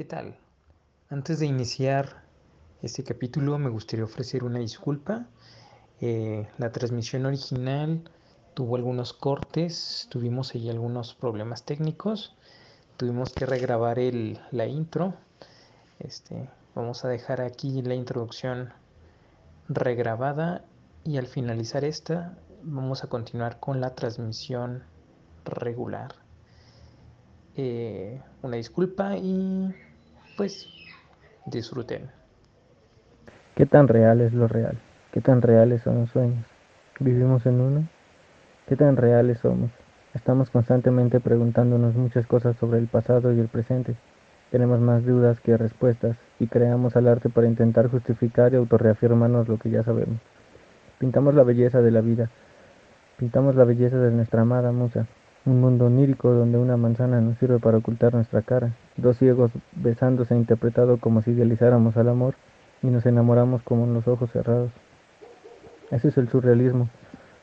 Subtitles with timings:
[0.00, 0.34] ¿Qué tal?
[1.10, 2.22] Antes de iniciar
[2.80, 5.26] este capítulo me gustaría ofrecer una disculpa.
[6.00, 8.10] Eh, la transmisión original
[8.54, 12.34] tuvo algunos cortes, tuvimos ahí algunos problemas técnicos,
[12.96, 13.98] tuvimos que regrabar
[14.52, 15.12] la intro.
[15.98, 18.72] Este, vamos a dejar aquí la introducción
[19.68, 20.64] regrabada
[21.04, 24.82] y al finalizar esta vamos a continuar con la transmisión
[25.44, 26.14] regular.
[27.54, 29.74] Eh, una disculpa y
[30.40, 30.66] pues
[31.44, 32.08] disfruten.
[33.54, 34.78] ¿Qué tan real es lo real?
[35.12, 36.46] ¿Qué tan reales son los sueños?
[36.98, 37.88] ¿Vivimos en uno?
[38.66, 39.70] ¿Qué tan reales somos?
[40.14, 43.96] Estamos constantemente preguntándonos muchas cosas sobre el pasado y el presente.
[44.50, 49.58] Tenemos más dudas que respuestas y creamos al arte para intentar justificar y autorreafirmarnos lo
[49.58, 50.20] que ya sabemos.
[50.98, 52.30] Pintamos la belleza de la vida.
[53.18, 55.06] Pintamos la belleza de nuestra amada musa.
[55.44, 58.72] Un mundo onírico donde una manzana nos sirve para ocultar nuestra cara.
[59.00, 62.34] Dos ciegos besándose interpretado como si idealizáramos al amor
[62.82, 64.70] y nos enamoramos como en los ojos cerrados.
[65.90, 66.90] Ese es el surrealismo.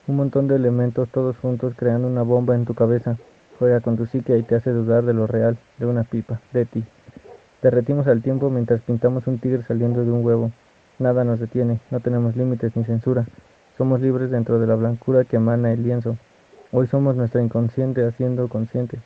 [0.05, 3.17] Un montón de elementos todos juntos crean una bomba en tu cabeza.
[3.57, 6.65] Juega con tu psique y te hace dudar de lo real, de una pipa, de
[6.65, 6.83] ti.
[7.63, 10.51] Derretimos al tiempo mientras pintamos un tigre saliendo de un huevo.
[10.99, 13.25] Nada nos detiene, no tenemos límites ni censura.
[13.79, 16.17] Somos libres dentro de la blancura que emana el lienzo.
[16.71, 18.99] Hoy somos nuestra inconsciente haciendo consciente.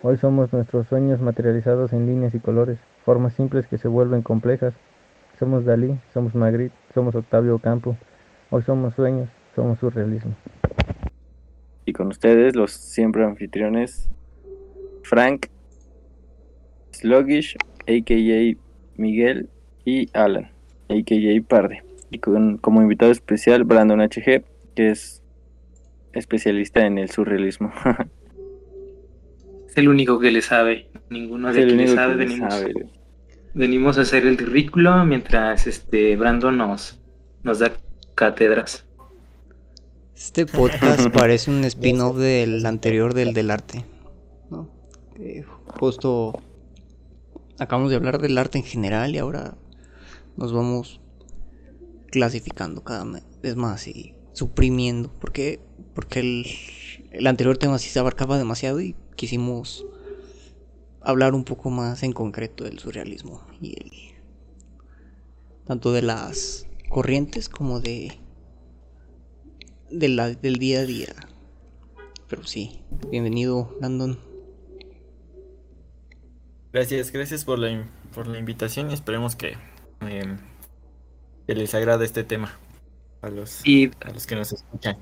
[0.00, 4.72] Hoy somos nuestros sueños materializados en líneas y colores, formas simples que se vuelven complejas,
[5.40, 7.96] somos Dalí, somos Magritte, somos Octavio Campo.
[8.50, 10.36] Hoy somos sueños, somos surrealismo.
[11.84, 14.08] Y con ustedes, los siempre anfitriones,
[15.02, 15.46] Frank,
[16.92, 18.56] Sluggish, a.k.a.
[18.96, 19.48] Miguel
[19.84, 20.50] y Alan,
[20.88, 21.42] a.k.a.
[21.48, 21.82] Parde.
[22.10, 25.22] Y con, como invitado especial, Brandon HG, que es
[26.12, 27.72] especialista en el surrealismo.
[29.78, 30.90] es el único que le sabe.
[31.08, 32.54] Ninguno de los que sabe, venimos.
[33.54, 37.00] Venimos a hacer el ridículo mientras este Brandon nos,
[37.42, 37.72] nos da
[38.14, 38.84] cátedras.
[40.16, 43.84] Este podcast parece un spin-off del anterior del del arte.
[44.50, 44.68] ¿no?
[45.66, 46.42] justo
[47.58, 49.56] acabamos de hablar del arte en general y ahora
[50.36, 51.00] nos vamos
[52.10, 53.06] clasificando cada
[53.42, 55.12] vez más y suprimiendo.
[55.20, 55.60] Porque,
[55.94, 56.46] porque el,
[57.18, 59.84] el anterior tema sí se abarcaba demasiado y quisimos
[61.00, 63.90] hablar un poco más en concreto del surrealismo y el,
[65.66, 68.20] tanto de las corrientes como de,
[69.90, 71.08] de la, del día a día.
[72.28, 74.20] Pero sí, bienvenido, Landon.
[76.72, 77.84] Gracias, gracias por la,
[78.14, 79.56] por la invitación y esperemos que,
[80.02, 80.36] eh,
[81.48, 82.60] que les agrade este tema
[83.22, 83.64] a los,
[84.00, 84.98] a los que nos escuchan.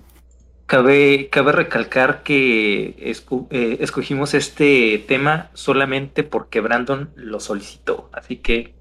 [0.66, 8.74] Cabe, cabe recalcar que eh, escogimos este tema solamente porque Brandon lo solicitó, así que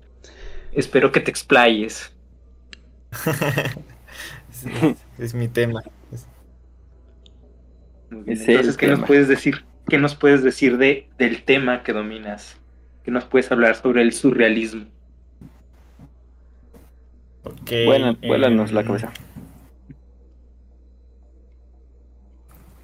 [0.73, 2.11] espero que te explayes.
[5.19, 5.83] es, mi tema.
[8.09, 9.63] Entonces, ¿qué nos puedes decir?
[9.87, 12.57] ¿Qué nos puedes decir de, del tema que dominas?
[13.03, 14.85] ¿Qué nos puedes hablar sobre el surrealismo?
[17.85, 19.13] bueno, vuélanos la cabeza.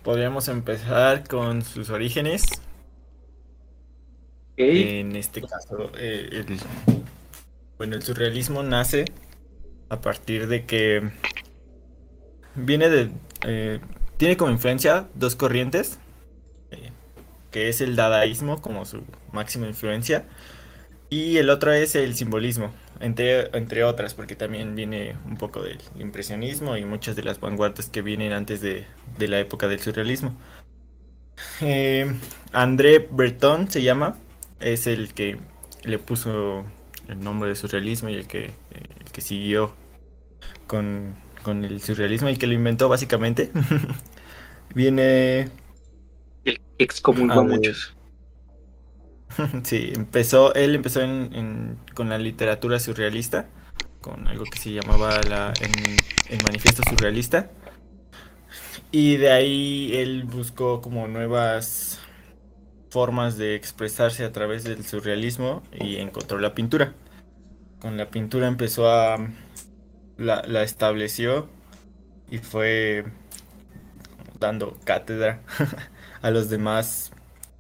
[0.03, 2.45] Podríamos empezar con sus orígenes.
[4.57, 6.59] En este caso, eh, el,
[7.78, 9.06] bueno, el surrealismo nace
[9.90, 11.11] a partir de que
[12.56, 13.11] viene de...
[13.45, 13.79] Eh,
[14.17, 16.00] tiene como influencia dos corrientes,
[16.72, 16.91] eh,
[17.50, 20.25] que es el dadaísmo como su máxima influencia,
[21.09, 25.79] y el otro es el simbolismo, entre, entre otras, porque también viene un poco del
[26.00, 28.85] impresionismo y muchas de las vanguardias que vienen antes de,
[29.19, 30.35] la época del surrealismo.
[31.61, 32.11] Eh,
[32.51, 34.17] André Breton se llama,
[34.59, 35.38] es el que
[35.84, 36.66] le puso
[37.07, 39.73] el nombre de surrealismo y el que, el que siguió
[40.67, 43.51] con, con el surrealismo y que lo inventó básicamente.
[44.75, 45.50] Viene...
[46.45, 47.95] El excomulgó a muchos.
[49.64, 51.02] Sí, empezó, él empezó
[51.94, 53.47] con la literatura surrealista,
[54.02, 55.53] con algo que se llamaba la,
[56.29, 57.50] el manifiesto surrealista.
[58.91, 62.00] Y de ahí él buscó como nuevas
[62.90, 66.94] formas de expresarse a través del surrealismo y encontró la pintura.
[67.79, 69.17] Con la pintura empezó a...
[70.17, 71.47] la estableció
[72.29, 73.05] y fue
[74.40, 75.41] dando cátedra
[76.22, 77.11] a los demás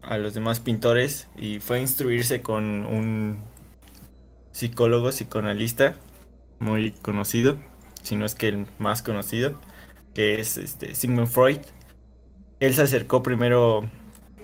[0.03, 3.39] a los demás pintores y fue a instruirse con un
[4.51, 5.95] psicólogo, psicoanalista
[6.59, 7.57] muy conocido,
[8.03, 9.59] si no es que el más conocido,
[10.13, 11.59] que es este Sigmund Freud.
[12.59, 13.89] Él se acercó primero,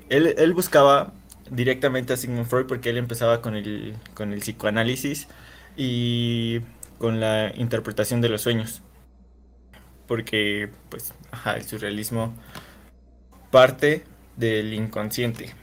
[0.09, 1.13] él, él buscaba
[1.51, 5.27] directamente a Sigmund Freud porque él empezaba con el, con el psicoanálisis
[5.75, 6.61] y
[6.97, 8.81] con la interpretación de los sueños.
[10.07, 12.33] Porque, pues, ajá, el surrealismo
[13.51, 14.03] parte
[14.37, 15.53] del inconsciente.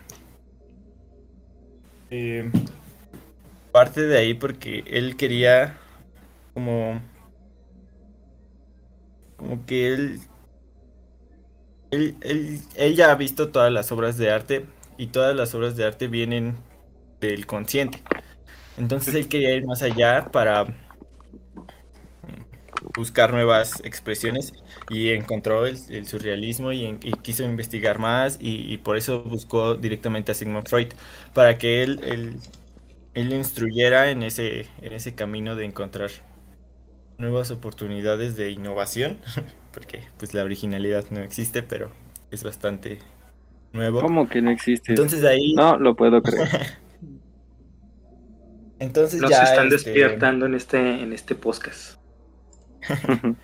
[2.11, 2.51] Eh,
[3.73, 5.79] parte de ahí porque él quería
[6.53, 7.01] como
[9.37, 10.21] como que él,
[11.91, 12.17] él,
[12.77, 14.65] él, ya ha visto todas las obras de arte
[14.97, 16.57] y todas las obras de arte vienen
[17.21, 18.03] del consciente.
[18.79, 20.67] Entonces él quería ir más allá para
[22.95, 24.53] buscar nuevas expresiones
[24.91, 30.69] y encontró el, surrealismo y, quiso investigar más y, por eso buscó directamente a Sigmund
[30.69, 30.89] Freud
[31.33, 32.37] para que él, él,
[33.15, 36.11] él instruyera en ese, en ese camino de encontrar
[37.19, 39.19] nuevas oportunidades de innovación,
[39.73, 41.91] porque pues la originalidad no existe, pero
[42.31, 42.99] es bastante
[43.73, 44.01] nuevo.
[44.01, 44.93] ¿Cómo que no existe?
[44.93, 45.55] Entonces ahí...
[45.55, 46.79] No, lo puedo creer.
[48.81, 51.99] Entonces Nos ya están este, despiertando en este, en este podcast.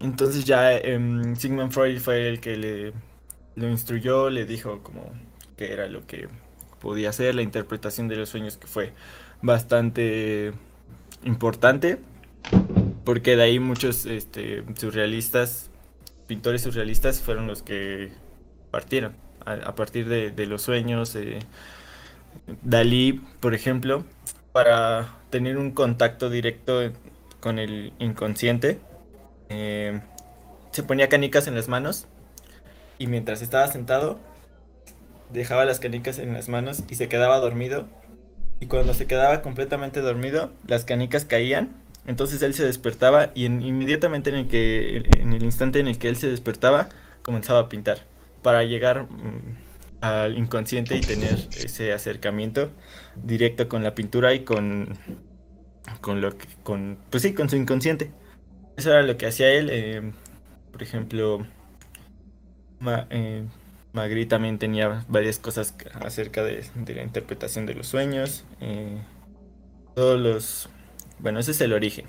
[0.00, 2.92] Entonces ya em, Sigmund Freud fue el que le
[3.56, 5.12] instruyó, le dijo como
[5.56, 6.28] que era lo que
[6.80, 8.92] podía hacer, la interpretación de los sueños que fue
[9.42, 10.52] bastante
[11.24, 11.98] importante
[13.04, 15.70] porque de ahí muchos este, surrealistas,
[16.26, 18.12] pintores surrealistas fueron los que
[18.70, 21.16] partieron a, partir de, los sueños.
[21.16, 21.40] Eh,
[22.62, 24.04] Dalí, por ejemplo,
[24.52, 26.92] para tener un contacto directo
[27.42, 28.78] con el inconsciente,
[29.48, 30.00] eh,
[30.70, 32.06] se ponía canicas en las manos
[32.98, 34.20] y mientras estaba sentado
[35.32, 37.88] dejaba las canicas en las manos y se quedaba dormido.
[38.60, 41.74] Y cuando se quedaba completamente dormido las canicas caían.
[42.06, 46.08] Entonces él se despertaba y inmediatamente en el que en el instante en el que
[46.08, 46.88] él se despertaba
[47.22, 47.98] comenzaba a pintar
[48.42, 49.56] para llegar mm,
[50.00, 52.70] al inconsciente y tener ese acercamiento
[53.16, 54.98] directo con la pintura y con
[56.00, 58.10] con lo que con pues sí con su inconsciente
[58.76, 60.12] eso era lo que hacía él eh,
[60.70, 61.46] por ejemplo
[63.10, 63.44] eh,
[63.92, 68.98] Magri también tenía varias cosas acerca de, la interpretación de los sueños eh,
[69.94, 70.70] todos los
[71.22, 72.06] bueno, ese es el origen.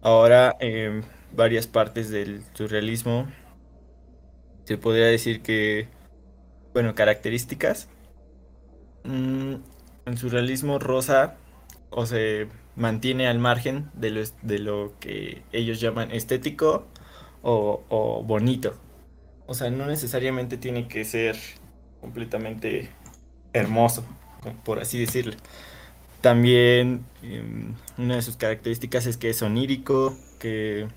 [0.00, 0.56] Ahora,
[1.32, 3.26] varias partes del surrealismo,
[4.62, 5.88] se podría decir que,
[6.72, 7.88] bueno, características.
[9.02, 9.54] Mm,
[10.06, 11.34] el surrealismo rosa
[11.96, 12.46] o se
[12.76, 16.86] mantiene al margen de lo, de lo que ellos llaman estético
[17.40, 18.74] o, bonito.
[19.46, 21.36] O sea, no necesariamente tiene que ser
[22.02, 22.90] completamente
[23.54, 24.04] hermoso,
[24.62, 25.32] por así decirlo.
[26.20, 30.88] También em, una de sus características es que es onírico, que,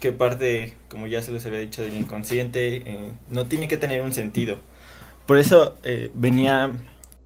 [0.00, 4.02] que parte, como ya se les había dicho, del inconsciente, eh, no tiene que tener
[4.02, 4.58] un sentido.
[5.26, 6.72] Por eso eh, venía,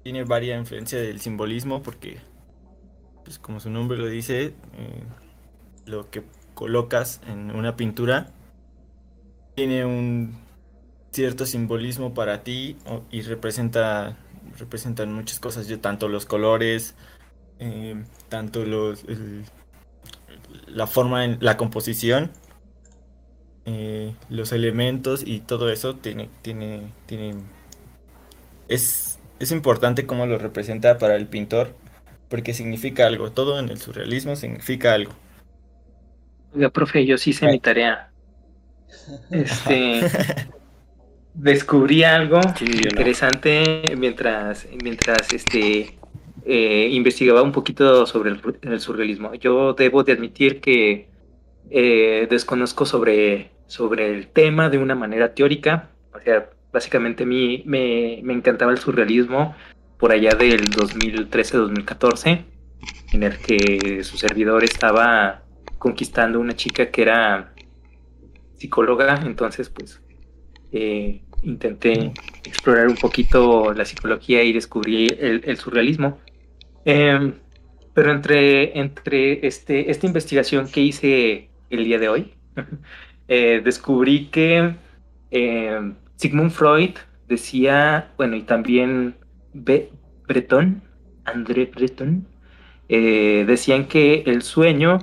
[0.09, 2.17] tiene varias influencia del simbolismo, porque,
[3.23, 4.53] pues como su nombre lo dice, eh,
[5.85, 6.23] lo que
[6.55, 8.31] colocas en una pintura
[9.53, 10.35] tiene un
[11.11, 12.75] cierto simbolismo para ti
[13.11, 14.17] y representa
[14.57, 16.95] representan muchas cosas, yo, tanto los colores,
[17.59, 19.05] eh, tanto los,
[20.65, 22.31] la forma, en, la composición,
[23.65, 27.35] eh, los elementos y todo eso tiene, tiene, tiene,
[28.67, 29.08] es,
[29.39, 31.73] es importante cómo lo representa para el pintor,
[32.27, 35.13] porque significa algo, todo en el surrealismo significa algo.
[36.53, 38.05] Oiga, profe, yo sí hice mi tarea.
[39.31, 40.01] Este,
[41.33, 45.97] descubrí algo interesante mientras, mientras este,
[46.45, 48.31] eh, investigaba un poquito sobre
[48.61, 49.33] el, surrealismo.
[49.35, 51.07] Yo debo de admitir que
[51.69, 55.89] eh, desconozco sobre, sobre el tema de una manera teórica.
[56.13, 59.55] O sea, básicamente a mí me, me encantaba el surrealismo
[59.97, 62.45] por allá del 2013-2014,
[63.11, 65.43] en el que su servidor estaba
[65.77, 67.53] conquistando una chica que era
[68.55, 70.01] psicóloga, entonces pues
[70.71, 76.19] eh, intenté explorar un poquito la psicología y descubrí el, surrealismo.
[76.85, 77.33] Em,
[77.93, 82.33] pero entre, entre este, esta investigación que hice el día de hoy,
[83.27, 84.75] eh, descubrí que
[85.31, 86.95] em, Sigmund Freud
[87.29, 89.15] decía, bueno, y también
[89.53, 90.81] Breton,
[91.23, 92.27] André Breton,
[92.89, 94.99] eh, decían que el sueño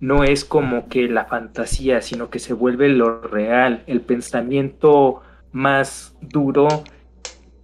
[0.00, 5.20] no es como que la fantasía, sino que se vuelve lo real, el pensamiento
[5.52, 6.68] más duro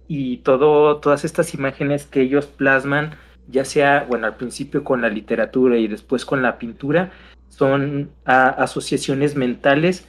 [0.07, 3.15] y todo, todas estas imágenes que ellos plasman,
[3.47, 7.11] ya sea, bueno, al principio con la literatura y después con la pintura,
[7.49, 10.07] son asociaciones mentales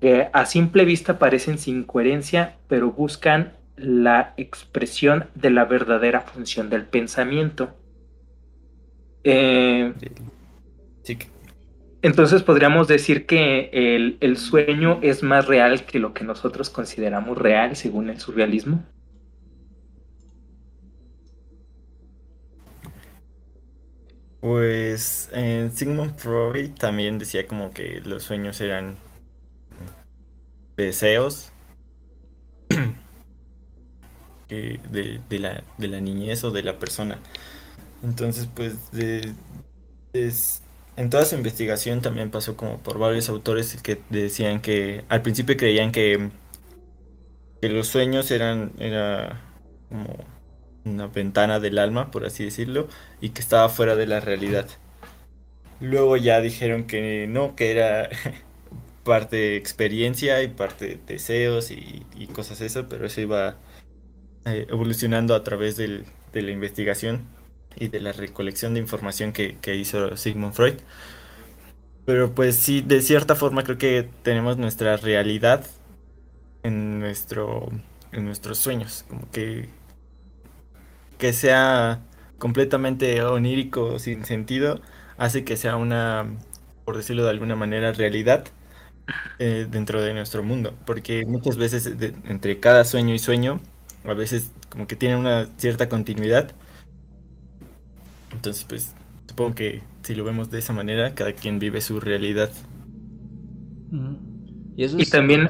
[0.00, 6.70] que a simple vista parecen sin coherencia, pero buscan la expresión de la verdadera función
[6.70, 7.74] del pensamiento.
[9.24, 9.92] Eh,
[11.02, 11.16] Sí,
[12.02, 17.36] entonces podríamos decir que el, el sueño es más real que lo que nosotros consideramos
[17.38, 18.84] real según el surrealismo.
[24.40, 28.98] Pues eh, Sigmund Freud también decía como que los sueños eran
[30.76, 31.52] deseos
[34.48, 35.38] de, de
[35.88, 37.18] la, niñez o de la persona.
[38.02, 39.34] Entonces, pues, de-
[40.96, 45.56] en toda su investigación también pasó como por varios autores que decían que al principio
[45.56, 46.30] creían que,
[47.60, 49.40] que los sueños eran era
[49.88, 50.24] como
[50.84, 52.88] una ventana del alma, por así decirlo,
[53.20, 54.68] y que estaba fuera de la realidad.
[55.80, 58.08] Luego ya dijeron que no, que era
[59.06, 63.56] parte experiencia y parte deseos y, cosas eso, pero eso iba
[64.46, 67.26] eh, evolucionando a través del- de la investigación
[67.76, 70.76] y de la recolección de información que, que hizo Sigmund Freud.
[72.04, 75.66] Pero pues sí, de cierta forma creo que tenemos nuestra realidad
[76.62, 77.68] en nuestro
[78.12, 79.68] en nuestros sueños, como que
[81.18, 82.00] que sea
[82.38, 84.80] completamente onírico sin sentido
[85.18, 86.26] hace que sea una,
[86.84, 88.44] por decirlo de alguna manera, realidad
[89.38, 93.60] eh, dentro de nuestro mundo, porque muchas veces de- entre cada sueño y sueño,
[94.04, 96.52] a veces como que tiene una cierta continuidad.
[98.32, 98.94] Entonces, pues
[99.28, 102.50] supongo que si lo vemos de esa manera, cada quien vive su realidad.
[104.76, 105.48] Y eso Y es, también-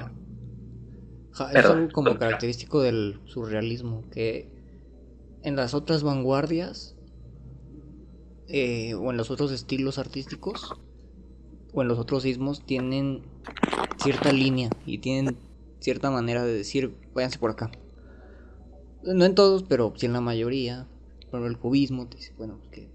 [1.33, 4.49] Ja, es Perdón, algo como característico del surrealismo, que
[5.43, 6.97] en las otras vanguardias,
[8.49, 10.73] eh, o en los otros estilos artísticos,
[11.75, 13.23] o en los otros ismos, tienen
[14.03, 15.37] cierta línea y tienen
[15.81, 17.71] cierta manera de decir, váyanse por acá.
[19.03, 20.89] No en todos, pero sí en la mayoría.
[21.31, 22.91] Por ejemplo, el cubismo te dice, bueno, que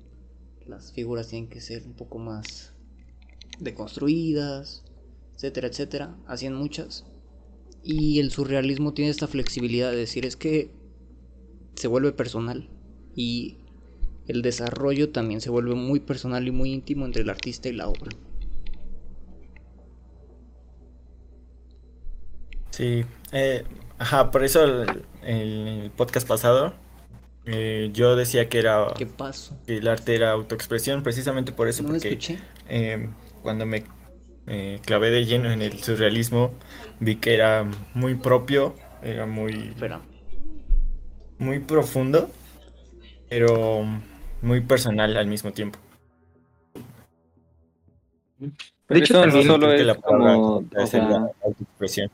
[0.66, 2.74] las figuras tienen que ser un poco más
[3.60, 4.84] deconstruidas,
[5.36, 6.18] etcétera, etcétera.
[6.28, 7.06] Hacían muchas.
[7.84, 10.72] Y el surrealismo tiene esta flexibilidad de decir es que
[11.76, 12.70] se vuelve personal
[13.16, 13.58] y
[14.28, 17.88] el desarrollo también se vuelve muy personal y muy íntimo entre el artista y la
[17.88, 18.12] obra.
[22.72, 23.64] Sí, eh,
[24.00, 26.74] ajá, por eso el, el podcast pasado
[27.46, 29.58] eh, yo decía que era ¿Qué pasó?
[29.66, 32.40] que el arte era autoexpresión, precisamente por eso, No porque escuché.
[32.70, 33.10] eh,
[33.42, 33.84] cuando me
[34.48, 36.52] eh, clavé de lleno en el surrealismo,
[37.00, 40.02] vi que era muy propio, era muy, Espera.
[41.40, 42.30] muy profundo,
[43.30, 43.84] pero
[44.42, 45.80] muy personal al mismo tiempo.
[48.90, 52.12] De hecho, no solo que es palabra como, o la autoexpresión.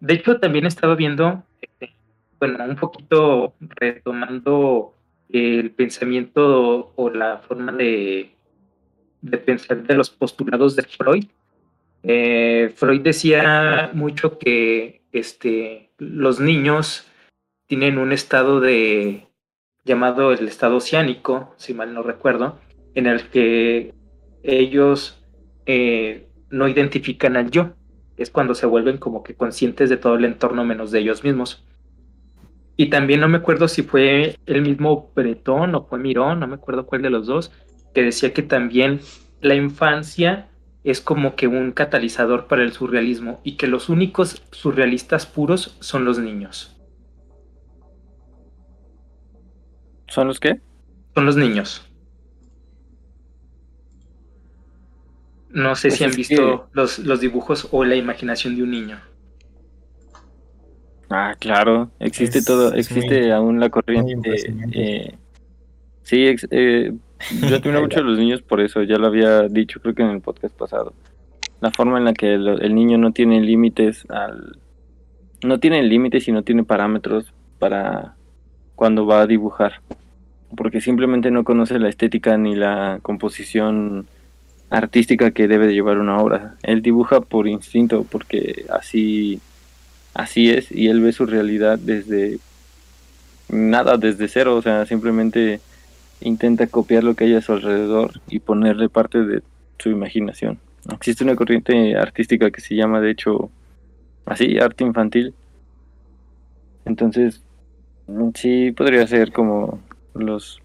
[0.00, 1.94] De hecho, también estaba viendo, este,
[2.40, 4.94] bueno, un poquito retomando
[5.28, 8.34] el pensamiento o la forma de,
[9.20, 11.24] de pensar de los postulados de Freud.
[12.02, 17.06] Eh, Freud decía mucho que este, los niños
[17.66, 19.28] tienen un estado de
[19.84, 22.58] llamado el estado oceánico, si mal no recuerdo,
[22.94, 23.94] en el que
[24.42, 25.24] ellos
[25.66, 27.74] eh, no identifican al yo
[28.22, 31.64] es cuando se vuelven como que conscientes de todo el entorno menos de ellos mismos.
[32.76, 36.54] Y también no me acuerdo si fue el mismo Bretón o fue Mirón, no me
[36.54, 37.52] acuerdo cuál de los dos,
[37.94, 39.00] que decía que también
[39.40, 40.48] la infancia
[40.84, 46.04] es como que un catalizador para el surrealismo y que los únicos surrealistas puros son
[46.04, 46.76] los niños.
[50.08, 50.60] ¿Son los qué?
[51.14, 51.91] Son los niños.
[55.52, 59.00] No sé Pues si han visto los, los dibujos o la imaginación de un niño.
[61.10, 64.34] Ah, claro, existe Es- todo, existe muy- aún la corriente.
[64.72, 65.14] eh,
[66.02, 66.92] sí, ex- eh,
[67.48, 70.10] yo admiro mucho a los niños por eso, ya lo había dicho creo que en
[70.10, 70.94] el podcast pasado.
[71.60, 74.56] La forma en la que el, el niño no tiene límites al,
[75.44, 78.14] no tiene límites y no tiene parámetros para
[78.74, 79.80] cuando va a dibujar,
[80.56, 84.06] porque simplemente no conoce la estética ni la composición
[84.72, 86.56] artística que debe de llevar una obra.
[86.62, 89.40] Él dibuja por instinto, porque así
[90.14, 92.38] así es y él ve su realidad desde
[93.48, 95.60] nada, desde cero, o sea, simplemente
[96.20, 99.42] intenta copiar lo que hay a su alrededor y ponerle parte de
[99.78, 100.58] su imaginación.
[100.92, 103.50] Existe una corriente artística que se llama, de hecho,
[104.24, 105.34] así, arte infantil.
[106.84, 107.42] Entonces,
[108.34, 109.80] sí podría ser como
[110.14, 110.60] los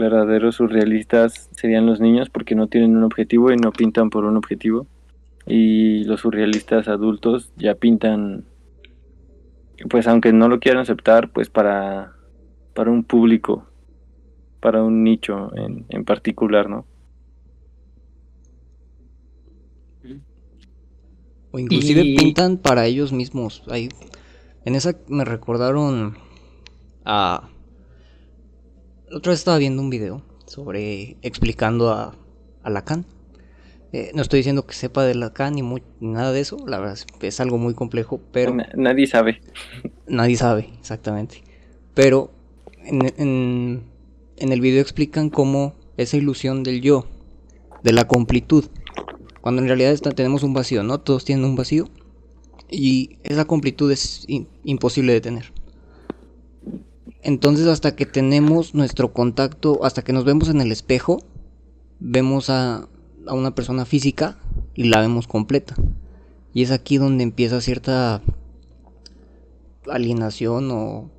[0.00, 4.36] verdaderos surrealistas serían los niños porque no tienen un objetivo y no pintan por un
[4.36, 4.86] objetivo.
[5.46, 8.44] Y los surrealistas adultos ya pintan,
[9.88, 12.14] pues aunque no lo quieran aceptar, pues para,
[12.74, 13.66] para un público,
[14.60, 16.86] para un nicho en, en particular, ¿no?
[21.52, 23.64] O inclusive pintan para ellos mismos.
[23.68, 23.88] Ahí,
[24.64, 26.16] en esa me recordaron
[27.04, 27.48] a...
[29.10, 32.16] La otra vez estaba viendo un video sobre explicando a,
[32.62, 33.04] a Lacan.
[33.92, 35.62] Eh, no estoy diciendo que sepa de Lacan ni,
[35.98, 38.56] nada de eso, la verdad es, algo muy complejo, pero...
[38.76, 39.40] nadie sabe.
[40.06, 41.42] Nadie sabe, exactamente.
[41.94, 42.30] Pero
[42.84, 43.82] en, en,
[44.36, 47.06] en el video explican cómo esa ilusión del yo,
[47.82, 48.66] de la completud,
[49.40, 51.00] cuando en realidad tenemos un vacío, ¿no?
[51.00, 51.88] Todos tienen un vacío.
[52.70, 54.24] Y esa completud es
[54.62, 55.52] imposible de tener.
[57.22, 61.18] Entonces hasta que tenemos nuestro contacto, hasta que nos vemos en el espejo,
[61.98, 62.88] vemos a,
[63.26, 64.38] una persona física
[64.74, 65.76] y la vemos completa.
[66.54, 68.22] Y es aquí donde empieza cierta
[69.88, 71.10] alienación o,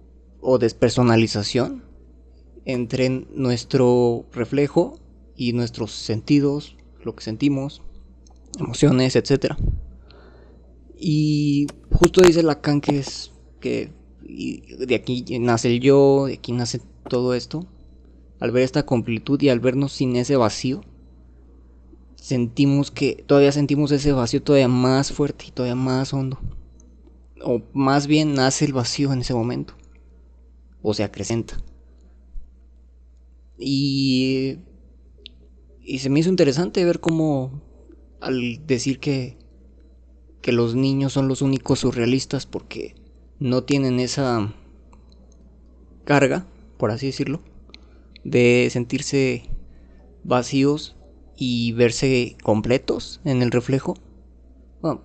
[0.41, 1.83] o despersonalización
[2.65, 4.99] entre nuestro reflejo
[5.35, 7.81] y nuestros sentidos, lo que sentimos,
[8.59, 9.55] emociones, etc.
[10.97, 13.91] Y justo dice Lacan que es que
[14.31, 17.67] de aquí nace el yo, de aquí nace todo esto.
[18.39, 20.81] Al ver esta completud y al vernos sin ese vacío,
[22.15, 26.39] sentimos que todavía sentimos ese vacío todavía más fuerte y todavía más hondo.
[27.43, 29.75] O más bien nace el vacío en ese momento.
[30.81, 31.61] O se acrecenta.
[33.57, 34.57] Y,
[35.83, 37.61] y se me hizo interesante ver cómo
[38.19, 39.37] al decir que,
[40.41, 42.95] que los niños son los únicos surrealistas porque
[43.41, 44.53] no tienen esa
[46.05, 46.45] carga,
[46.77, 47.41] por así decirlo,
[48.23, 49.49] de sentirse
[50.23, 50.95] vacíos
[51.35, 53.95] y verse completos en el reflejo.
[54.79, 55.01] Bueno,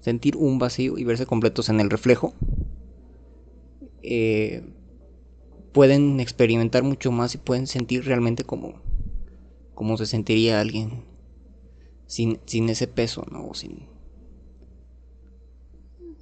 [0.00, 2.34] sentir un vacío y verse completos en el reflejo.
[4.02, 4.64] Eh,
[5.72, 8.82] pueden experimentar mucho más y pueden sentir realmente como,
[9.76, 11.04] como se sentiría alguien
[12.06, 13.54] sin, ese peso, ¿no?
[13.54, 13.86] Sin,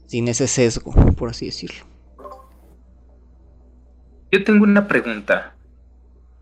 [0.09, 1.85] sin ese sesgo, por así decirlo.
[4.33, 5.55] Yo tengo una pregunta.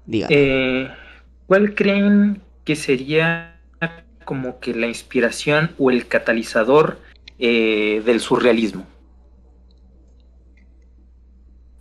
[0.07, 0.29] Diga.
[0.31, 0.88] Eh,
[1.46, 3.61] ¿Cuál creen que sería
[4.24, 6.98] como que la inspiración o el catalizador
[7.38, 8.87] eh, del surrealismo?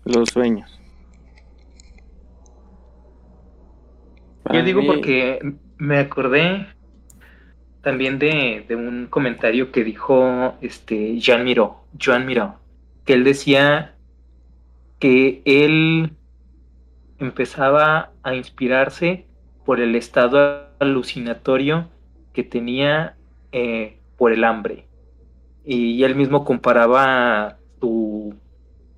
[0.05, 0.79] Los sueños.
[4.51, 5.39] Yo digo porque
[5.77, 6.67] me acordé
[7.85, 12.55] también de, un comentario que dijo este Jean Miro, Joan Miro,
[13.05, 13.93] que él decía
[14.97, 16.09] que él
[17.19, 19.27] empezaba a inspirarse
[19.67, 21.87] por el estado alucinatorio
[22.33, 23.17] que tenía
[23.51, 24.87] eh, por el hambre.
[25.63, 28.33] Y él mismo comparaba su,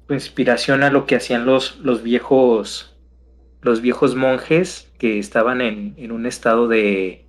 [0.10, 2.96] inspiración a lo que hacían los, los viejos
[3.60, 7.27] los viejos monjes que estaban en, en un estado de,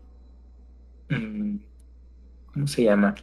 [1.09, 3.15] ¿cómo se llama?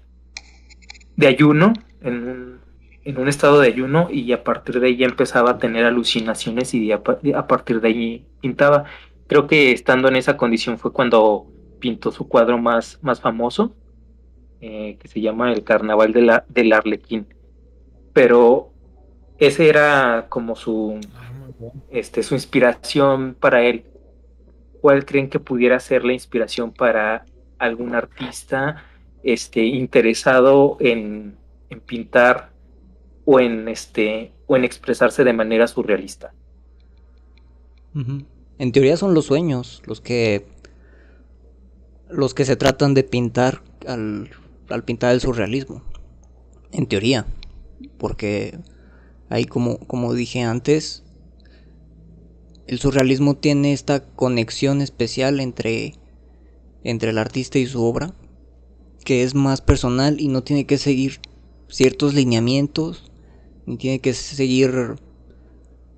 [1.15, 2.59] De ayuno, en un,
[3.05, 6.91] en un estado de ayuno y a partir de ahí empezaba a tener alucinaciones y
[6.91, 8.85] a, partir de ahí pintaba.
[9.27, 11.47] Creo que estando en esa condición fue cuando
[11.79, 13.75] pintó su cuadro más, más famoso,
[14.59, 17.27] eh, que se llama El Carnaval de la, del Arlequín.
[18.11, 18.71] Pero
[19.37, 20.99] ese era como su,
[21.91, 23.85] este, su inspiración para él.
[24.81, 27.25] ¿Cuál creen que pudiera ser la inspiración para
[27.59, 28.83] algún artista
[29.23, 31.37] este, interesado en,
[31.85, 32.51] pintar
[33.25, 36.33] o en, este, o en expresarse de manera surrealista.
[38.57, 40.45] En teoría son los sueños los que
[42.09, 44.29] los que se tratan de pintar al,
[44.69, 45.81] al pintar el surrealismo.
[46.71, 47.25] En teoría.
[47.97, 48.59] Porque
[49.29, 51.03] ahí como, como dije antes,
[52.67, 55.95] el surrealismo tiene esta conexión especial entre
[56.85, 58.13] entre el artista y su obra,
[59.03, 61.19] que es más personal y no tiene que seguir
[61.67, 63.11] ciertos lineamientos,
[63.65, 64.95] ni tiene que seguir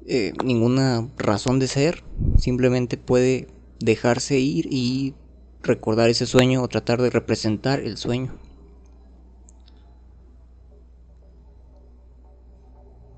[0.07, 2.03] eh, ninguna razón de ser,
[2.37, 3.47] simplemente puede
[3.79, 5.13] dejarse ir y
[5.61, 8.33] recordar ese sueño o tratar de representar el sueño.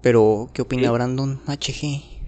[0.02, 2.19] Pero, ¿qué opina Brandon HG?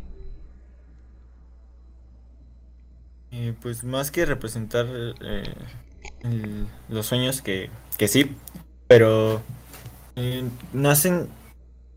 [3.32, 4.88] Eh, pues más que representar
[5.22, 5.44] eh,
[6.90, 8.36] los sueños que, que sí,
[8.88, 9.42] pero
[10.18, 11.30] eh, nacen,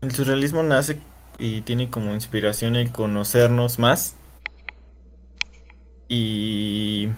[0.01, 0.97] el surrealismo nace
[1.37, 4.15] y tiene como inspiración el conocernos más
[6.07, 7.09] Y...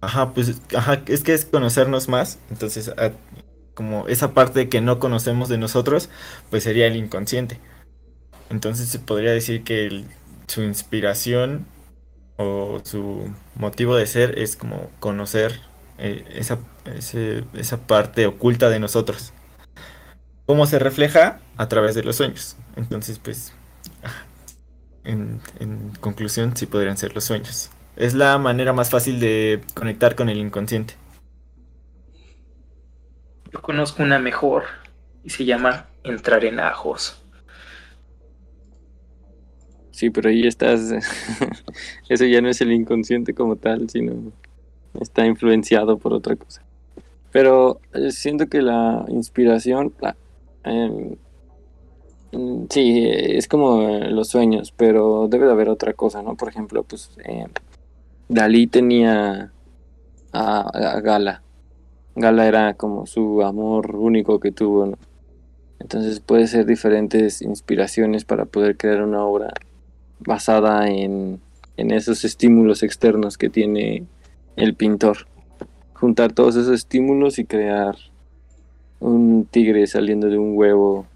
[0.00, 2.38] Ajá, pues, ajá, es que es conocernos más.
[2.50, 2.90] Entonces,
[3.74, 6.08] como esa parte que no conocemos de nosotros,
[6.50, 7.58] pues sería el inconsciente.
[8.50, 10.04] Entonces se podría decir que
[10.48, 11.66] su inspiración
[12.42, 15.60] o su motivo de ser es como conocer
[15.98, 16.58] eh, esa,
[17.54, 19.34] esa parte oculta de nosotros.
[20.46, 21.40] ¿Cómo se refleja?
[21.58, 22.56] A través de los sueños.
[22.76, 23.52] Entonces, pues,
[25.04, 27.70] en, en conclusión, sí podrían ser los sueños.
[27.96, 30.94] Es la manera más fácil de conectar con el inconsciente.
[33.52, 34.64] Yo conozco una mejor
[35.22, 37.19] y se llama entrar en ajos.
[39.90, 40.92] Sí, pero ahí estás.
[42.08, 44.32] Eso ya no es el inconsciente como tal, sino
[45.00, 46.62] está influenciado por otra cosa.
[47.32, 49.92] Pero eh, siento que la inspiración,
[50.64, 51.16] em,
[52.32, 56.36] mm, sí, es como los sueños, pero debe de haber otra cosa, ¿no?
[56.36, 57.48] Por ejemplo, pues em,
[58.28, 59.52] Dalí tenía
[60.32, 61.42] a, Gala.
[62.14, 64.98] Gala era como su amor único que tuvo, ¿no?
[65.78, 69.52] Entonces puede ser diferentes inspiraciones para poder crear una obra
[70.20, 71.40] basada en,
[71.76, 74.04] esos estímulos externos que tiene
[74.56, 75.26] el pintor.
[75.94, 77.96] Juntar todos esos estímulos y crear
[79.00, 81.06] un tigre saliendo de un huevo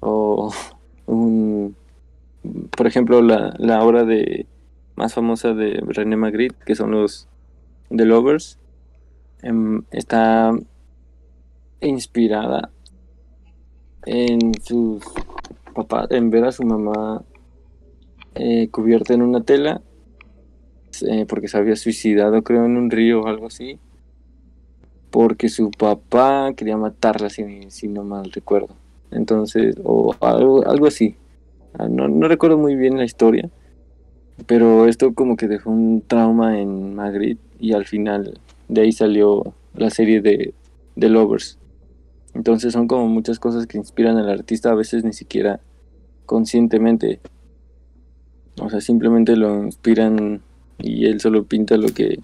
[0.00, 0.50] o
[1.06, 1.76] un
[2.70, 4.46] por ejemplo la, la obra de
[4.96, 7.28] más famosa de René Magritte que son los
[7.94, 8.58] The Lovers
[9.42, 10.52] em, está
[11.80, 12.70] inspirada
[14.06, 15.02] en sus
[15.74, 17.22] papás en ver a su mamá
[18.40, 19.80] eh, cubierta en una tela,
[21.02, 23.80] eh, porque se había suicidado, creo, en un río o algo así,
[25.10, 28.76] porque su papá quería matarla, si, no mal recuerdo.
[29.10, 31.16] Entonces, o algo, algo así.
[31.76, 33.50] Ah, no, no recuerdo muy bien la historia,
[34.46, 39.52] pero esto como que dejó un trauma en Madrid y al final de ahí salió
[39.74, 40.54] la serie de,
[40.94, 41.58] de Lovers.
[42.34, 45.58] Entonces son como muchas cosas que inspiran al artista, a veces ni siquiera
[46.24, 47.18] conscientemente.
[48.60, 50.42] O sea, simplemente lo inspiran
[50.78, 52.18] y él solo pinta lo que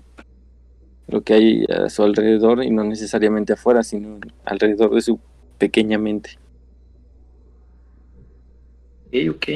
[1.06, 5.20] lo que hay a su alrededor y no necesariamente afuera, sino alrededor de su
[5.58, 6.38] pequeña mente.
[9.06, 9.48] Ok, ok.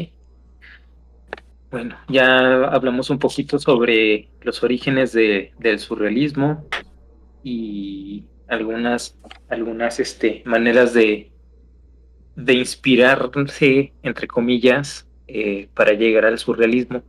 [1.70, 6.66] Bueno, ya hablamos un poquito sobre los orígenes de, del surrealismo
[7.42, 11.30] y algunas, algunas este, maneras de,
[12.36, 17.02] de inspirarse, entre comillas, eh, para llegar al surrealismo.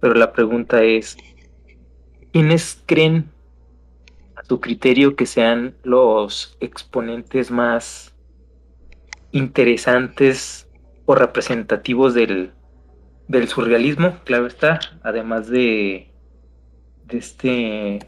[0.00, 1.16] Pero la pregunta es,
[2.32, 3.30] ¿quiénes creen
[4.34, 8.12] a tu criterio que sean los exponentes más
[9.30, 10.68] interesantes
[11.06, 12.50] o representativos del,
[13.28, 14.18] del surrealismo?
[14.24, 16.10] Claro está, además de,
[17.04, 18.00] de este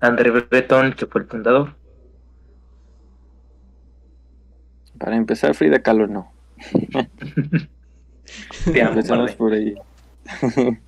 [0.00, 1.76] André Breton, que fue el fundador.
[4.98, 6.32] Para empezar, Frida Kahlo no.
[9.38, 9.74] por ahí.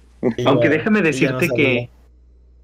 [0.46, 1.90] aunque déjame decirte que.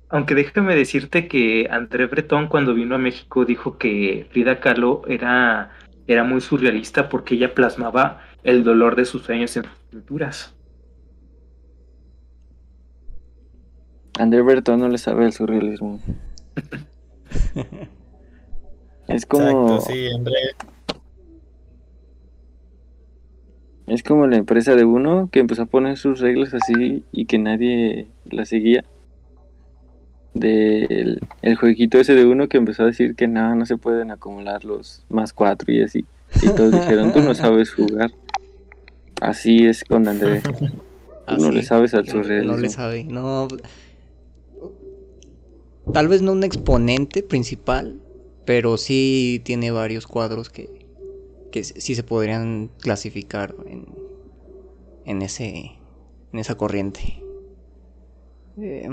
[0.08, 5.72] Aunque déjame decirte que André Breton cuando vino a México dijo que Frida Kahlo era,
[6.06, 10.54] era muy surrealista porque ella plasmaba el dolor de sus sueños en sus pinturas.
[14.16, 16.00] André Breton no le sabe el surrealismo.
[19.08, 19.44] es como.
[19.44, 20.34] Exacto, sí, André.
[23.86, 27.38] Es como la empresa de uno que empezó a poner sus reglas así y que
[27.38, 28.84] nadie las seguía.
[30.34, 34.10] Del el jueguito ese de uno que empezó a decir que nada, no se pueden
[34.10, 36.04] acumular los más cuatro y así.
[36.42, 38.10] Y todos dijeron, tú no sabes jugar.
[39.20, 40.42] Así es con Andrés.
[41.38, 42.54] no le sabes al surrealismo.
[42.54, 43.48] No le sabe, no.
[45.92, 48.00] Tal vez no un exponente principal,
[48.44, 50.68] pero sí tiene varios cuadros que,
[51.50, 53.86] que sí se podrían clasificar en,
[55.04, 55.72] en, ese,
[56.32, 57.22] en esa corriente.
[58.58, 58.88] Eh,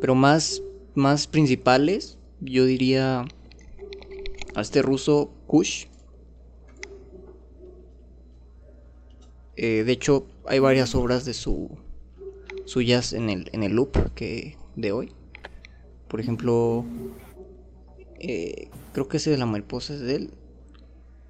[0.00, 0.62] pero más,
[0.94, 3.24] más principales, yo diría
[4.54, 5.86] a este ruso Kush.
[9.56, 11.70] Eh, de hecho, hay varias obras de su
[12.64, 15.12] suyas en el, en el loop que de hoy.
[16.08, 16.84] Por ejemplo,
[18.20, 20.30] eh, creo que ese de la mariposa es de él.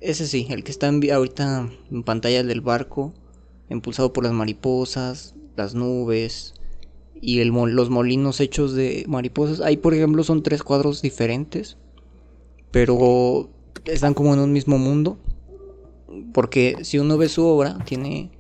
[0.05, 3.15] Ese sí, el que está en, ahorita en pantalla del barco,
[3.71, 6.53] impulsado por las mariposas, las nubes
[7.23, 9.63] y los molinos hechos de mariposas.
[9.63, 11.79] Ahí, por ejemplo, son tres cuadros diferentes,
[12.71, 13.49] pero
[13.87, 15.17] están como en un mismo mundo.
[16.35, 18.31] Porque si uno ve su obra, tiene,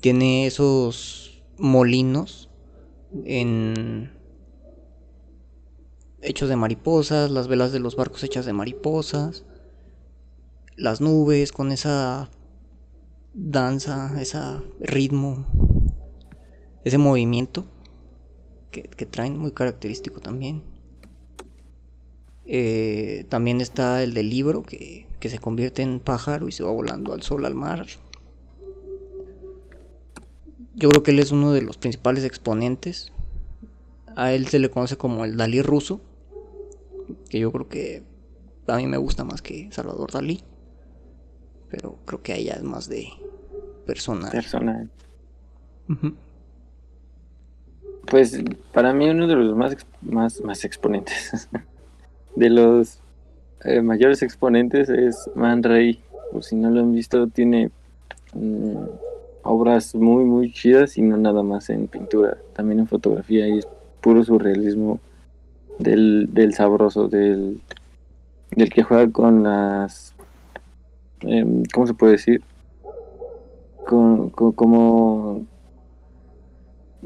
[0.00, 2.50] tiene esos molinos
[3.24, 4.12] en
[6.20, 9.44] hechos de mariposas, las velas de los barcos hechas de mariposas,
[10.76, 12.30] las nubes con esa
[13.34, 14.38] danza, ese
[14.80, 15.46] ritmo,
[16.84, 17.66] ese movimiento
[18.70, 20.62] que, traen, muy característico también.
[22.44, 26.70] Eh, también está el del libro que, que se convierte en pájaro y se va
[26.70, 27.86] volando al sol, al mar.
[30.74, 33.12] Yo creo que él es uno de los principales exponentes.
[34.16, 36.00] A él se le conoce como el Dalí ruso
[37.28, 38.02] que yo creo que
[38.66, 40.42] a mí me gusta más que Salvador Dalí.
[41.72, 43.08] Pero creo que a ella es más de
[43.86, 44.30] personal.
[44.30, 44.90] Personal.
[48.06, 48.38] Pues
[48.72, 51.48] para mí uno de los más, más, más exponentes,
[52.36, 53.00] de los
[53.64, 56.00] eh, mayores exponentes es Man Ray.
[56.30, 57.70] Por si no lo han visto, tiene
[58.34, 58.84] mm,
[59.42, 63.68] obras muy, muy chidas y no nada más en pintura, también en fotografía y es
[64.02, 65.00] puro surrealismo
[65.78, 67.62] del, del sabroso, del,
[68.50, 70.11] del que juega con las...
[71.26, 72.42] Eh, ¿Cómo se puede decir?
[73.86, 75.46] Con, como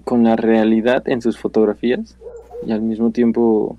[0.05, 2.17] con la realidad en sus fotografías
[2.67, 3.79] y al mismo tiempo,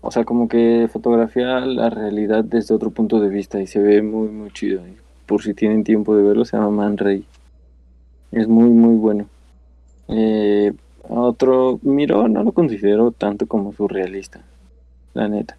[0.00, 4.02] o sea, como que fotografía la realidad desde otro punto de vista y se ve
[4.02, 4.82] muy, muy chido.
[5.26, 7.24] Por si tienen tiempo de verlo, se llama Man Ray.
[8.32, 9.26] Es muy, muy bueno.
[10.08, 10.72] Eh,
[11.08, 14.40] otro Miro no lo considero tanto como surrealista,
[15.14, 15.56] la neta.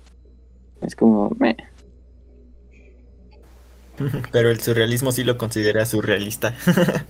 [0.82, 1.58] Es como, me
[4.32, 6.56] Pero el surrealismo sí lo considera surrealista.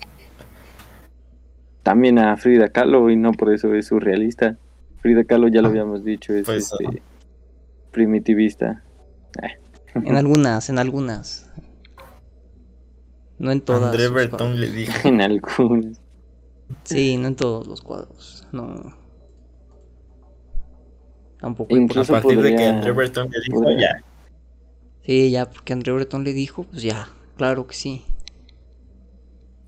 [1.83, 4.57] También a Frida Kahlo y no por eso es surrealista.
[5.01, 7.01] Frida Kahlo ya lo ah, habíamos dicho, es pues, este,
[7.91, 8.83] primitivista.
[9.41, 9.57] Eh.
[9.95, 11.49] En algunas, en algunas.
[13.37, 13.91] No en todas.
[13.91, 14.93] André Breton le dijo.
[15.07, 16.01] En algunas.
[16.83, 18.47] Sí, no en todos los cuadros.
[18.51, 18.95] No.
[21.39, 21.75] Tampoco.
[21.75, 24.03] Incluso a partir de que Andrew Breton le dijo, ya.
[25.09, 28.03] Sí, ya, porque Andrew Breton le dijo, pues ya, claro que sí.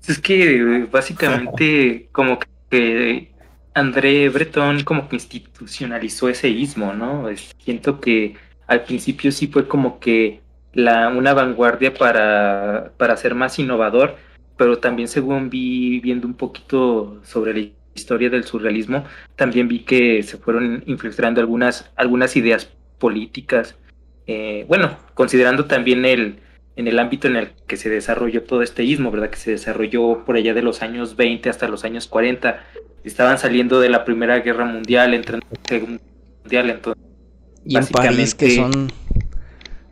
[0.06, 2.38] Es que básicamente como
[2.70, 3.32] que
[3.74, 7.26] André Breton como que institucionalizó ese ismo, ¿no?
[7.58, 8.36] Siento que
[8.68, 10.42] al principio sí fue como que
[10.74, 14.14] la, una vanguardia para, para ser más innovador,
[14.56, 19.02] pero también según vi viendo un poquito sobre la historia del surrealismo,
[19.34, 23.74] también vi que se fueron infiltrando algunas, algunas ideas políticas.
[24.26, 26.40] Eh, bueno, considerando también el,
[26.76, 29.30] en el ámbito en el que se desarrolló todo este ismo, ¿verdad?
[29.30, 32.62] Que se desarrolló por allá de los años 20 hasta los años 40.
[33.04, 36.02] Estaban saliendo de la Primera Guerra Mundial, entrando en la Segunda
[36.42, 37.02] Mundial, entonces...
[37.64, 38.92] Y en París, que son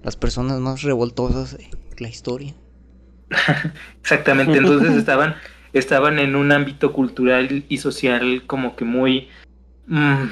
[0.02, 2.54] las personas más revoltosas de la historia.
[4.00, 5.36] Exactamente, entonces estaban,
[5.72, 9.28] estaban en un ámbito cultural y social como que muy
[9.86, 10.24] mm,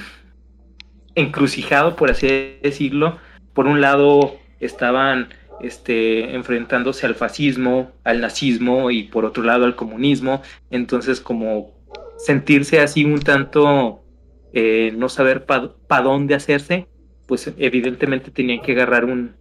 [1.14, 3.18] encrucijado, por así decirlo.
[3.58, 9.74] Por un lado estaban este, enfrentándose al fascismo, al nazismo y por otro lado al
[9.74, 10.42] comunismo.
[10.70, 11.72] Entonces como
[12.18, 14.04] sentirse así un tanto
[14.52, 16.86] eh, no saber para dónde hacerse,
[17.26, 19.34] pues evidentemente tenían que agarrar un,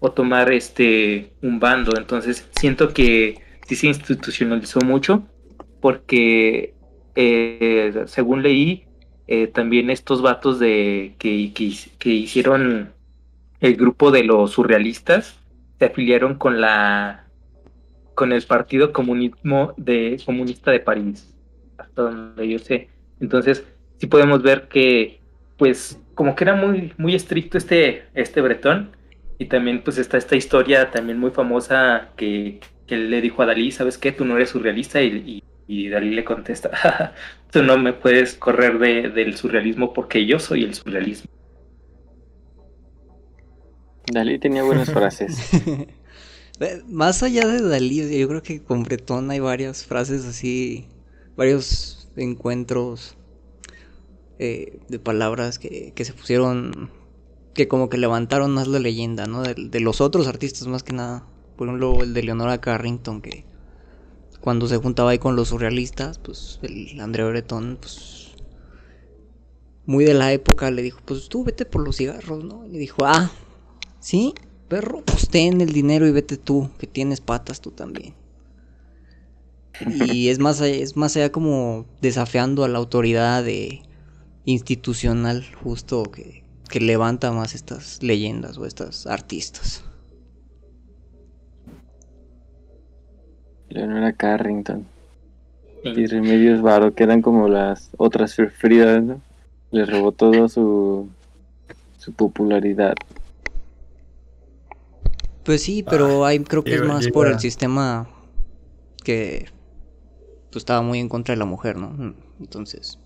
[0.00, 1.96] o tomar este un bando.
[1.96, 5.26] Entonces siento que sí se institucionalizó mucho
[5.80, 6.74] porque
[7.14, 8.84] eh, según leí
[9.28, 12.92] eh, también estos vatos de que, que, hicieron
[13.62, 15.38] el grupo de los surrealistas
[15.78, 17.24] se afiliaron con la
[18.14, 21.34] con el partido comunismo de comunista de París
[21.78, 23.64] hasta donde yo sé entonces
[23.96, 25.20] sí podemos ver que
[25.56, 28.90] pues como que era muy muy estricto este este bretón
[29.42, 33.72] y también pues está esta historia también muy famosa que, que le dijo a Dalí,
[33.72, 34.12] ¿sabes qué?
[34.12, 37.14] Tú no eres surrealista y, y, Dalí le contesta,
[37.50, 41.30] tú no me puedes correr de, del surrealismo porque yo soy el surrealismo.
[44.10, 45.38] Dalí tenía buenas frases.
[46.88, 50.86] Más allá de Dalí, yo creo que con Bretón hay varias frases así,
[51.36, 53.16] varios encuentros
[54.38, 56.90] eh, de palabras que, que se pusieron
[57.54, 59.42] que como que levantaron más la leyenda, ¿no?
[59.42, 61.26] De, los otros artistas más que nada.
[61.56, 63.44] Por ejemplo, el de Leonora Carrington, que
[64.40, 68.34] cuando se juntaba ahí con los surrealistas, pues el André Breton, pues
[69.84, 72.66] muy de la época, le dijo, pues tú vete por los cigarros, ¿no?
[72.66, 73.30] Y dijo, ah,
[74.02, 74.34] sí,
[74.68, 78.14] perro, pues ten el dinero y vete tú, que tienes patas tú también.
[79.80, 83.80] Y es más, es más allá como desafiando a la autoridad de
[84.44, 89.84] institucional justo que, que levanta más estas leyendas o estas artistas.
[93.68, 94.86] Leonora Carrington.
[95.84, 99.20] Y Remedios Varo, que eran como las otras Fridas, ¿no?
[99.70, 101.08] Le robó todo su,
[101.98, 102.94] su popularidad.
[105.44, 108.08] Pues sí, pero hay, creo que es más por el sistema
[109.02, 109.48] que
[110.50, 112.14] pues, estaba muy en contra de la mujer, ¿no?
[112.38, 112.98] Entonces,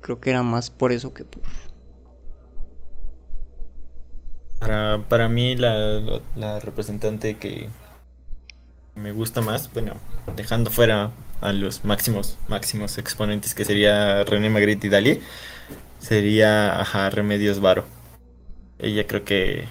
[0.00, 1.42] creo que era más por eso que por...
[4.58, 7.68] Para, para mí la, la representante que
[8.94, 9.94] me gusta más, bueno,
[10.36, 15.20] dejando fuera a los máximos máximos exponentes que sería René Magritte y Dalí,
[15.98, 17.84] sería ajá, Remedios Varo.
[18.78, 19.68] Ella creo que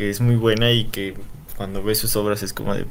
[0.00, 1.12] que es muy buena y que
[1.58, 2.86] cuando ves sus obras es como de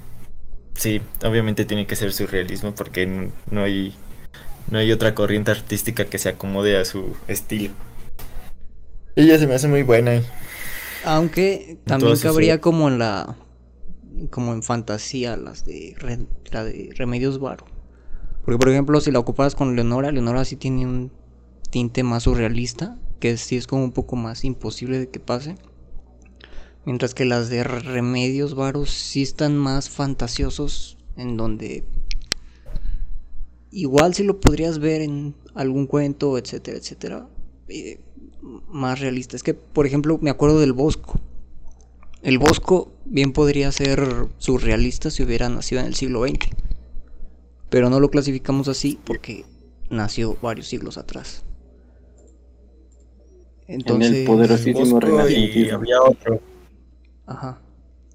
[0.75, 3.95] sí, obviamente tiene que ser surrealismo porque no hay
[4.69, 7.73] no hay otra corriente artística que se acomode a su estilo.
[9.15, 10.21] Ella se me hace muy buena.
[11.03, 13.35] Aunque también cabría como en la
[14.29, 15.95] como en fantasía las de,
[16.51, 17.65] la de Remedios Varo.
[18.45, 21.11] Porque por ejemplo, si la ocupas con Leonora, Leonora sí tiene un
[21.71, 25.55] tinte más surrealista, que sí es como un poco más imposible de que pase.
[26.89, 31.83] Mientras que las de Remedios Varos sí están más fantasiosos, en donde
[33.69, 37.29] igual si lo podrías ver en algún cuento, etcétera, etcétera,
[37.67, 37.99] eh,
[38.41, 39.35] más realista.
[39.35, 41.19] Es que, por ejemplo, me acuerdo del Bosco.
[42.23, 46.49] El Bosco bien podría ser surrealista si hubiera nacido en el siglo XX.
[47.69, 49.45] Pero no lo clasificamos así porque
[49.91, 51.43] nació varios siglos atrás.
[53.67, 54.99] Entonces, en el poderosísimo
[55.29, 56.41] y había otro.
[57.29, 57.61] Ajá.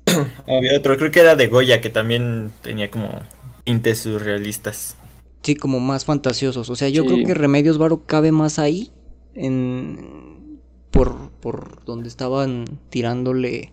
[0.46, 3.20] había otro, creo que era de Goya, que también tenía como
[3.64, 4.96] tintes surrealistas.
[5.42, 6.68] Sí, como más fantasiosos.
[6.68, 8.90] O sea, yo creo que Remedios Varo cabe más ahí.
[9.34, 10.60] En.
[10.90, 13.72] Por, por donde estaban tirándole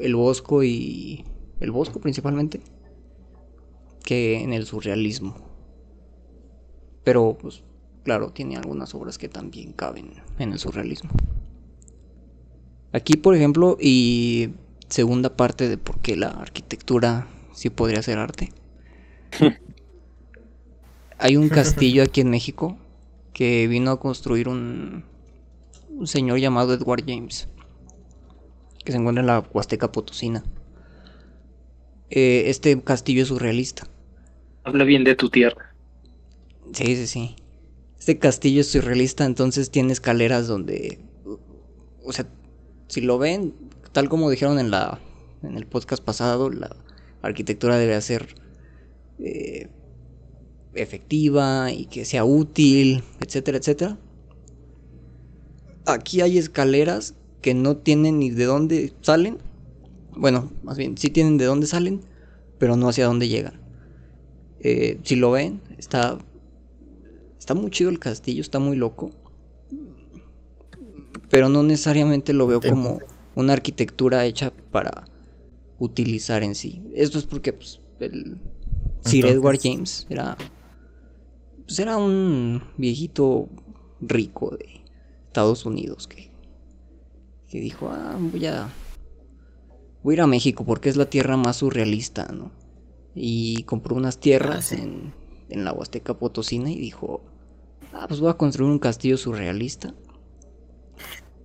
[0.00, 1.24] el Bosco y.
[1.60, 2.60] El Bosco principalmente.
[4.04, 5.36] Que en el surrealismo.
[7.04, 7.62] Pero, pues,
[8.04, 11.10] claro, tiene algunas obras que también caben en el surrealismo.
[12.96, 14.54] Aquí, por ejemplo, y
[14.88, 18.48] segunda parte de por qué la arquitectura sí podría ser arte.
[21.18, 22.78] Hay un castillo aquí en México
[23.34, 25.04] que vino a construir un,
[25.90, 27.50] un señor llamado Edward James,
[28.82, 30.42] que se encuentra en la Huasteca Potosina.
[32.08, 33.86] Eh, este castillo es surrealista.
[34.64, 35.74] Habla bien de tu tierra.
[36.72, 37.36] Sí, sí, sí.
[37.98, 40.98] Este castillo es surrealista, entonces tiene escaleras donde...
[42.02, 42.26] O sea,
[42.88, 43.54] si lo ven,
[43.92, 45.00] tal como dijeron en, la,
[45.42, 46.76] en el podcast pasado, la
[47.22, 48.34] arquitectura debe ser
[49.18, 49.68] eh,
[50.74, 53.98] efectiva y que sea útil, etcétera, etcétera.
[55.86, 59.38] Aquí hay escaleras que no tienen ni de dónde salen.
[60.16, 62.00] Bueno, más bien, sí tienen de dónde salen,
[62.58, 63.60] pero no hacia dónde llegan.
[64.60, 66.18] Eh, si lo ven, está,
[67.38, 69.10] está muy chido el castillo, está muy loco.
[71.30, 73.00] Pero no necesariamente lo veo como
[73.34, 75.04] una arquitectura hecha para
[75.78, 76.82] utilizar en sí.
[76.94, 78.38] Esto es porque pues, el
[79.04, 80.36] Sir Edward James era
[81.66, 83.48] pues era un viejito
[84.00, 84.84] rico de
[85.26, 86.30] Estados Unidos que,
[87.48, 88.68] que dijo, ah, voy a,
[90.02, 92.52] voy a ir a México porque es la tierra más surrealista, ¿no?
[93.14, 95.12] Y compró unas tierras ah, en,
[95.48, 97.22] en la Huasteca Potosina y dijo,
[97.92, 99.92] ah, pues voy a construir un castillo surrealista.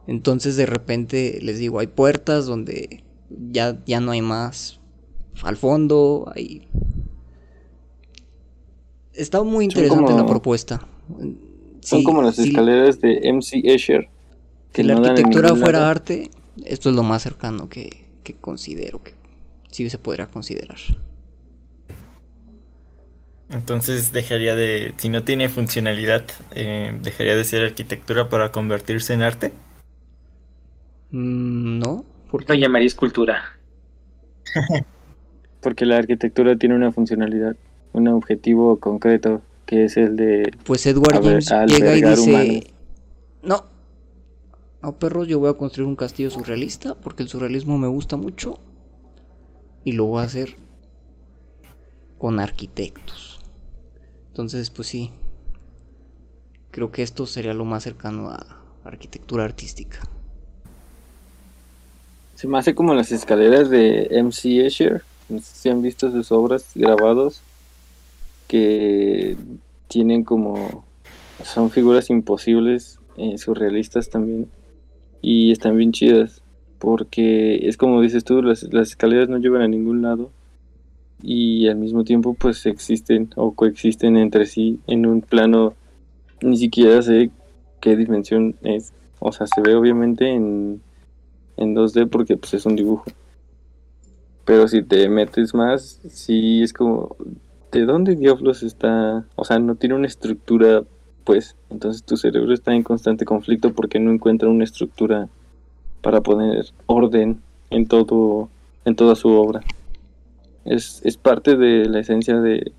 [0.07, 3.03] Entonces de repente les digo, hay puertas donde
[3.51, 4.79] ya, ya no hay más
[5.43, 6.67] al fondo, hay
[9.13, 10.81] Está muy interesante la propuesta.
[11.81, 14.09] son como las escaleras de MC Escher.
[14.71, 16.31] Que la arquitectura fuera arte,
[16.65, 18.05] esto es lo más cercano que,
[18.39, 19.13] considero que
[19.69, 20.77] sí se podría considerar.
[23.49, 26.23] Entonces dejaría de, si no tiene funcionalidad,
[26.55, 29.51] eh, dejaría de ser arquitectura para convertirse en arte.
[31.11, 33.43] Mm, no, porque lo llamaría escultura.
[35.61, 37.55] porque la arquitectura tiene una funcionalidad
[37.93, 42.73] un objetivo concreto que es el de pues Edward James llega y dice
[43.43, 43.65] no
[44.81, 48.59] no perros yo voy a construir un castillo surrealista porque el surrealismo me gusta mucho
[49.83, 50.55] y lo voy a hacer
[52.17, 53.39] con arquitectos
[54.29, 55.11] entonces pues sí
[56.71, 59.99] creo que esto sería lo más cercano a arquitectura artística
[62.41, 66.31] se me hace como las escaleras de MC Escher no sé si han visto sus
[66.31, 67.43] obras grabados
[68.47, 69.37] que
[69.87, 70.83] tienen como
[71.43, 74.49] son figuras imposibles, eh, surrealistas también,
[75.21, 76.41] y están bien chidas,
[76.79, 80.31] porque es como dices tú, las, escaleras no llevan a ningún lado,
[81.21, 85.75] y al mismo tiempo pues existen o coexisten entre sí en un plano
[86.41, 87.29] ni siquiera sé
[87.79, 88.93] qué dimensión es.
[89.19, 90.81] O sea, se ve obviamente en,
[91.61, 93.05] en 2D porque pues es un dibujo.
[94.45, 97.15] Pero si te metes más, sí es como,
[97.71, 99.25] ¿de dónde diablos está?
[99.35, 100.83] O sea, no tiene una estructura,
[101.23, 101.55] pues.
[101.69, 105.29] Entonces tu cerebro está en constante conflicto porque no encuentra una estructura
[106.01, 108.49] para poner orden en todo,
[108.83, 109.61] en toda su obra.
[110.65, 112.71] Es, es parte de la esencia de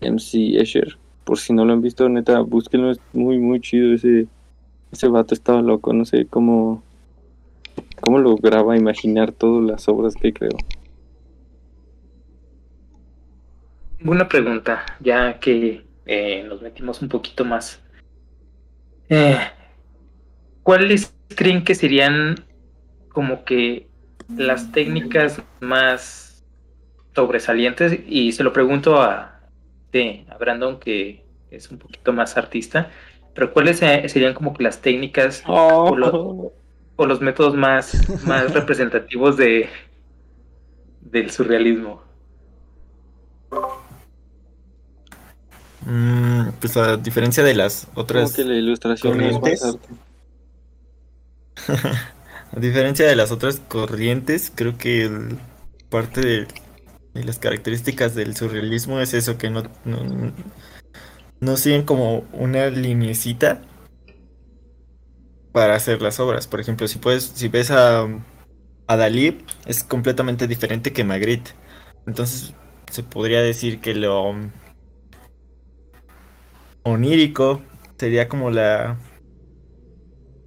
[0.00, 0.98] MC Escher.
[1.24, 4.26] Por si no lo han visto, neta, búsquenlo, es muy, muy chido ese,
[4.90, 6.82] ese vato estaba loco, no sé cómo,
[8.00, 10.56] cómo lograba imaginar todas las obras que creó.
[14.04, 17.82] Una pregunta, ya que eh, nos metimos un poquito más.
[19.08, 19.38] Eh,
[20.62, 22.44] ¿Cuáles creen que serían
[23.08, 23.88] como que
[24.36, 26.44] las técnicas más
[27.14, 27.98] sobresalientes?
[28.06, 29.40] Y se lo pregunto a,
[30.28, 32.90] a Brandon, que es un poquito más artista,
[33.34, 36.52] pero ¿cuáles serían como que las técnicas o,
[37.06, 39.68] los, métodos más, más representativos de
[41.00, 42.02] del surrealismo?
[45.86, 49.64] Mm, pues a diferencia de las otras que la ilustración corrientes,
[52.52, 55.10] a diferencia de las otras corrientes, creo que
[55.88, 56.46] parte de,
[57.14, 59.62] las características del surrealismo es eso, que no,
[61.40, 63.62] no, siguen como una linecita
[65.52, 66.46] para hacer las obras.
[66.46, 68.06] Por ejemplo, si puedes, si ves a,
[68.86, 71.52] a Dalí, es completamente diferente que Magritte.
[72.06, 72.54] Entonces
[72.90, 74.34] se podría decir que lo
[76.82, 77.62] onírico
[77.98, 78.98] sería como la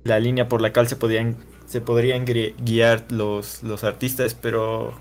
[0.03, 4.93] la línea por la cual se podrían se podrían guiar los, los artistas, pero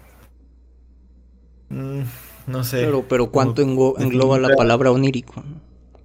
[1.69, 2.03] mm,
[2.47, 2.85] no sé.
[2.85, 5.43] Pero, pero ¿cuánto engloba la palabra onírico?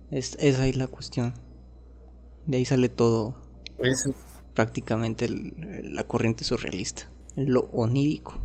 [0.09, 1.33] Es, esa ahí la cuestión.
[2.47, 3.35] De ahí sale todo.
[3.77, 4.09] Pues,
[4.53, 7.09] prácticamente la corriente surrealista.
[7.35, 8.35] Lo onírico.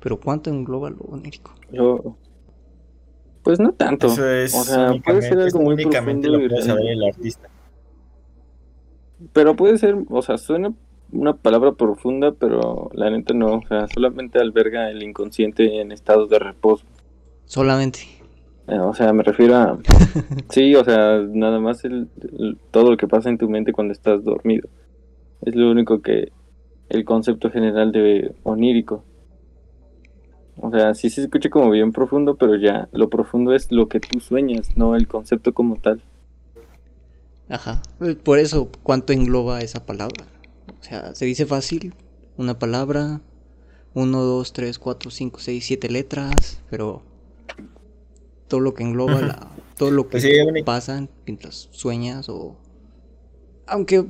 [0.00, 1.54] Pero ¿cuánto engloba lo onírico?
[1.72, 2.16] Yo,
[3.42, 4.06] pues no tanto.
[4.08, 7.48] Eso es o sea, puede ser algo muy únicamente profundo lo puede saber el artista.
[9.32, 10.72] Pero puede ser, o sea, suena
[11.10, 16.28] una palabra profunda, pero la neta no, o sea, solamente alberga el inconsciente en estados
[16.28, 16.84] de reposo.
[17.46, 18.17] Solamente.
[18.68, 19.78] Eh, o sea, me refiero a...
[20.50, 22.08] sí, o sea, nada más el,
[22.70, 24.68] todo lo que pasa en tu mente cuando estás dormido.
[25.42, 26.32] Es lo único que...
[26.90, 29.04] El concepto general de onírico.
[30.56, 34.00] O sea, sí se escucha como bien profundo, pero ya lo profundo es lo que
[34.00, 36.02] tú sueñas, no el concepto como tal.
[37.48, 37.82] Ajá.
[38.00, 40.26] Eh, por eso, ¿cuánto engloba esa palabra?
[40.80, 41.94] O sea, se dice fácil,
[42.36, 43.20] una palabra,
[43.94, 47.02] uno, dos, tres, cuatro, cinco, seis, siete letras, pero
[48.48, 52.56] todo lo que engloba, la, todo lo que pues pasa mientras sueñas o...
[53.66, 54.04] Aunque,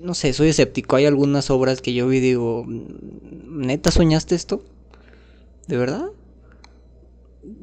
[0.00, 0.96] no sé, soy escéptico.
[0.96, 4.62] Hay algunas obras que yo vi y digo, ¿neta soñaste esto?
[5.66, 6.06] ¿De verdad?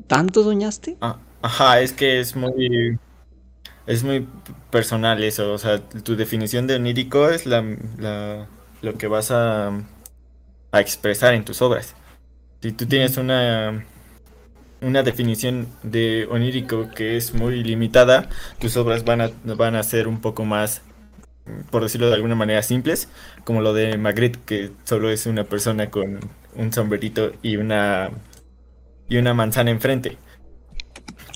[0.08, 0.98] ¿Tanto soñaste?
[1.02, 2.98] Ah, ajá, es que es muy
[3.90, 4.28] es muy
[4.70, 8.48] personal eso, o sea, tu definición de onírico es la,
[8.84, 9.70] lo que vas a,
[10.72, 11.96] a, expresar en tus obras.
[12.62, 13.84] Si tú tienes una,
[14.82, 20.08] una definición de onírico que es muy limitada, tus obras van a, van a ser
[20.08, 20.82] un poco más,
[21.70, 23.10] por decirlo de alguna manera, simples,
[23.44, 26.20] como lo de Magritte, que solo es una persona con
[26.56, 28.12] un sombrerito y una,
[29.08, 30.18] y una manzana enfrente.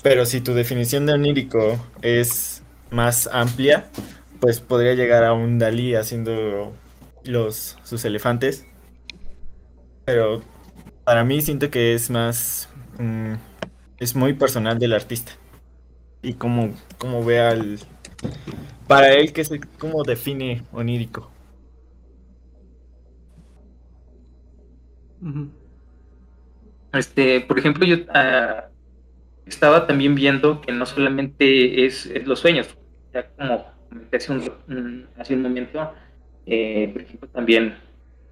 [0.02, 3.86] Pero si tu definición de onírico es más amplia,
[4.40, 6.74] pues podría llegar a un Dalí haciendo
[7.24, 8.66] los sus elefantes.
[10.04, 10.42] Pero
[11.04, 12.68] para mí siento que es más
[12.98, 13.34] mm,
[13.98, 15.32] es muy personal del artista.
[16.22, 17.78] Y como, como ve al
[18.86, 21.30] para él que es como define onírico.
[26.92, 28.66] Este, por ejemplo, yo ah,
[29.46, 32.76] estaba también viendo que no solamente es, los sueños,
[33.12, 33.64] ya como
[34.12, 35.92] hace un, hace un momento,
[36.46, 37.74] eh, también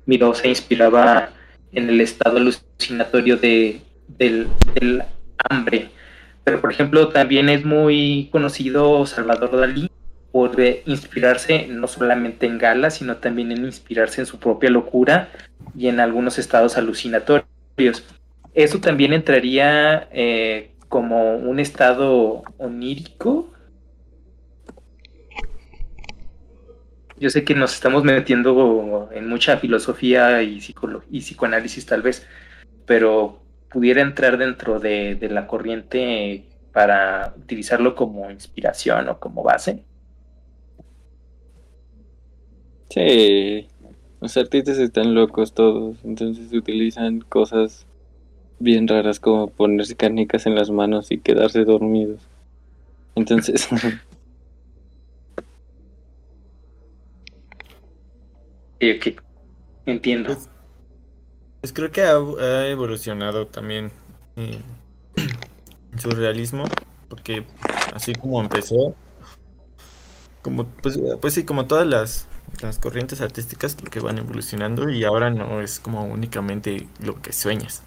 [0.05, 1.31] Miró se inspiraba
[1.73, 3.81] en el estado alucinatorio de,
[4.19, 4.49] del,
[5.49, 5.91] hambre.
[6.45, 9.91] Pero, por ejemplo, también es muy conocido Salvador Dalí
[10.31, 10.57] por
[10.87, 15.29] inspirarse no solamente en Gala, sino también en inspirarse en su propia locura
[15.77, 17.47] y en algunos estados alucinatorios.
[18.55, 23.53] Eso también entraría eh, como un estado onírico.
[27.19, 30.61] Yo sé que nos estamos metiendo en mucha filosofía y,
[31.11, 32.27] y psicoanálisis tal vez,
[32.85, 33.42] pero
[33.73, 39.85] pudiera entrar dentro de, de la corriente para utilizarlo como inspiración o como base.
[42.91, 43.69] Sí,
[44.21, 47.87] los artistas están locos todos, entonces utilizan cosas
[48.59, 52.21] bien raras como ponerse canicas en las manos y quedarse dormidos.
[53.17, 53.69] Entonces,
[58.81, 59.23] Sí, ok.
[59.87, 60.31] Entiendo.
[60.31, 60.51] Pues,
[61.63, 63.93] pues creo que ha, evolucionado también
[64.35, 64.61] eh,
[65.93, 66.65] el surrealismo,
[67.09, 67.47] porque
[67.95, 68.97] así como empezó,
[70.43, 72.27] como pues, pues sí, como todas las,
[72.61, 77.85] las corrientes artísticas que van evolucionando y ahora no es como únicamente lo que sueñas,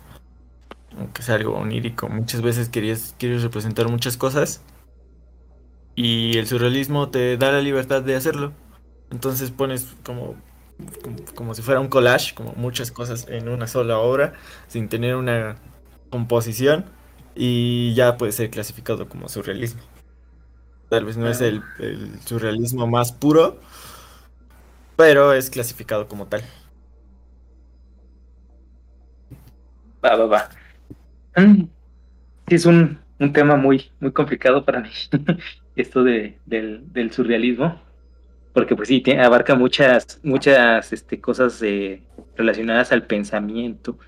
[0.97, 2.07] aunque es algo onírico.
[2.07, 4.61] Muchas veces querías, quieres representar muchas cosas
[5.95, 8.53] y el surrealismo te da la libertad de hacerlo.
[9.11, 10.35] Entonces pones como
[11.03, 14.33] como, como si fuera un collage, como muchas cosas en una sola obra,
[14.67, 15.57] sin tener una
[16.09, 16.85] composición,
[17.35, 19.81] y ya puede ser clasificado como surrealismo.
[20.89, 23.59] Tal vez no es el, el surrealismo más puro,
[24.95, 26.43] pero es clasificado como tal.
[30.05, 30.41] Va, va, va.
[32.47, 34.89] Sí, es un, un tema muy, muy complicado para mí,
[35.75, 37.81] esto de, del, del surrealismo,
[38.55, 42.03] porque pues sí, abarca muchas, muchas este, cosas eh,
[42.37, 43.99] relacionadas al pensamiento,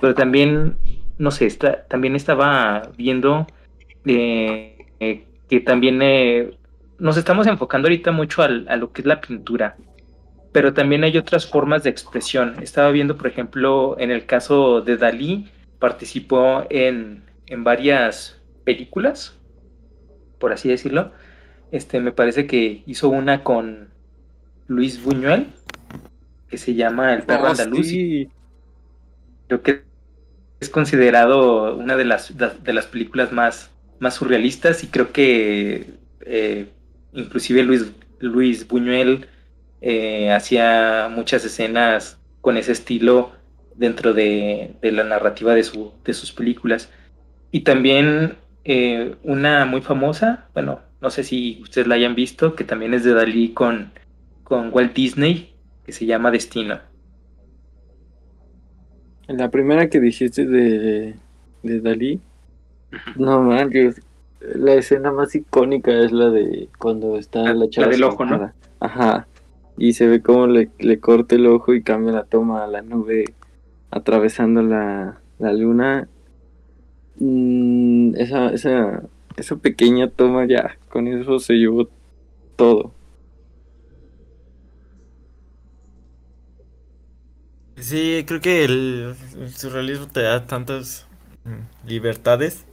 [0.00, 0.78] pero también,
[1.18, 3.46] no sé, está, también estaba viendo
[4.06, 6.58] eh, que también eh,
[6.98, 9.76] nos estamos enfocando ahorita mucho al- a lo que es la pintura,
[10.52, 12.56] pero también hay otras formas de expresión.
[12.62, 19.38] Estaba viendo, por ejemplo, en el caso de Dalí, participó en, en varias películas,
[20.38, 21.12] por así decirlo.
[21.74, 23.90] Este, me parece que hizo una con
[24.68, 25.52] Luis Buñuel,
[26.48, 27.86] que se llama El perro Oh, andaluz.
[27.86, 28.30] sí.
[29.46, 29.84] Creo que
[30.60, 33.70] es considerado una de las, de las películas más,
[34.00, 35.94] más surrealistas y creo que
[36.26, 36.68] eh,
[37.12, 39.28] inclusive Luis, Luis Buñuel
[39.80, 43.32] eh, hacía muchas escenas con ese estilo
[43.76, 46.90] dentro de, de la narrativa de, su, de sus películas.
[47.50, 52.64] Y también eh, una muy famosa, bueno, no sé si ustedes la hayan visto, que
[52.64, 53.92] también es de Dalí con,
[54.42, 56.80] con Walt Disney, que se llama Destino.
[59.28, 61.14] La primera que dijiste de,
[61.62, 62.20] de Dalí,
[63.16, 64.02] no manches,
[64.40, 68.24] la escena más icónica es la de cuando está La- la chava la del ojo,
[68.24, 68.52] ¿no?
[68.80, 69.28] Ajá.
[69.76, 72.82] Y se ve cómo le, le corta el ojo y cambia la toma a la
[72.82, 73.24] nube
[73.90, 76.08] atravesando la, la luna.
[77.18, 79.02] Mm, esa, esa,
[79.36, 81.88] esa pequeña toma ya, con eso se llevó
[82.56, 82.92] todo.
[87.76, 89.14] Sí, creo que el,
[89.54, 91.06] surrealismo te da tantas
[91.44, 92.64] mm, libertades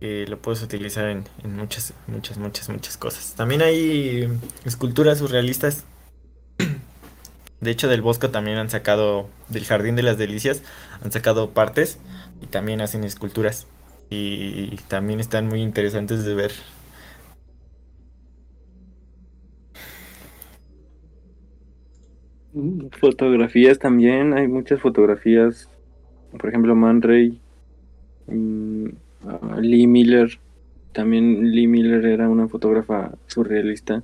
[0.00, 3.34] que lo puedes utilizar en, en muchas, muchas, muchas, muchas cosas.
[3.36, 4.28] También hay
[4.64, 5.84] esculturas surrealistas.
[7.60, 10.62] De hecho, del Bosco también han sacado, del Jardín de las Delicias,
[11.02, 11.98] han sacado partes
[12.42, 13.66] y también hacen esculturas.
[14.08, 16.52] Y también están muy interesantes de ver.
[23.00, 25.68] Fotografías también, hay muchas fotografías,
[26.38, 27.38] por ejemplo, Man Ray,
[28.28, 28.86] mm,
[29.60, 30.38] Lee Miller,
[30.92, 34.02] también Lee Miller era una fotógrafa surrealista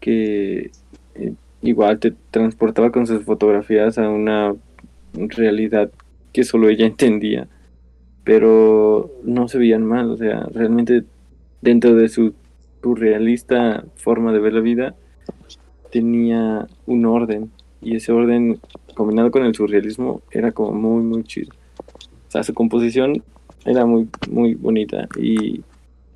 [0.00, 0.70] que
[1.14, 4.54] eh, igual te transportaba con sus fotografías a una
[5.12, 5.90] realidad
[6.32, 7.48] que solo ella entendía,
[8.28, 11.02] pero no se veían mal, o sea, realmente
[11.62, 12.34] dentro de su
[12.82, 14.94] surrealista forma de ver la vida,
[15.90, 17.50] tenía un orden
[17.80, 18.60] y ese orden
[18.94, 21.54] combinado con el surrealismo era como muy muy chido.
[22.28, 23.22] O sea, su composición
[23.64, 25.64] era muy muy bonita y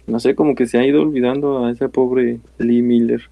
[0.06, 3.22] no sé, como que se ha ido olvidando a esa pobre Lee Miller.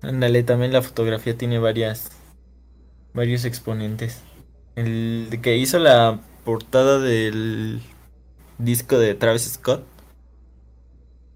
[0.00, 2.10] Ándale, también la fotografía tiene varias,
[3.12, 4.24] varios exponentes.
[4.76, 7.80] El que hizo la portada del
[8.58, 9.84] disco de Travis Scott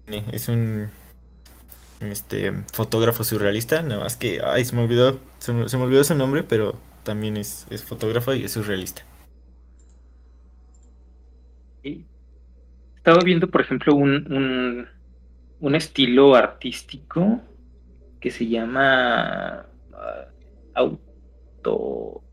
[0.07, 0.89] es un
[1.99, 6.15] este fotógrafo surrealista, nada más que, ay, se me olvidó, se se me olvidó su
[6.15, 9.03] nombre, pero también es, es fotógrafo y es surrealista.
[12.97, 14.87] Estaba viendo, por ejemplo, un, un,
[15.59, 17.39] un estilo artístico
[18.19, 20.25] que se llama ah,
[20.73, 22.24] auto,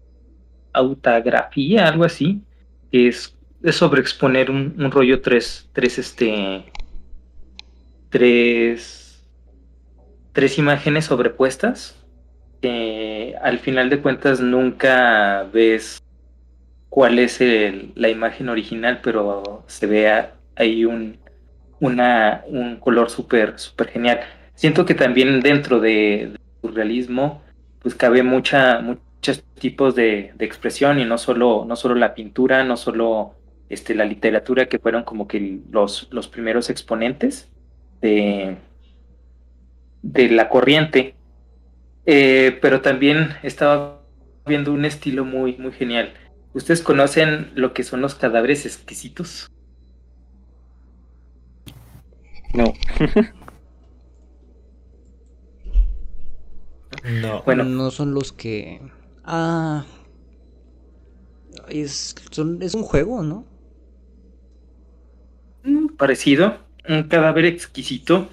[0.73, 2.43] autografía, algo así,
[2.91, 6.65] que es, es sobre exponer un, un rollo tres, tres, este,
[8.11, 9.23] tres,
[10.33, 11.97] tres imágenes sobrepuestas
[12.61, 16.01] que al final de cuentas nunca ves
[16.89, 17.41] cuál es
[17.95, 21.19] la imagen original, pero se ve ahí un,
[21.81, 24.21] una, un color súper super genial.
[24.55, 27.43] Siento que también dentro de, surrealismo
[27.81, 28.81] pues cabe mucha,
[29.23, 33.37] muchos tipos de, expresión y no solo, no solo la pintura, no solo
[33.69, 37.49] este, la literatura, que fueron como que los, los primeros exponentes
[38.01, 38.57] de,
[40.03, 41.15] de la corriente.
[42.05, 44.03] Eh, pero también estaba
[44.45, 46.15] viendo un estilo muy, muy genial.
[46.53, 49.49] ¿Ustedes conocen lo que son los cadáveres exquisitos?
[52.55, 52.73] No.
[57.23, 57.43] no.
[57.45, 57.63] Bueno.
[57.63, 58.81] No son los que.
[59.25, 59.85] Ah.
[61.69, 62.15] Es,
[62.61, 63.47] es un juego, ¿no?
[65.97, 66.59] Parecido.
[66.89, 68.29] Un cadáver exquisito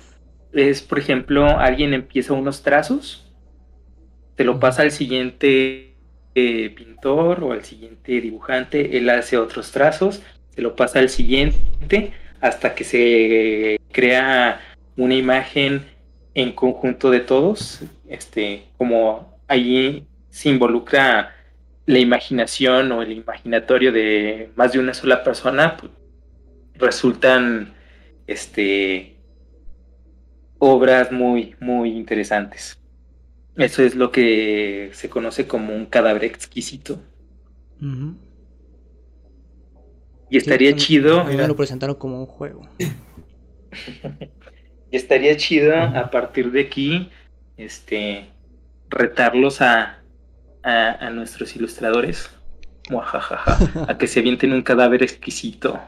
[0.51, 3.31] es, por ejemplo, alguien empieza unos trazos,
[4.35, 5.95] te lo pasa al siguiente
[6.35, 10.21] eh, pintor o al siguiente dibujante, él hace otros trazos,
[10.55, 14.61] se lo pasa al siguiente hasta que se crea
[14.97, 15.85] una imagen
[16.33, 21.35] en conjunto de todos, este, como allí se involucra
[21.85, 25.91] la imaginación o el imaginatorio de más de una sola persona, pues,
[26.75, 27.73] resultan
[28.27, 29.17] este,
[30.59, 32.79] obras muy, muy interesantes.
[33.55, 37.01] Eso es lo que se conoce como un cadáver exquisito.
[40.29, 41.21] Y estaría chido.
[41.21, 42.69] A mí me lo presentaron como un juego.
[44.91, 47.09] y estaría chido a partir de aquí,
[47.57, 48.27] este,
[48.89, 49.98] retarlos a,
[50.63, 52.29] a, nuestros ilustradores.
[52.89, 55.79] a que se avienten un cadáver exquisito.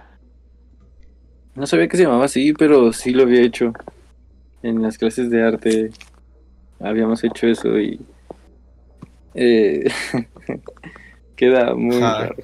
[1.55, 3.73] No sabía que se llamaba así, pero sí lo había hecho.
[4.63, 5.91] En las clases de arte
[6.79, 7.99] habíamos hecho eso y
[9.33, 9.89] eh,
[11.35, 12.35] queda muy raro.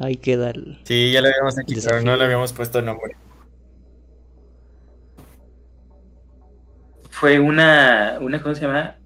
[0.00, 0.78] Ahí queda el...
[0.84, 3.16] Sí, ya lo habíamos hecho, pero no le habíamos puesto nombre.
[7.10, 8.96] Fue una, una ¿cómo se llama?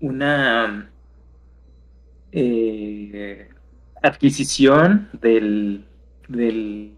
[0.00, 0.88] Una
[2.36, 3.48] eh,
[4.02, 5.84] adquisición del,
[6.28, 6.92] del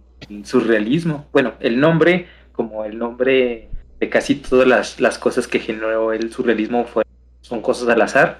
[0.45, 1.27] surrealismo.
[1.31, 3.69] Bueno, el nombre, como el nombre
[4.01, 7.05] de casi todas las, las cosas que generó el surrealismo fue,
[7.43, 8.39] son cosas al azar,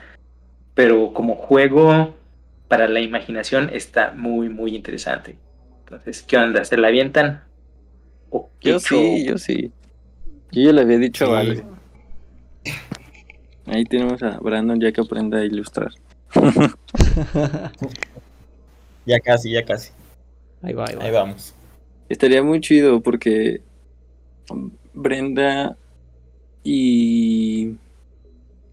[0.75, 2.15] pero como juego
[2.67, 5.37] para la imaginación está muy, muy interesante.
[5.81, 6.65] Entonces, ¿qué onda?
[6.65, 7.43] ¿Se la avientan?
[8.61, 9.71] yo sí, yo sí.
[10.51, 11.63] Yo ya le había dicho vale.
[13.67, 15.91] Ahí tenemos a Brandon ya que aprenda a ilustrar.
[19.07, 19.93] ya casi, ya casi.
[20.63, 21.55] Ahí va, ahí, ahí vamos.
[22.09, 23.61] Estaría muy chido porque
[24.95, 25.77] Brenda
[26.63, 27.77] y,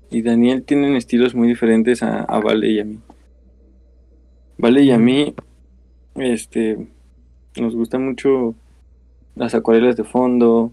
[0.09, 2.99] y Daniel tienen estilos muy diferentes a, Vale y a mí.
[4.57, 5.33] Vale y a mí,
[6.15, 6.87] este,
[7.55, 8.55] nos gustan mucho
[9.35, 10.71] las acuarelas de fondo,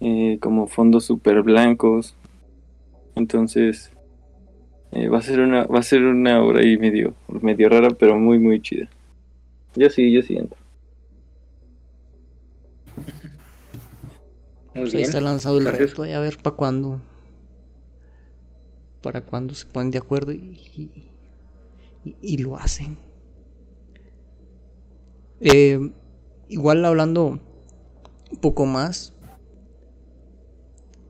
[0.00, 2.14] eh, como fondos súper blancos.
[3.14, 3.90] Entonces,
[4.94, 8.16] eh, va a ser una, va a ser una obra ahí medio, medio rara, pero
[8.16, 8.88] muy, muy chida.
[9.74, 10.56] Yo sí, yo siento.
[14.72, 17.00] Pues ahí está lanzado el reto, a ver para cuándo.
[19.02, 21.10] Para cuándo se ponen de acuerdo y,
[22.20, 22.96] y, lo hacen.
[25.40, 25.90] Eh,
[26.48, 27.40] igual hablando
[28.30, 29.12] un poco más.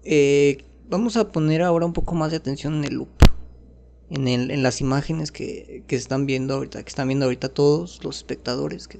[0.04, 3.33] Eh, vamos a poner ahora un poco más de atención en el loop.
[4.14, 8.16] En, el, las imágenes que, que están viendo ahorita, que están viendo ahorita todos los
[8.18, 8.98] espectadores que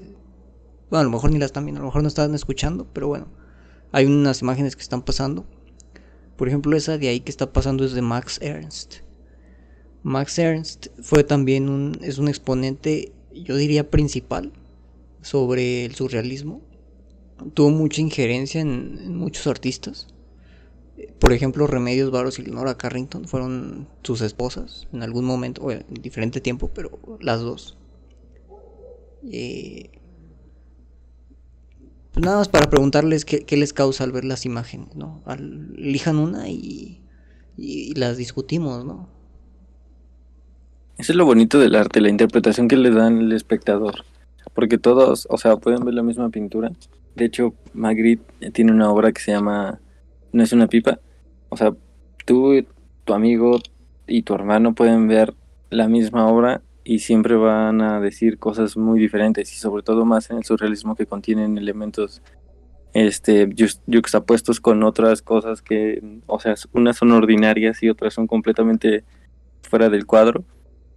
[0.89, 3.07] bueno, a lo mejor ni las están viendo, a lo mejor no están escuchando, pero
[3.07, 3.27] bueno
[3.95, 5.45] hay unas imágenes que están pasando.
[6.35, 8.95] Por ejemplo, esa de ahí que está pasando es de Max Ernst.
[10.03, 14.51] Max Ernst fue también un, es un exponente, yo diría principal,
[15.21, 16.61] sobre el surrealismo.
[17.53, 20.07] Tuvo mucha injerencia en, muchos artistas.
[21.19, 25.83] Por ejemplo, Remedios Varos y Leonora Carrington fueron sus esposas en algún momento, o en
[25.89, 27.77] diferente tiempo, pero las dos.
[29.31, 29.89] Eh,
[32.15, 35.21] pues nada más para preguntarles qué, les causa al ver las imágenes, ¿no?
[35.77, 37.01] elijan una y,
[37.57, 39.09] las discutimos, ¿no?
[40.97, 44.05] Eso es lo bonito del arte, la interpretación que le dan el espectador.
[44.53, 46.71] Porque todos, o sea, pueden ver la misma pintura.
[47.15, 49.81] De hecho, Magritte tiene una obra que se llama
[50.35, 50.99] No es una pipa.
[51.47, 51.73] O sea,
[52.25, 52.65] tú,
[53.05, 53.57] tu amigo
[54.05, 55.33] y tu hermano pueden ver
[55.69, 60.29] la misma obra y siempre van a decir cosas muy diferentes y sobre todo más
[60.29, 62.21] en el surrealismo que contienen elementos
[62.93, 63.47] este,
[63.87, 69.05] yuxtapuestos con otras cosas que, o sea, unas son ordinarias y otras son completamente
[69.61, 70.43] fuera del cuadro,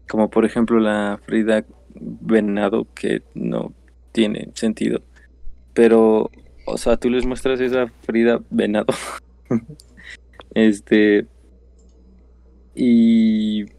[0.09, 1.65] como por ejemplo la Frida
[1.95, 3.73] Venado, que no
[4.11, 5.01] tiene sentido,
[5.75, 6.33] pero,
[6.67, 8.93] o sea, tú les muestras esa Frida Venado,
[10.55, 11.27] este,
[12.75, 13.67] y...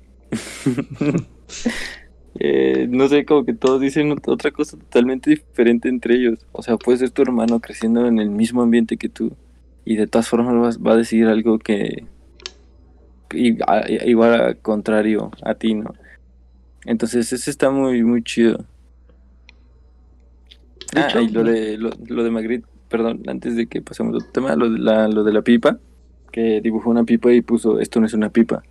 [2.41, 6.39] Eh, no sé, como que todos dicen otra cosa totalmente diferente entre ellos.
[6.53, 9.35] O sea, puede ser tu hermano creciendo en el mismo ambiente que tú
[9.83, 12.05] y de todas formas va a decir algo que
[13.33, 15.93] igual contrario a ti, ¿no?
[16.85, 18.65] Entonces ese está muy, muy chido.
[20.95, 24.69] ah, y lo de, lo, de Magritte, perdón, antes de que pasemos otro tema, lo
[24.69, 25.77] de, la, lo de la pipa,
[26.31, 28.63] que dibujó una pipa y puso, esto no es una pipa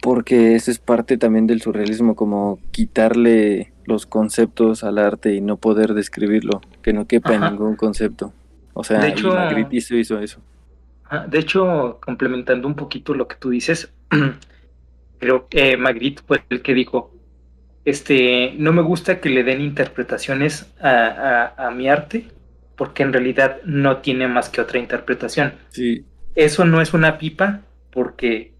[0.00, 5.56] porque eso es parte también del surrealismo, como quitarle los conceptos al arte y no
[5.56, 8.32] poder describirlo, que no quepa en ningún concepto.
[8.74, 10.40] O sea, de hecho, Magritte hizo, hizo eso.
[11.28, 13.92] De hecho, complementando un poquito lo que tú dices,
[15.18, 17.12] creo que Magritte fue el que dijo,
[17.84, 22.28] este, no me gusta que le den interpretaciones a, a, mi arte,
[22.78, 25.52] porque en realidad no tiene más que otra interpretación.
[25.68, 26.06] Sí.
[26.34, 27.60] Eso no es una pipa,
[27.90, 28.52] porque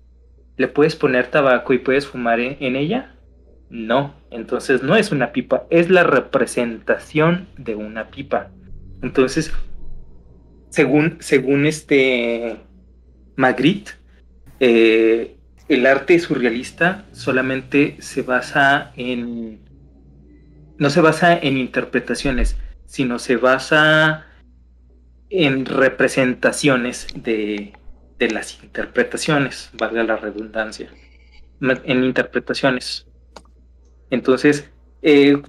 [0.59, 3.15] ¿Le puedes poner tabaco y puedes fumar en, ella?
[3.71, 8.51] No, entonces no es una pipa, es la representación de una pipa.
[9.01, 9.53] Entonces,
[10.69, 12.57] según, según este
[13.37, 13.93] Magritte,
[14.59, 15.37] eh,
[15.69, 19.61] el arte surrealista solamente se basa en.
[20.77, 22.59] no se basa en interpretaciones,
[22.89, 24.27] sino se basa
[25.29, 27.75] en representaciones de,
[28.19, 30.91] de las interpretaciones, valga la redundancia,
[31.61, 33.07] en interpretaciones.
[34.11, 34.71] Entonces,
[35.03, 35.41] eh,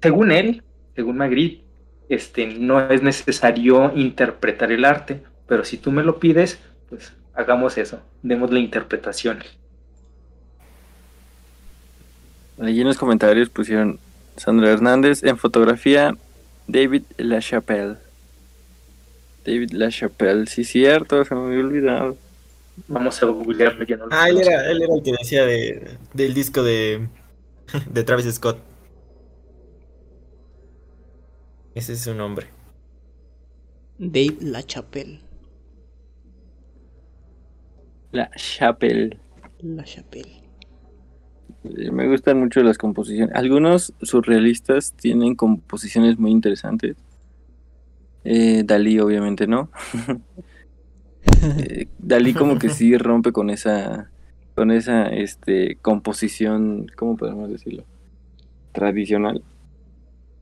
[0.00, 0.62] según él,
[0.96, 1.62] según Magritte,
[2.08, 6.58] este, no es necesario interpretar el arte, pero si tú me lo pides,
[6.88, 9.40] pues hagamos eso, demos la interpretación.
[12.58, 13.98] Allí en los comentarios pusieron
[14.36, 16.14] Sandra Hernández en fotografía,
[16.66, 17.98] David LaChapelle.
[19.44, 22.16] David LaChapelle, sí, cierto, se me había olvidado.
[22.88, 26.32] Vamos a googlearlo ya no Ah, él era, él era el que decía de, del
[26.32, 27.08] disco de,
[27.90, 28.58] de Travis Scott.
[31.74, 32.48] Ese es su nombre.
[33.98, 35.20] Dave LaChapelle.
[38.12, 39.18] La Chapelle.
[39.62, 40.41] La Chapelle.
[41.64, 43.34] Eh, me gustan mucho las composiciones.
[43.34, 46.96] Algunos surrealistas tienen composiciones muy interesantes.
[48.24, 49.70] Eh, Dalí obviamente no.
[51.58, 54.10] eh, Dalí como que sí rompe con esa
[54.54, 57.84] con esa este composición, ¿cómo podemos decirlo?
[58.72, 59.42] tradicional.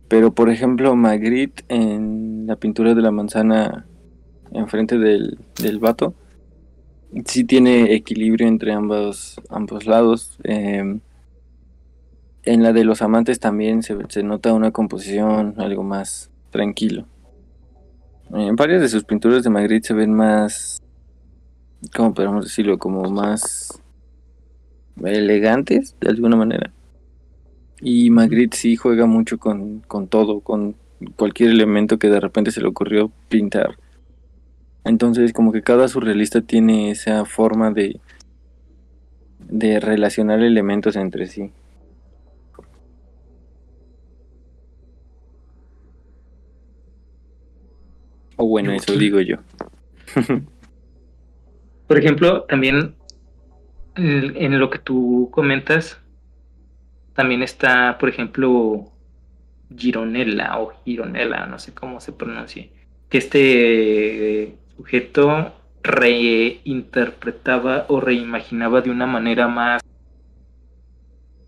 [0.08, 3.86] Pero por ejemplo, Magritte en la pintura de la manzana
[4.52, 6.14] enfrente del, del vato
[7.24, 10.38] sí tiene equilibrio entre ambos ambos lados.
[10.44, 11.00] Em,
[12.44, 17.06] en la de los amantes también se, nota una composición algo más tranquilo.
[18.32, 20.80] En varias de sus pinturas de Magritte se ven más,
[21.94, 22.78] ¿cómo podemos decirlo?
[22.78, 23.80] Como más
[25.02, 26.72] elegantes, de alguna manera.
[27.80, 30.76] Y Magritte sí juega mucho con, con todo, con
[31.16, 33.76] cualquier elemento que de repente se le ocurrió pintar.
[34.84, 38.00] Entonces, como que cada surrealista tiene esa forma de,
[39.38, 41.52] de relacionar elementos entre sí.
[48.42, 49.36] O bueno, eso digo yo.
[51.86, 52.94] Por ejemplo, también
[53.96, 56.00] en lo que tú comentas,
[57.12, 58.90] también está, por ejemplo,
[59.76, 62.66] Gironella o Gironella, no sé cómo se pronuncia,
[63.10, 69.82] que este sujeto reinterpretaba o reimaginaba de una manera más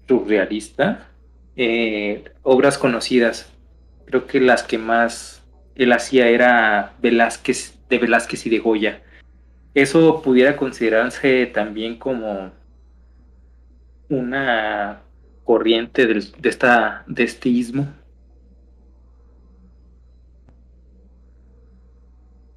[0.07, 1.09] surrealista
[1.57, 3.51] eh, obras conocidas.
[4.05, 5.42] Creo que las que más
[5.75, 9.03] él hacía era Velázquez, de Velázquez y de Goya.
[9.75, 12.53] Eso pudiera considerarse también como
[14.09, 15.03] una
[15.45, 17.89] corriente de, esta, de este ismo.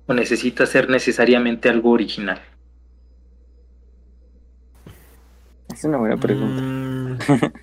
[0.07, 2.39] ¿O necesita ser necesariamente algo original?
[5.73, 6.61] Es una buena pregunta.
[6.61, 7.17] Mm.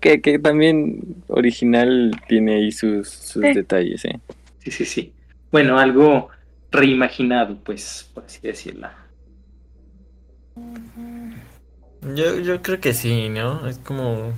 [0.00, 4.20] Que, que también original tiene ahí sus, sus detalles, ¿eh?
[4.60, 5.12] Sí, sí, sí.
[5.50, 6.28] Bueno, algo
[6.70, 8.88] reimaginado, pues, por así decirlo.
[12.14, 13.66] Yo, yo creo que sí, ¿no?
[13.68, 14.32] Es como...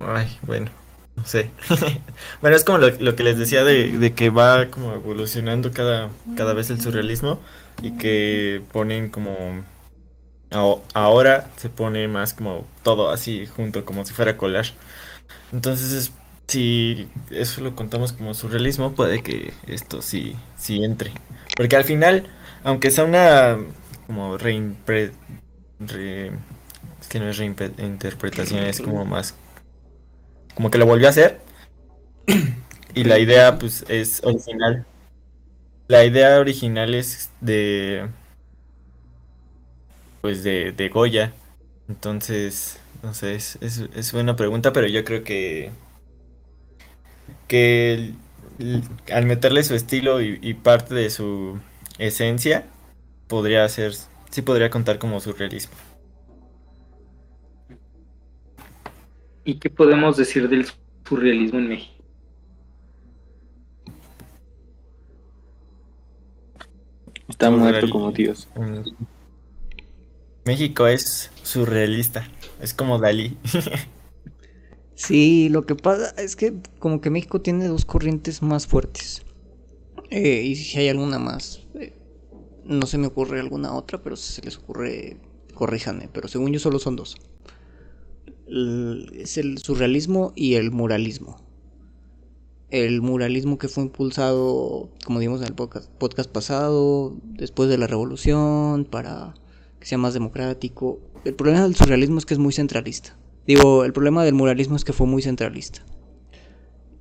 [0.00, 0.70] Ay, bueno.
[1.16, 1.50] no sé.
[2.40, 6.70] bueno, es como lo, que les decía de, que va como evolucionando cada, cada vez
[6.70, 7.40] el surrealismo
[7.82, 9.36] y que ponen como...
[10.50, 14.72] Ahora se pone más como todo así junto, como si fuera collage.
[15.52, 16.12] Entonces,
[16.46, 21.12] si eso lo contamos como surrealismo, puede que esto sí, sí entre.
[21.56, 22.26] Porque al final,
[22.64, 23.58] aunque sea una
[24.06, 25.12] como reimpre,
[25.80, 29.34] es que no es reinterpretación, es como más
[30.58, 31.38] como que lo volvió a hacer.
[32.94, 34.86] y la idea pues es original.
[35.86, 38.08] La idea original es de
[40.20, 41.32] pues de, de Goya.
[41.88, 45.70] Entonces, no sé, es, es, es buena pregunta, pero yo creo que
[47.46, 48.12] que
[49.12, 51.58] al meterle su estilo y, parte de su
[51.98, 52.66] esencia,
[53.26, 53.94] podría ser,
[54.30, 55.74] sí podría contar como surrealismo.
[59.44, 60.66] ¿Y qué podemos decir del
[61.08, 61.94] surrealismo en México?
[67.28, 68.48] Está muerto como Dios.
[70.48, 72.26] México es surrealista,
[72.62, 73.36] es como Dalí.
[74.94, 79.22] Sí, lo que pasa es que como que México tiene dos corrientes más fuertes.
[80.10, 81.94] Eh, y si hay alguna más, eh,
[82.64, 85.18] no se me ocurre alguna otra, pero si se les ocurre,
[85.54, 86.08] corríjanme.
[86.12, 87.16] Pero según yo solo son dos.
[88.48, 91.40] es el surrealismo y el muralismo.
[92.70, 98.84] El muralismo que fue impulsado, como dimos en el podcast pasado, después de la revolución,
[98.84, 99.36] para
[99.78, 101.00] que sea más democrático.
[101.24, 103.16] El problema del surrealismo es que es muy centralista.
[103.46, 105.84] Digo, el problema del muralismo es que fue muy centralista.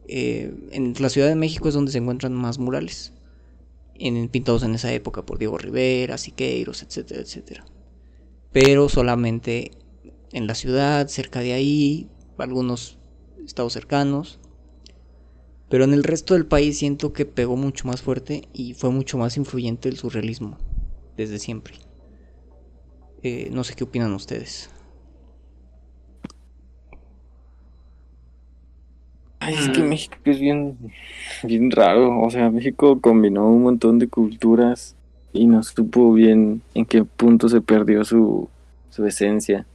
[0.08, 3.14] Eh, en la Ciudad de México es donde se encuentran más murales.
[4.32, 7.66] Pintados en esa época por Diego Rivera, Siqueiros, etcétera, etcétera.
[8.52, 9.72] Pero solamente
[10.32, 12.98] en la ciudad, cerca de ahí, algunos
[13.46, 14.40] estados cercanos.
[15.70, 19.18] Pero en el resto del país siento que pegó mucho más fuerte y fue mucho
[19.18, 20.58] más influyente el surrealismo
[21.18, 21.87] desde siempre.
[23.24, 24.70] Eh, no sé qué opinan ustedes.
[29.50, 30.78] es que México es bien,
[31.44, 32.22] bien raro.
[32.22, 34.96] O sea, México combinó un montón de culturas
[35.34, 38.50] y no supo bien en qué punto se perdió su,
[38.90, 39.66] su esencia.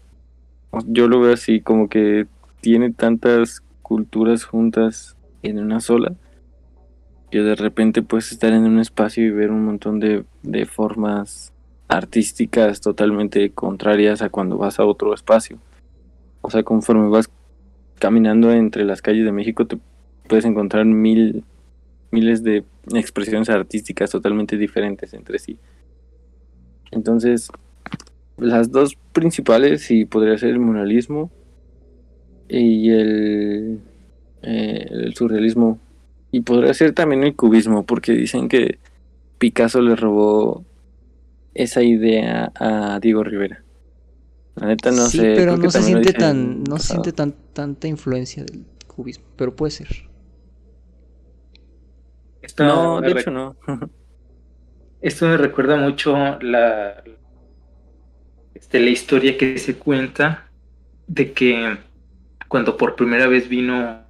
[0.86, 2.26] Yo lo veo así, como que
[2.60, 6.14] tiene tantas culturas juntas en una sola,
[7.30, 11.51] que de repente puedes estar en un espacio y ver un montón de, de formas
[11.92, 15.58] artísticas totalmente contrarias a cuando vas a otro espacio.
[16.40, 17.30] O sea, conforme vas
[17.98, 19.78] caminando entre las calles de México te
[20.26, 21.44] puedes encontrar mil,
[22.10, 22.64] miles de
[22.94, 25.58] expresiones artísticas totalmente diferentes entre sí.
[26.90, 27.50] Entonces,
[28.38, 31.30] las dos principales, y podría ser el muralismo
[32.48, 33.80] y el,
[34.42, 35.78] eh, el surrealismo,
[36.30, 38.78] y podría ser también el cubismo, porque dicen que
[39.38, 40.64] Picasso le robó
[41.54, 43.62] esa idea a Diego Rivera.
[44.56, 45.34] La neta no sí, sé.
[45.34, 49.70] Pero no se siente tan, no se siente tan, tanta influencia del cubismo, pero puede
[49.70, 49.88] ser.
[52.42, 53.56] Esto no, de hecho no.
[55.00, 57.02] Esto me recuerda mucho la,
[58.54, 60.48] este, la historia que se cuenta
[61.08, 61.76] de que
[62.46, 64.02] cuando por primera vez vino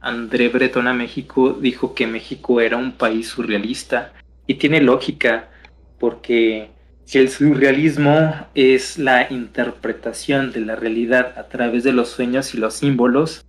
[0.00, 4.12] André Breton a México, dijo que México era un país surrealista.
[4.46, 5.48] Y tiene lógica,
[5.98, 6.70] porque
[7.06, 12.58] si el surrealismo es la interpretación de la realidad a través de los sueños y
[12.58, 13.46] los símbolos,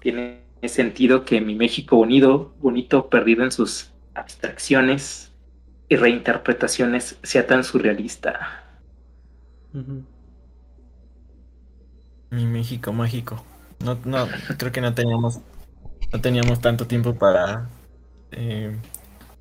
[0.00, 5.30] tiene sentido que mi México bonito, bonito perdido en sus abstracciones
[5.90, 8.64] y reinterpretaciones, sea tan surrealista.
[12.30, 13.44] Mi México mágico.
[13.84, 14.26] No, no,
[14.56, 15.40] creo que no teníamos,
[16.14, 17.68] no teníamos tanto tiempo para,
[18.30, 18.74] eh,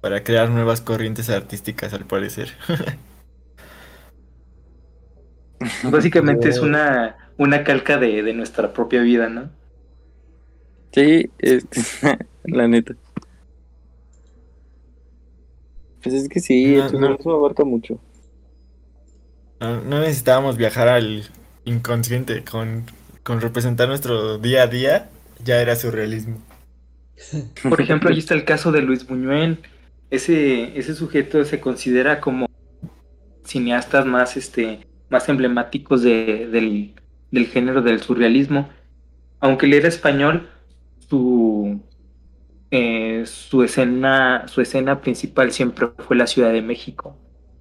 [0.02, 2.50] para crear nuevas corrientes artísticas, al parecer.
[5.84, 9.50] Básicamente es una, una calca de, nuestra propia vida, ¿no?
[10.92, 11.30] Sí,
[12.44, 12.96] la neta.
[16.02, 18.00] Pues es que sí, no, no, abarca mucho.
[19.60, 21.24] No, necesitábamos viajar al
[21.64, 22.86] inconsciente, con,
[23.24, 25.10] con representar nuestro día a día,
[25.44, 26.42] ya era surrealismo.
[27.68, 29.60] Por ejemplo, ahí está el caso de Luis Buñuel.
[30.12, 32.48] Ese, ese sujeto se considera como
[33.44, 36.94] cineastas más este más emblemáticos de, del,
[37.32, 38.70] del, género del surrealismo.
[39.40, 40.50] Aunque él era español,
[41.10, 41.82] su,
[42.72, 47.18] eh, su, escena, su escena principal siempre fue la Ciudad de México.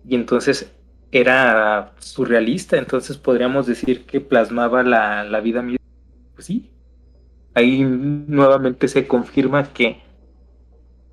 [0.06, 0.72] Y entonces
[1.12, 5.78] era surrealista, entonces podríamos decir que plasmaba la, la vida misma.
[6.34, 6.70] Pues sí,
[7.54, 10.02] ahí nuevamente se confirma que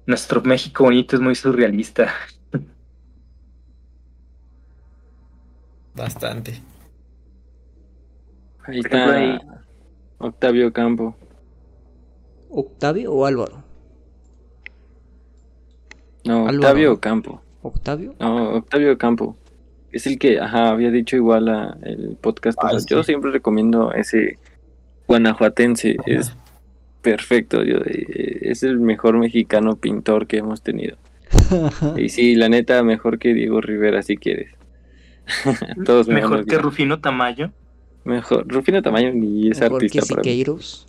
[0.05, 2.13] nuestro México bonito es muy surrealista.
[5.95, 6.61] Bastante.
[8.65, 9.41] Ahí está
[10.19, 11.15] Octavio Campo.
[12.49, 13.63] ¿Octavio o Álvaro?
[16.25, 16.57] No, Álvaro.
[16.57, 17.41] Octavio Campo.
[17.61, 18.15] ¿Octavio?
[18.19, 19.35] No, Octavio Campo.
[19.91, 22.57] Es el que, ajá, había dicho igual a el podcast.
[22.61, 22.85] Ah, sí.
[22.89, 24.37] Yo siempre recomiendo ese
[25.07, 25.97] guanajuatense.
[26.05, 26.33] Es
[27.01, 27.63] perfecto.
[27.63, 30.97] Yo, eh, es el mejor mexicano pintor que hemos tenido.
[31.97, 34.53] Y sí, la neta, mejor que Diego Rivera si quieres.
[35.85, 36.57] Todos me Mejor que.
[36.57, 37.51] Rufino Tamayo.
[38.03, 38.47] Mejor.
[38.47, 40.29] Rufino Tamayo ni es Mejor artista que para mí.
[40.29, 40.87] Siqueiros.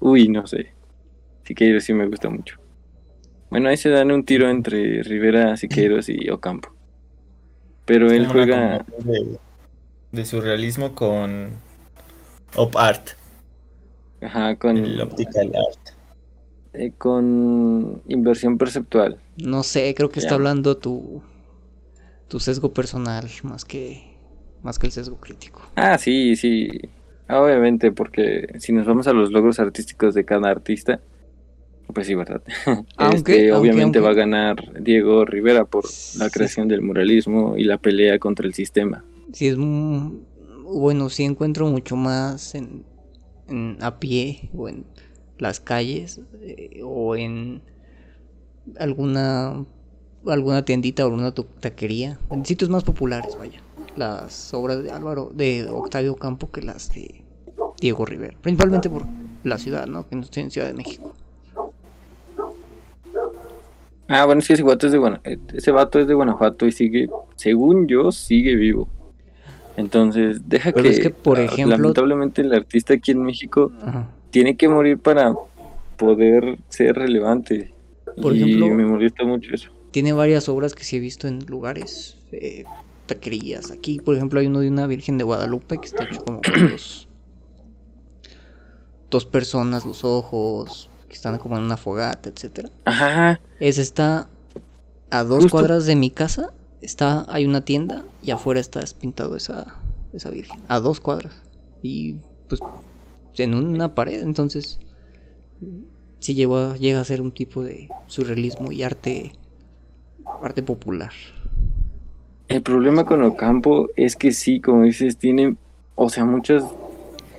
[0.00, 0.72] Uy, no sé.
[1.44, 2.58] Siqueiros sí me gusta mucho.
[3.50, 6.70] Bueno, ahí se dan un tiro entre Rivera, Siqueiros y Ocampo.
[7.84, 8.84] Pero él juega.
[8.98, 9.38] de,
[10.12, 11.50] de surrealismo con
[12.56, 13.10] op art,
[14.22, 15.96] Ajá, con, el optical art.
[16.72, 19.18] eh, con inversión perceptual.
[19.36, 21.22] No sé, creo que está hablando tu,
[22.28, 24.16] tu sesgo personal más que,
[24.62, 25.62] más que el sesgo crítico.
[25.76, 26.68] Ah, sí, sí.
[27.28, 31.00] Obviamente, porque si nos vamos a los logros artísticos de cada artista,
[31.92, 32.42] pues sí, ¿verdad?
[32.96, 35.90] Aunque- Este, aunque- obviamente va a ganar Diego Rivera por la
[36.26, 36.30] Sí.
[36.32, 39.04] creación del muralismo y la pelea contra el sistema.
[39.32, 42.84] Sí, es bueno, sí encuentro mucho más en,
[43.48, 44.84] en a pie o en
[45.38, 47.62] las calles eh, o en
[48.78, 49.64] alguna
[50.28, 53.60] alguna tiendita o alguna taquería, en sitios más populares, vaya.
[53.96, 57.22] Las obras de Álvaro de Octavio Campo que las de
[57.80, 59.04] Diego Rivera, principalmente por
[59.44, 60.08] la ciudad, ¿no?
[60.08, 61.12] Que no estoy en Ciudad de México.
[64.08, 67.08] Ah, bueno, ese vato es de Guana- eh, ese vato es de Guanajuato y sigue,
[67.36, 68.88] según yo, sigue vivo.
[69.76, 74.06] Entonces, deja Pero que, es que, por ejemplo- lamentablemente el artista aquí en México Ajá.
[74.30, 75.34] tiene que morir para
[75.96, 77.72] poder ser relevante.
[78.20, 79.70] Por y ejemplo- me molesta mucho eso.
[79.94, 82.64] Tiene varias obras que sí he visto en lugares, eh,
[83.06, 83.70] taquerías.
[83.70, 86.52] Aquí, por ejemplo, hay uno de una Virgen de Guadalupe que está hecho como con
[86.72, 87.06] dos,
[89.08, 92.70] dos personas, los ojos, que están como en una fogata, etcétera.
[92.86, 94.28] Ajá, Ese está
[95.10, 96.52] a dos Justo- cuadras de mi casa.
[96.80, 99.76] Está, hay una tienda y afuera está pintado esa,
[100.12, 100.60] esa Virgen.
[100.66, 101.34] A dos cuadras.
[101.82, 102.16] Y
[102.48, 102.60] pues
[103.36, 104.80] en una pared, entonces
[106.18, 109.32] sí llegó a- llega a ser un tipo de surrealismo y arte
[110.42, 111.12] arte popular.
[112.48, 115.56] El problema con Ocampo es que sí, como dices, tiene,
[115.94, 116.64] o sea, muchas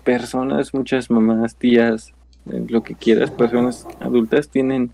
[0.04, 2.14] personas, muchas mamás, tías,
[2.52, 4.92] eh, lo que quieras, personas adultas tienen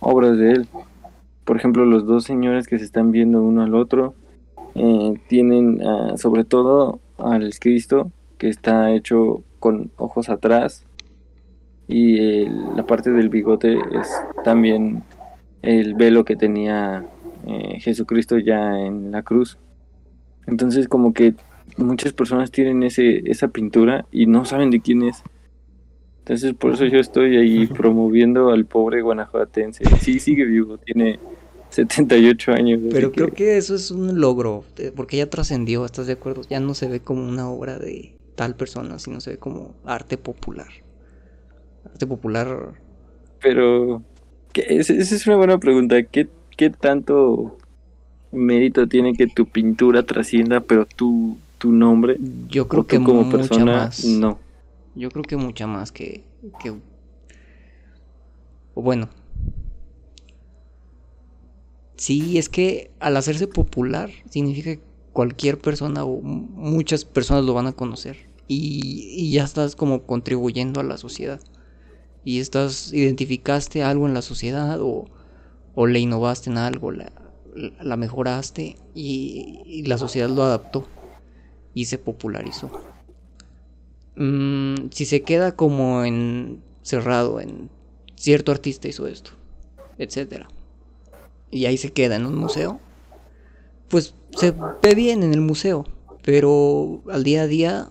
[0.00, 0.68] obras de él.
[1.44, 4.14] Por ejemplo, los dos señores que se están viendo uno al otro
[4.74, 10.84] eh, tienen ah, sobre todo al Cristo que está hecho con ojos atrás
[11.88, 12.46] y
[12.76, 14.08] la parte del bigote es
[14.44, 15.02] también
[15.62, 17.06] el velo que tenía
[17.46, 19.58] eh, Jesucristo ya en la cruz.
[20.46, 21.34] Entonces como que
[21.76, 25.22] muchas personas tienen ese, esa pintura y no saben de quién es.
[26.20, 29.84] Entonces por eso yo estoy ahí promoviendo al pobre guanajuatense.
[30.00, 31.18] Sí, sigue vivo, tiene
[31.70, 32.80] 78 años.
[32.90, 36.42] Pero creo que- que eso es un logro, eh, porque ya trascendió, ¿estás de acuerdo?
[36.48, 40.16] Ya no se ve como una obra de tal persona, sino se ve como arte
[40.18, 40.68] popular.
[41.84, 42.74] Arte popular
[43.40, 44.17] Pero ¿qué-
[44.54, 46.02] esa es una buena pregunta.
[46.02, 47.58] ¿Qué, ¿Qué tanto
[48.32, 52.16] mérito tiene que tu pintura trascienda, pero tu, tu nombre,
[52.48, 54.04] Yo creo que como mucha persona, más.
[54.04, 54.38] no?
[54.94, 56.24] Yo creo que mucha más que,
[56.62, 56.70] que...
[58.74, 59.08] O bueno.
[61.96, 64.82] Sí, es que al hacerse popular significa que
[65.12, 68.28] cualquier persona o muchas personas lo van a conocer.
[68.46, 71.40] Y, y ya estás como contribuyendo a la sociedad.
[72.28, 75.06] Y estás, identificaste algo en la sociedad o,
[75.74, 80.86] o le innovaste en algo, la, mejoraste y, y la sociedad lo adaptó
[81.72, 82.70] y se popularizó.
[84.16, 87.70] Mm, si se queda como en cerrado en
[88.14, 89.30] cierto artista hizo esto,
[89.96, 90.48] etcétera,
[91.50, 92.78] y ahí se queda en un museo,
[93.88, 95.86] pues se ve bien en el museo,
[96.22, 97.88] pero al día a día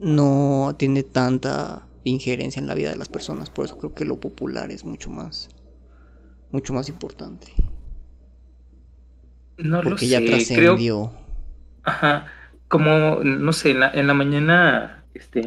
[0.00, 4.20] no tiene tanta injerencia en la vida de las personas, por eso creo que lo
[4.20, 5.48] popular es mucho más,
[6.50, 7.52] mucho más importante,
[9.56, 11.12] No lo porque ya sé, creo, trascendió.
[11.84, 12.26] ajá,
[12.68, 15.42] como, no sé, en la, en la mañana, este,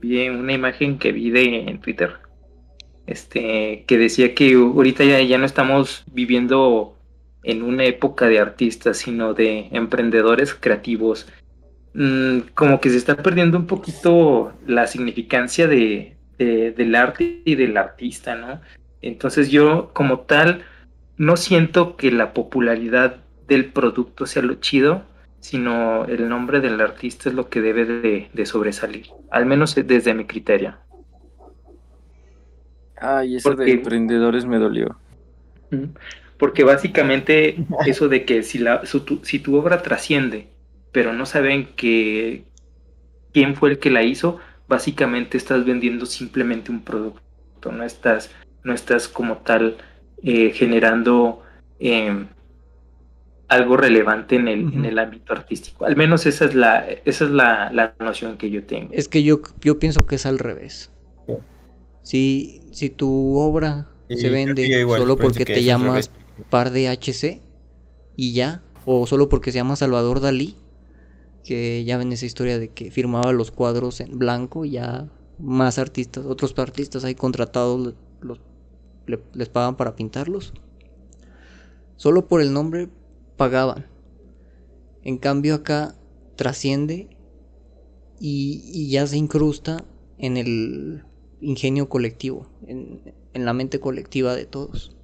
[0.00, 2.20] vi una imagen que vi de en Twitter,
[3.06, 6.98] este, que decía que ahorita ya, ya no estamos viviendo
[7.42, 11.28] en una época de artistas, sino de emprendedores creativos.
[11.94, 17.76] Mm, como que se está perdiendo un poquito la significancia de, del arte y del
[17.76, 18.60] artista, ¿no?
[19.00, 20.64] Entonces yo como tal
[21.16, 23.16] no siento que la popularidad
[23.46, 25.04] del producto sea lo chido,
[25.38, 30.24] sino el nombre del artista es lo que debe de, sobresalir, al menos desde mi
[30.24, 30.74] criterio.
[32.96, 34.96] Ay, eso de emprendedores me dolió.
[36.38, 40.48] Porque básicamente eso de que si, la, si tu obra trasciende,
[40.94, 42.44] pero no saben que
[43.32, 44.38] quién fue el que la hizo,
[44.68, 48.30] básicamente estás vendiendo simplemente un producto, no estás,
[48.62, 49.76] no estás como tal
[50.22, 51.42] eh, generando
[51.80, 52.28] em,
[53.48, 55.84] algo relevante en el, en el ámbito artístico.
[55.84, 58.90] Al menos esa es la, esa es la, noción que yo tengo.
[58.92, 60.92] Es que yo, yo pienso que es al revés.
[62.02, 66.12] Si, si tu obra se vende solo porque te llamas
[66.50, 67.40] par de HC
[68.14, 70.54] y ya, o solo porque se llama Salvador Dalí,
[71.44, 75.78] que ya ven esa historia de que firmaba los cuadros en blanco y ya más
[75.78, 77.94] artistas, otros artistas ahí contratados
[79.34, 80.54] les pagan para pintarlos.
[81.96, 82.88] Solo por el nombre
[83.36, 83.86] pagaban.
[85.02, 85.94] En cambio acá
[86.36, 87.08] trasciende
[88.18, 89.84] y, ya se incrusta
[90.18, 91.04] en el
[91.40, 94.96] ingenio colectivo, en, la mente colectiva de todos.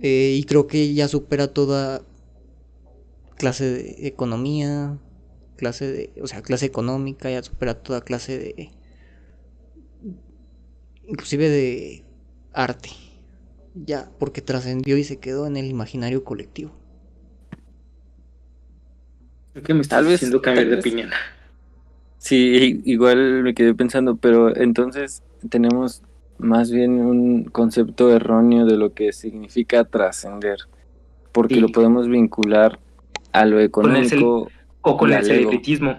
[0.00, 2.02] Eh, y creo que ya supera toda
[3.36, 4.98] clase de economía,
[5.60, 8.70] clase de, o sea, clase económica, ya supera toda clase de,
[11.06, 12.02] inclusive de
[12.54, 12.88] arte,
[13.86, 16.72] ya, porque trascendió y se quedó en el imaginario colectivo.
[19.52, 21.10] Creo que me está haciendo cambiar de opinión.
[22.18, 26.02] Sí, igual me quedé pensando, pero entonces tenemos
[26.38, 30.58] más bien un concepto erróneo de lo que significa trascender,
[31.32, 32.78] porque lo podemos vincular
[33.32, 34.50] a lo económico
[34.82, 35.98] o con el celebritismo.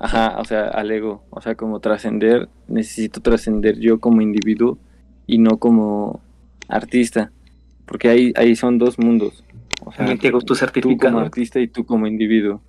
[0.00, 1.24] Ajá, o sea, al ego.
[1.30, 4.78] O sea, como trascender, necesito trascender yo como individuo
[5.26, 6.20] y no como
[6.68, 7.32] artista.
[7.86, 9.44] Porque ahí, ahí son dos mundos.
[9.84, 10.06] O sea,
[10.80, 12.60] tú como artista y tú como individuo.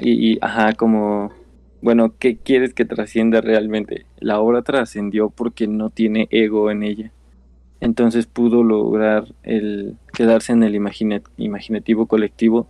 [0.00, 1.32] Y, y, ajá, como,
[1.80, 4.06] bueno, ¿qué quieres que trascienda realmente?
[4.18, 7.12] La obra trascendió porque no tiene ego en ella.
[7.80, 12.68] Entonces pudo lograr el quedarse en el imaginativo colectivo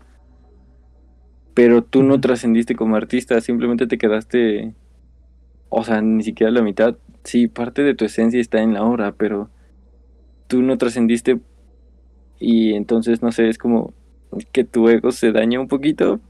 [1.59, 4.75] pero tú no trascendiste como artista, simplemente te quedaste,
[5.71, 6.97] o sea, ni siquiera la mitad.
[7.25, 9.51] Sí, parte de tu esencia está en la obra, pero
[10.47, 11.41] tú no trascendiste
[12.39, 13.93] y entonces, no sé, es como
[14.53, 16.21] que tu ego se daña un poquito,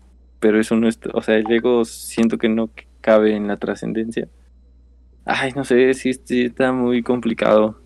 [0.41, 2.71] pero eso no es, o sea, el ego siento que no
[3.03, 4.29] cabe en la trascendencia.
[5.27, 6.13] Ay, no sé, sí,
[6.43, 7.79] está muy complicado.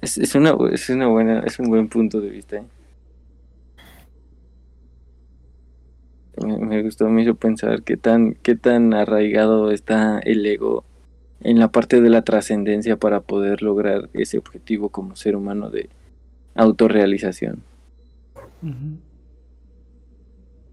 [0.00, 2.58] Es, es, una, es una buena, es un buen punto de vista.
[2.58, 2.64] ¿eh?
[6.40, 10.84] Me, gustó, me hizo pensar qué tan, qué tan arraigado está el ego
[11.40, 15.88] en la parte de la trascendencia para poder lograr ese objetivo como ser humano de
[16.54, 17.62] autorrealización.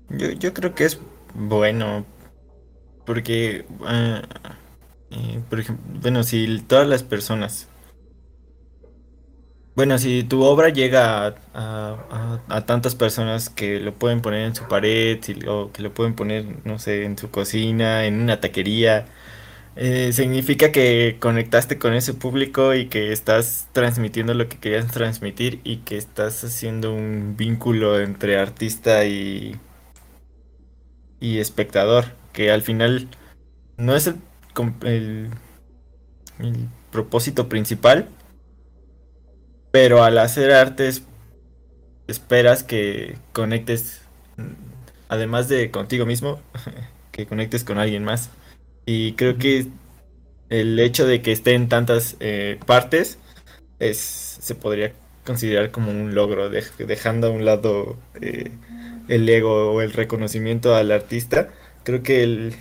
[0.09, 0.99] Yo, yo creo que es
[1.33, 2.05] bueno,
[3.05, 4.21] porque, ah,
[5.11, 5.41] eh,
[6.01, 7.69] bueno, si todas las personas
[9.77, 15.19] bueno, si tu obra llega a, tantas personas que lo pueden poner en su pared,
[15.47, 19.05] o que lo pueden poner, no sé, en su cocina, en una taquería,
[19.75, 25.61] eh, significa que conectaste con ese público y que estás transmitiendo lo que querías transmitir
[25.63, 29.57] y que estás haciendo un vínculo entre artista y,
[31.19, 33.07] y espectador, que al final
[33.77, 35.29] no es el,
[36.91, 38.09] propósito principal
[39.79, 41.03] pero al hacer artes
[42.07, 44.01] esperas que conectes,
[45.07, 46.41] además de contigo mismo,
[47.11, 48.31] que conectes con alguien más.
[48.87, 49.67] Y creo que
[50.49, 53.19] el hecho de que esté en tantas eh, partes
[53.77, 54.93] es, se podría
[55.23, 58.49] considerar como un logro, dejando a un lado eh,
[59.07, 61.49] el ego o el reconocimiento al artista.
[61.83, 62.55] Creo que el,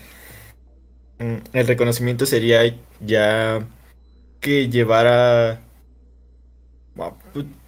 [1.19, 2.61] mm, el reconocimiento sería
[3.01, 3.67] ya
[4.41, 5.63] que llevara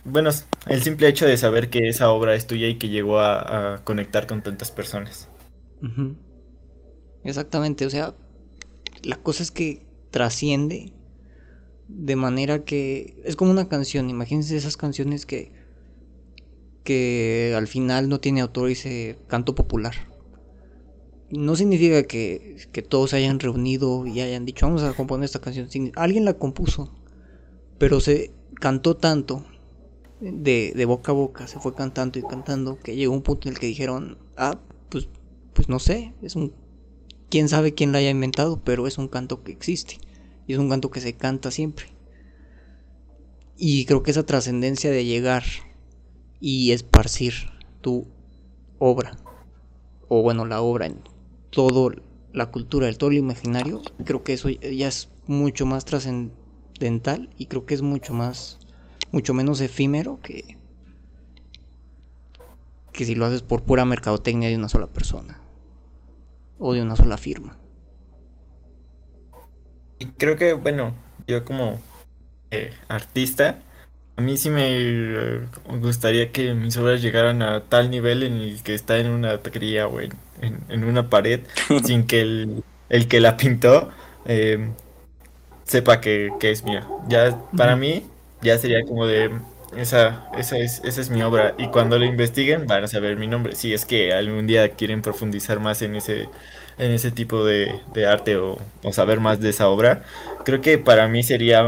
[0.05, 0.30] bueno,
[0.66, 4.26] el simple hecho de saber que esa obra es tuya y que llegó a, conectar
[4.26, 5.28] con tantas personas.
[7.24, 8.14] Exactamente, o sea,
[9.02, 10.92] la cosa es que trasciende
[11.88, 15.52] de manera que es como una canción, imagínense esas canciones que
[16.88, 19.94] que al final no tiene autor y se canto popular.
[21.28, 25.38] No significa que, que todos se hayan reunido y hayan dicho vamos a componer esta
[25.38, 25.68] canción.
[25.96, 26.90] Alguien la compuso,
[27.76, 29.45] pero se cantó tanto
[30.20, 33.55] de, de, boca a boca, se fue cantando y cantando, que llegó un punto en
[33.55, 34.59] el que dijeron, ah,
[34.89, 35.09] pues,
[35.53, 36.53] pues no sé, es un,
[37.29, 39.99] quién sabe quién la haya inventado, pero es un canto que existe.
[40.47, 41.87] Y es un canto que se canta siempre.
[43.57, 45.45] Y creo que esa trascendencia de llegar
[46.41, 47.35] y esparcir
[47.81, 48.07] tu
[48.79, 49.19] obra,
[50.09, 51.01] o bueno, la obra en
[51.51, 51.91] todo
[52.33, 55.85] la cultura, el todo el imaginario, creo que eso ya es mucho más
[56.78, 58.59] trascendental y creo que es mucho más,
[59.12, 60.56] mucho menos efímero que,
[62.92, 65.40] que si lo haces por pura mercadotecnia de una sola persona
[66.59, 67.56] o de una sola firma.
[69.98, 70.94] Y creo que, bueno,
[71.26, 71.80] yo como
[72.50, 73.59] eh, artista,
[74.16, 75.40] a mí sí me eh,
[75.80, 79.88] gustaría que mis obras llegaran a tal nivel en el que está en una taquería
[79.88, 81.40] o en, en, una pared,
[81.84, 83.90] sin que el, el, que la pintó
[84.24, 84.70] eh,
[85.69, 86.89] sepa que, que, es mía.
[87.09, 88.03] Ya para mí
[88.43, 89.31] ya sería como de
[89.77, 91.55] esa, esa es, esa es mi obra.
[91.59, 93.55] Y cuando lo investiguen van a saber mi nombre.
[93.55, 96.28] Si es que algún día quieren profundizar más en ese,
[96.78, 98.59] en ese tipo de, arte o,
[98.93, 100.03] saber más de esa obra,
[100.45, 101.62] creo que para mí sería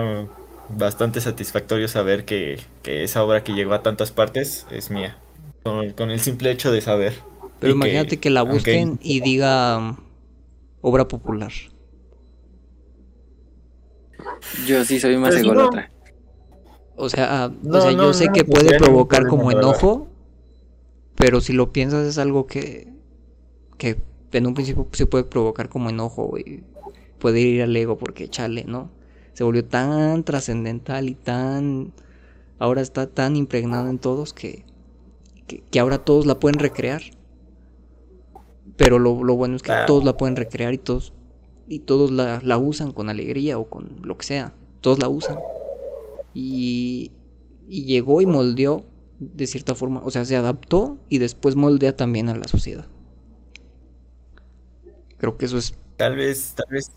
[0.70, 5.16] bastante satisfactorio saber que, esa obra que llegó a tantas partes es mía.
[5.62, 7.12] Con, el simple hecho de saber.
[7.60, 9.96] Pero imagínate que, la busquen y diga um,
[10.80, 11.52] obra popular.
[14.66, 15.90] Yo sí soy más ególatra.
[16.96, 20.08] O sea, ah, o sea yo sé que puede provocar como enojo,
[21.14, 22.92] pero si lo piensas es algo que,
[23.78, 23.98] que
[24.32, 26.62] en un principio se puede provocar como enojo y
[27.18, 28.90] puede ir al ego porque chale, ¿no?
[29.32, 31.92] Se volvió tan trascendental y tan...
[32.58, 34.64] Ahora está tan impregnado en todos que,
[35.70, 37.00] que, ahora todos la pueden recrear.
[38.76, 41.14] Pero lo, bueno es que todos la pueden recrear y todos,
[41.70, 44.52] y todos la, la usan con alegría o con lo que sea.
[44.80, 45.38] Todos la usan
[46.34, 47.12] y,
[47.68, 48.84] llegó y moldeó
[49.20, 52.86] de cierta forma, o sea, se adaptó y después moldea también a la sociedad.
[55.18, 55.74] Creo que eso es...
[55.96, 56.90] Tal vez, tal vez,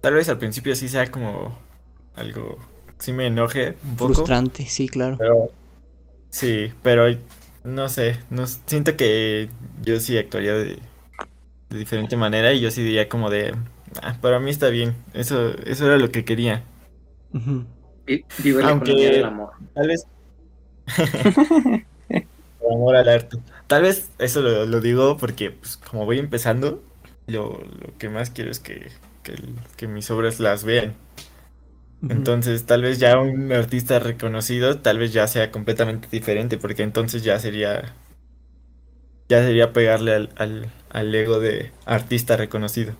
[0.00, 1.56] tal vez al principio sí sea como
[2.16, 2.58] algo,
[2.98, 4.14] sí me enoje un poco.
[4.14, 5.18] Frustrante, sí, claro.
[6.30, 7.04] sí, pero
[7.62, 9.50] no sé, no, siento que
[9.82, 10.80] yo sí actuaría de,
[11.70, 13.54] diferente manera y yo sí diría como de,
[14.02, 16.64] ah, para mí está bien, eso, eso era lo que quería.
[17.32, 19.50] Vive la Aunque, del amor.
[19.74, 20.06] Tal vez.
[22.70, 23.38] amor al arte.
[23.66, 26.82] Tal vez eso lo, digo porque, pues, como voy empezando,
[27.26, 27.62] lo,
[27.98, 28.90] que más quiero es que,
[29.76, 30.94] que, mis obras las vean.
[32.08, 37.24] Entonces, tal vez ya un artista reconocido, tal vez ya sea completamente diferente, porque entonces
[37.24, 37.94] ya sería.
[39.28, 42.94] Ya sería pegarle al, al, al ego de artista reconocido.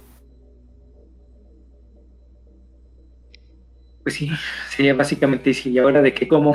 [4.06, 4.30] Pues sí,
[4.68, 5.70] sí, básicamente sí.
[5.72, 6.54] ¿Y ahora de qué como?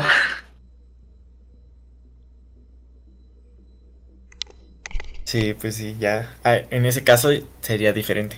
[5.26, 6.34] Sí, pues sí, ya.
[6.46, 7.28] Ah, en ese caso
[7.60, 8.38] sería diferente.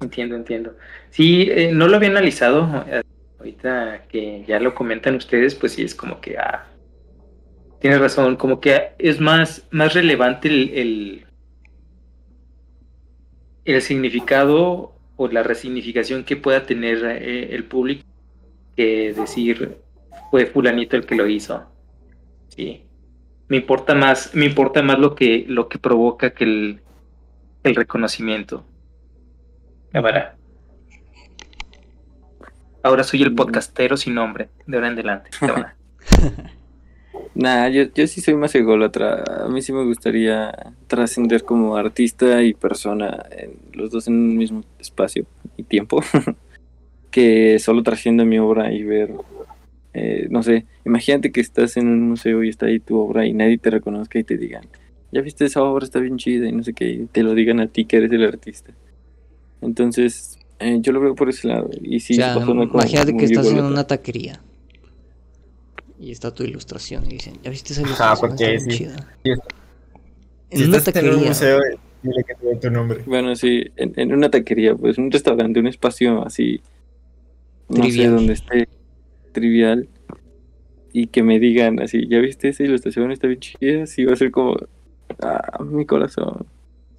[0.00, 0.76] entiendo, entiendo.
[1.10, 2.84] Sí, eh, no lo había analizado.
[3.38, 6.66] Ahorita que ya lo comentan ustedes, pues sí, es como que, ah,
[7.78, 11.26] tienes razón, como que es más, más relevante el, el,
[13.66, 14.91] el significado
[15.30, 18.04] la resignificación que pueda tener eh, el público
[18.76, 19.78] que decir
[20.30, 21.64] fue fulanito el que lo hizo.
[22.48, 22.86] Sí.
[23.48, 26.80] Me importa más, me importa más lo que, lo que provoca que el,
[27.62, 28.64] el reconocimiento.
[29.92, 30.36] Ahora.
[32.82, 35.30] Ahora soy el podcastero sin nombre, de ahora en adelante.
[37.34, 39.24] Nah, yo, yo sí soy más ególatra.
[39.44, 40.52] A mí sí me gustaría
[40.86, 45.24] trascender como artista y persona, en, los dos en un mismo espacio
[45.56, 46.02] y tiempo,
[47.10, 49.14] que solo trasciendo mi obra y ver,
[49.94, 53.32] eh, no sé, imagínate que estás en un museo y está ahí tu obra y
[53.32, 54.66] nadie te reconozca y te digan,
[55.10, 57.60] ya viste esa obra, está bien chida y no sé qué, y te lo digan
[57.60, 58.72] a ti que eres el artista.
[59.62, 61.70] Entonces, eh, yo lo veo por ese lado.
[61.80, 64.40] Y sí, imagínate que estás en una taquería
[66.02, 67.06] y está tu ilustración.
[67.06, 68.18] Y dicen, ¿ya viste esa ilustración?
[68.18, 68.88] Ah, porque sí.
[70.50, 71.10] En una taquería.
[71.10, 71.60] En un museo,
[72.02, 73.04] dile que te tu nombre.
[73.06, 76.60] Bueno, sí, en, una taquería, pues un restaurante, un espacio así.
[77.68, 78.68] No sé, donde esté
[79.30, 79.88] trivial.
[80.92, 83.12] Y que me digan así, ¿ya viste esa ilustración?
[83.12, 83.86] Está bien chida.
[83.86, 84.56] Sí, va a ser como.
[85.20, 86.46] Ah, mi corazón.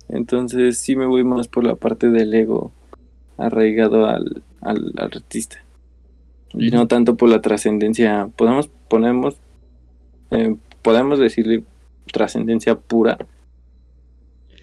[0.08, 2.72] Entonces, sí me voy más por la parte del ego
[3.38, 5.63] arraigado al, al artista
[6.54, 8.30] y no tanto por la trascendencia.
[8.36, 9.38] Podemos ponemos
[10.32, 11.64] eh, podemos decirle
[12.12, 13.18] trascendencia pura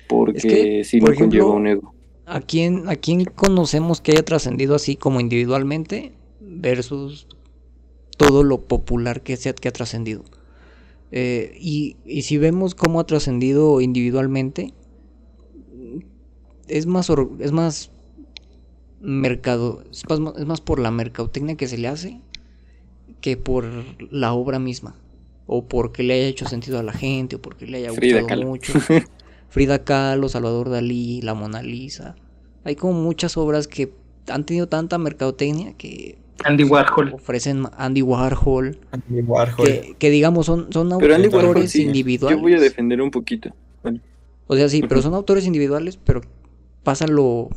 [0.09, 1.95] porque si no conlleva un ego.
[2.31, 7.27] ¿a quién, ¿A quién conocemos que haya trascendido así como individualmente versus
[8.17, 10.23] todo lo popular que, sea, que ha trascendido?
[11.11, 14.75] Eh, y, y, si vemos cómo ha trascendido individualmente,
[16.69, 17.11] es más,
[17.41, 17.91] es más
[19.01, 22.21] mercado, es más, es más por la mercadotecnia que se le hace
[23.21, 23.67] que por
[24.11, 24.97] la obra misma.
[25.47, 28.73] O porque le haya hecho sentido a la gente, o porque le haya gustado mucho.
[29.49, 32.17] Frida Kahlo, Salvador Dalí, la Mona Lisa.
[32.65, 33.93] Hay como muchas obras que
[34.29, 37.13] han tenido tanta mercadotecnia que Andy Warhol.
[37.13, 39.67] ofrecen Andy Warhol, Andy Warhol.
[39.67, 42.39] que, que digamos son, son Pero autores Warhol sí, individuales.
[42.39, 43.51] yo voy a defender un poquito.
[43.83, 44.01] Bueno,
[44.47, 46.23] O sea, sí, pero son autores individuales, pero
[46.83, 47.51] pasa lo...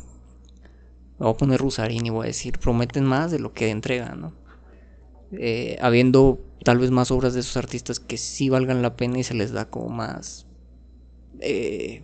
[1.20, 4.34] me voy a poner Rusarini, voy a decir, prometen más de lo que entregan, ¿no?
[5.32, 9.24] Eh, habiendo tal vez más obras de esos artistas que sí valgan la pena y
[9.24, 10.46] se les da como más
[11.40, 12.04] eh,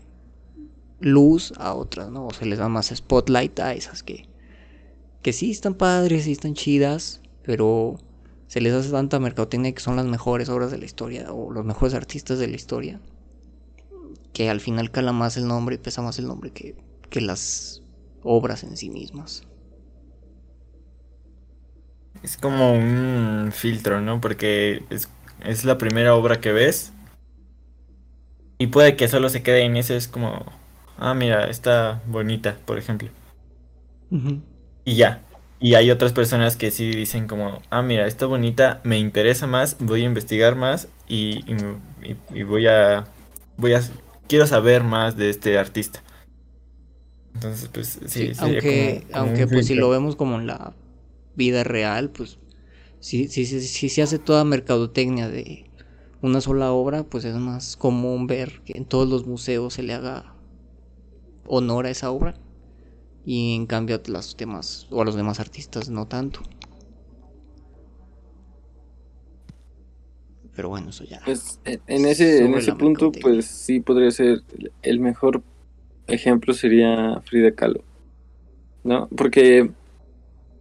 [1.00, 2.28] luz a otras, ¿no?
[2.28, 4.28] O se les da más spotlight a esas que,
[5.22, 7.98] que sí están padres, sí están chidas, pero
[8.48, 11.66] se les hace tanta mercadotecnia que son las mejores obras de la historia o los
[11.66, 13.00] mejores artistas de la historia
[14.34, 16.76] que al final cala más el nombre y pesa más el nombre que,
[17.10, 17.82] que las
[18.24, 19.44] obras en sí mismas.
[22.24, 24.20] Es como un filtro, ¿no?
[24.22, 25.10] Porque es,
[25.44, 26.94] es la primera obra que ves.
[28.60, 29.96] Y puede que solo se quede en eso.
[29.96, 30.46] Es como,
[30.98, 33.10] ah, mira, está bonita, por ejemplo.
[34.86, 35.22] Y ya.
[35.60, 39.76] Y hay otras personas que sí dicen como, ah, mira, está bonita, me interesa más,
[39.80, 41.56] voy a investigar más y, y,
[42.02, 43.06] y- y voy a,
[43.58, 43.82] voy a,
[44.28, 46.02] quiero saber más de este artista.
[47.40, 50.40] Entonces, pues sí, Sí, sería aunque, como- como aunque un pues si lo vemos como
[50.40, 50.74] en la
[51.36, 52.38] vida real, pues
[53.00, 55.66] si, si, si, si se hace toda mercadotecnia de
[56.22, 59.94] una sola obra, pues es más común ver que en todos los museos se le
[59.94, 60.34] haga
[61.48, 62.36] honor a esa obra.
[63.26, 66.42] Y en cambio a los demás, o a los demás artistas no tanto.
[70.56, 71.22] Pero bueno, eso ya.
[71.24, 74.42] Pues en ese, en ese punto, pues sí podría ser
[74.82, 75.44] el mejor
[76.10, 77.82] ejemplo sería Frida Kahlo,
[78.84, 79.08] ¿no?
[79.16, 79.72] Porque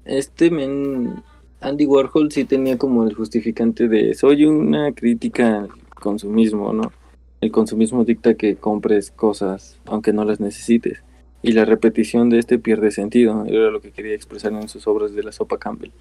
[0.04, 1.22] este men,
[1.60, 6.92] Andy Warhol sí tenía como el justificante de soy una crítica al consumismo, ¿no?
[7.40, 11.02] El consumismo dicta que compres cosas aunque no las necesites.
[11.40, 15.14] Y la repetición de este pierde sentido, era lo que quería expresar en sus obras
[15.14, 15.92] de la sopa Campbell.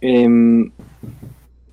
[0.00, 0.72] Em,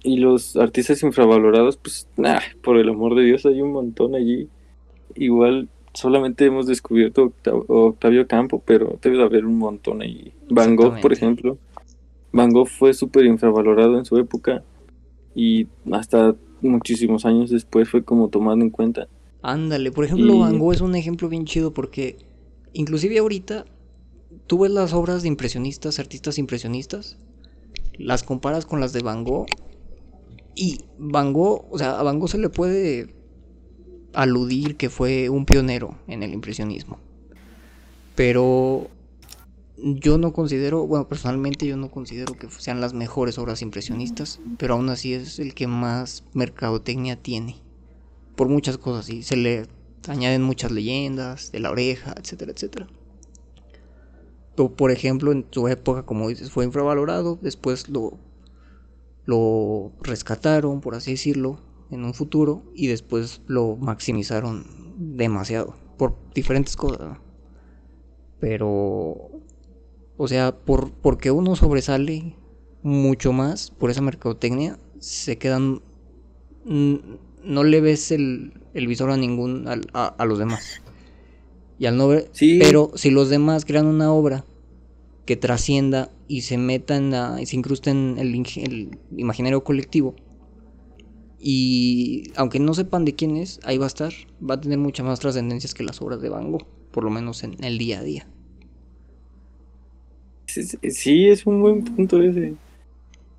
[0.03, 4.49] y los artistas infravalorados, pues, nah, por el amor de Dios, hay un montón allí.
[5.15, 10.33] Igual solamente hemos descubierto Octav- Octavio Campo, pero debe de haber un montón allí.
[10.49, 11.57] Van Gogh, por ejemplo.
[12.31, 14.63] Van Gogh fue súper infravalorado en su época
[15.35, 19.07] y hasta muchísimos años después fue como tomado en cuenta.
[19.41, 22.17] Ándale, por ejemplo, Y- Van Gogh es un ejemplo bien chido porque
[22.73, 23.65] inclusive ahorita
[24.47, 27.17] tú ves las obras de impresionistas, artistas impresionistas,
[27.99, 29.45] las comparas con las de Van Gogh
[30.55, 33.13] y Van Gogh, o sea, a Van Gogh se le puede
[34.13, 36.99] aludir que fue un pionero en el impresionismo.
[38.15, 38.89] Pero
[39.77, 44.75] yo no considero, bueno, personalmente yo no considero que sean las mejores obras impresionistas, pero
[44.75, 47.57] aún así es el que más mercadotecnia tiene
[48.35, 49.67] por muchas cosas y se le
[50.07, 52.87] añaden muchas leyendas de la oreja, etcétera, etcétera.
[54.55, 58.19] Por ejemplo, en su época, como dices, fue infravalorado, después lo,
[59.25, 61.59] lo rescataron, por así decirlo,
[61.93, 64.65] en un futuro y después lo maximizaron
[64.97, 67.17] demasiado por diferentes cosas.
[68.39, 69.29] Pero,
[70.17, 72.35] o sea, por, porque uno sobresale
[72.81, 75.81] mucho más por esa mercadotecnia, se quedan
[76.65, 80.81] no le ves el, el visor a ningún a, a los demás.
[81.79, 82.59] Y al no ver, Sí.
[82.61, 84.45] pero si los demás crean una obra
[85.25, 90.15] que trascienda y se meta en la- y se incruste en el imaginario colectivo
[91.45, 94.13] y aunque no sepan de quién es, ahí va a estar,
[94.49, 97.43] va a tener muchas más trascendencias que las obras de Van Gogh, por lo menos
[97.43, 98.27] en el día a día.
[100.45, 102.53] Sí, es un buen punto ese.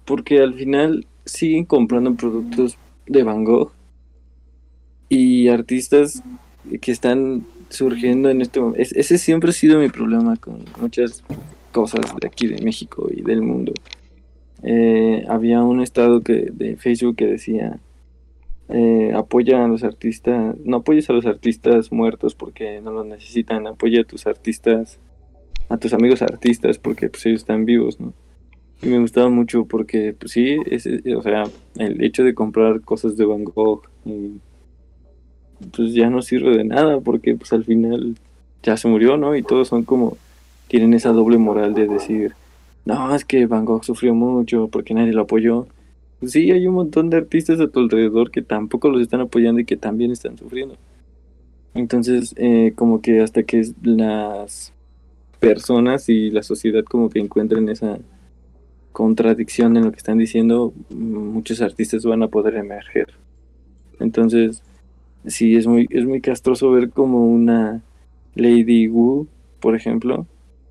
[0.04, 2.76] Porque al final siguen comprando productos
[3.06, 3.72] de Van Gogh
[5.08, 6.22] y artistas
[6.80, 8.80] que están surgiendo en este momento.
[8.82, 11.22] Es- ese siempre ha sido mi problema con muchas
[11.72, 13.72] cosas de aquí de México y del mundo.
[14.62, 17.78] Eh, había un estado que de Facebook que decía
[18.68, 23.66] eh, apoya a los artistas, no apoyes a los artistas muertos porque no los necesitan,
[23.66, 24.98] apoya a tus artistas
[25.68, 28.12] a tus amigos artistas porque pues ellos están vivos, ¿no?
[28.82, 30.58] Y me gustaba mucho porque pues sí,
[31.16, 31.44] o sea,
[31.78, 34.40] el hecho de comprar cosas de Van Gogh y,
[35.74, 38.16] pues ya no sirve de nada porque pues al final
[38.62, 39.34] ya se murió, ¿no?
[39.36, 40.16] Y todos son como
[40.68, 42.34] tienen esa doble moral de decir,
[42.84, 45.66] no, es que Van Gogh sufrió mucho porque nadie lo apoyó.
[46.22, 49.64] Sí, hay un montón de artistas a tu alrededor que tampoco los están apoyando y
[49.64, 50.76] que también están sufriendo.
[51.74, 54.72] Entonces, eh, como que hasta que las
[55.40, 57.98] personas y la sociedad como que encuentren esa
[58.92, 63.08] contradicción en lo que están diciendo, muchos artistas van a poder emerger.
[64.00, 64.62] Entonces,
[65.26, 67.82] sí, es muy, es muy castroso ver como una
[68.34, 69.26] Lady Wu,
[69.60, 70.26] por ejemplo,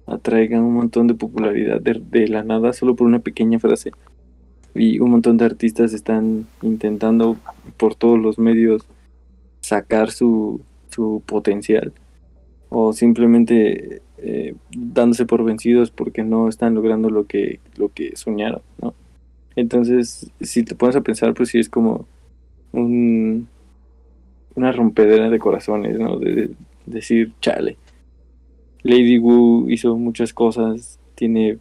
[0.05, 3.91] atraiga un montón de popularidad de, la nada solo por una pequeña frase.
[4.75, 7.37] Y un montón de artistas están intentando
[7.77, 8.85] por todos los medios
[9.61, 11.93] sacar su, su potencial
[12.69, 18.61] o simplemente eh, dándose por vencidos porque no están logrando lo que, lo que soñaron,
[18.81, 18.95] ¿no?
[19.55, 22.07] Entonces, si te pones a pensar, pues sí es como
[22.71, 23.47] un,
[24.55, 26.17] una rompedera de corazones, ¿no?
[26.17, 26.49] De,
[26.85, 27.77] decir, chale.
[28.81, 31.59] Lady Wu hizo muchas cosas, tiene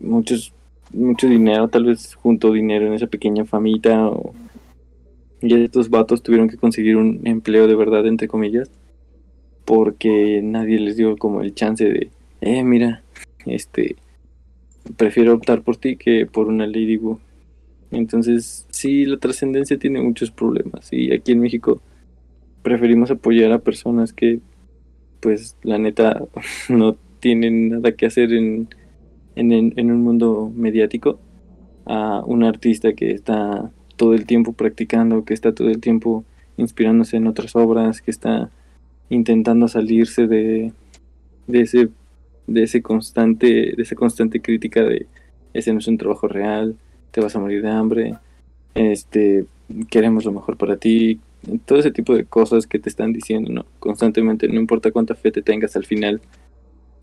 [0.00, 0.52] muchos
[0.94, 4.34] mucho dinero, tal vez junto dinero en esa pequeña famita o
[5.42, 8.70] y estos vatos tuvieron que conseguir un empleo de verdad entre comillas
[9.64, 12.10] porque nadie les dio como el chance de,
[12.40, 13.02] eh, mira,
[13.46, 13.96] este,
[14.96, 17.00] prefiero optar por ti que por una Lady.
[17.90, 21.80] Entonces, sí, la trascendencia tiene muchos problemas y aquí en México
[22.62, 24.40] preferimos apoyar a personas que,
[25.20, 26.24] pues, la neta,
[26.68, 28.68] no tienen nada que hacer en,
[29.36, 31.18] en, en un mundo mediático
[31.86, 36.24] a un artista que está todo el tiempo practicando, que está todo el tiempo
[36.56, 38.50] inspirándose en otras obras, que está
[39.10, 40.72] intentando salirse de,
[41.46, 41.88] de ese
[42.46, 45.06] de ese constante de esa constante crítica de
[45.54, 46.76] ese no es un trabajo real
[47.10, 48.14] te vas a morir de hambre
[48.74, 49.46] este
[49.88, 51.20] queremos lo mejor para ti
[51.64, 55.30] todo ese tipo de cosas que te están diciendo no constantemente no importa cuánta fe
[55.30, 56.20] te tengas al final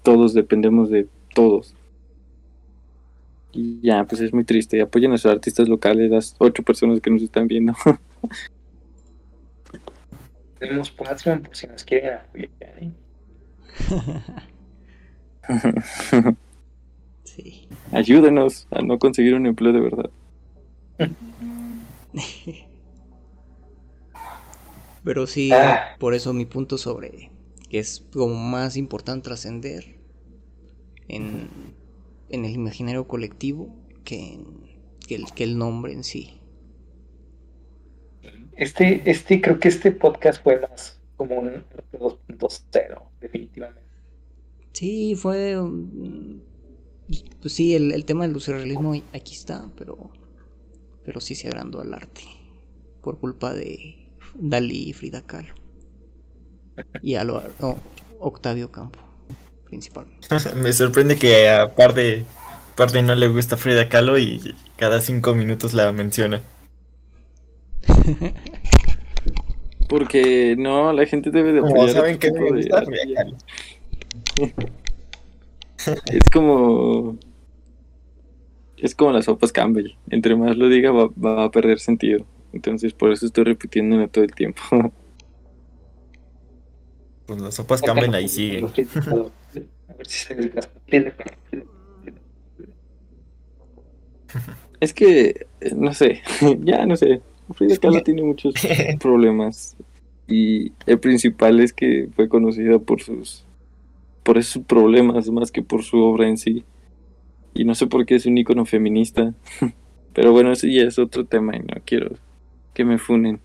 [0.03, 1.74] todos dependemos de todos
[3.53, 7.10] y ya pues es muy triste apoyen a los artistas locales las ocho personas que
[7.10, 7.73] nos están viendo
[10.60, 12.52] Tenemos Patreon por si nos quieren apoyar.
[12.61, 12.91] ¿eh?
[17.23, 17.68] sí.
[17.91, 20.11] Ayúdenos a no conseguir un empleo de verdad.
[25.03, 25.95] Pero sí, ah.
[25.98, 27.32] por eso mi punto sobre
[27.69, 29.95] que es como más importante trascender
[31.07, 31.49] en,
[32.32, 34.40] en, el imaginario colectivo que,
[35.08, 36.41] que, el, que el nombre en sí.
[38.53, 41.64] Este, este, creo que este podcast fue más como un
[41.94, 43.82] 2.0, definitivamente.
[44.74, 45.58] Sí, fue.
[47.41, 50.12] Pues sí, el, tema del surrealismo aquí está, pero.
[51.03, 52.22] Pero sí se agrandó al arte.
[53.02, 55.56] Por culpa de Dalí y Frida Kahlo.
[57.02, 57.41] Y a lo,
[58.20, 58.99] Octavio Campo,
[59.72, 60.27] principalmente.
[60.56, 62.26] Me sorprende que aparte,
[62.73, 66.43] aparte no le gusta Frida Kahlo y cada cinco minutos la menciona.
[69.89, 71.89] Porque no, la gente debe de apoyar.
[71.89, 72.27] saben que
[76.11, 77.18] Es como.
[78.77, 79.95] Es como las sopas Campbell.
[80.10, 82.26] Entre más lo diga, va, a perder sentido.
[82.53, 84.61] Entonces, por eso estoy repitiéndolo todo el tiempo.
[87.32, 88.68] Pues las sopas Campbell ahí siguen.
[94.82, 96.22] Es que, no sé,
[96.60, 97.22] ya no sé.
[97.53, 98.53] Frida Kahlo tiene muchos
[98.99, 99.78] problemas
[100.28, 103.45] y el principal es que fue conocida por sus
[104.24, 106.66] por esos problemas más que por su obra en sí.
[107.53, 109.34] Y no sé por qué es un icono feminista.
[110.14, 112.18] Pero bueno, eso ya es otro tema y no quiero
[112.74, 113.40] que me funen.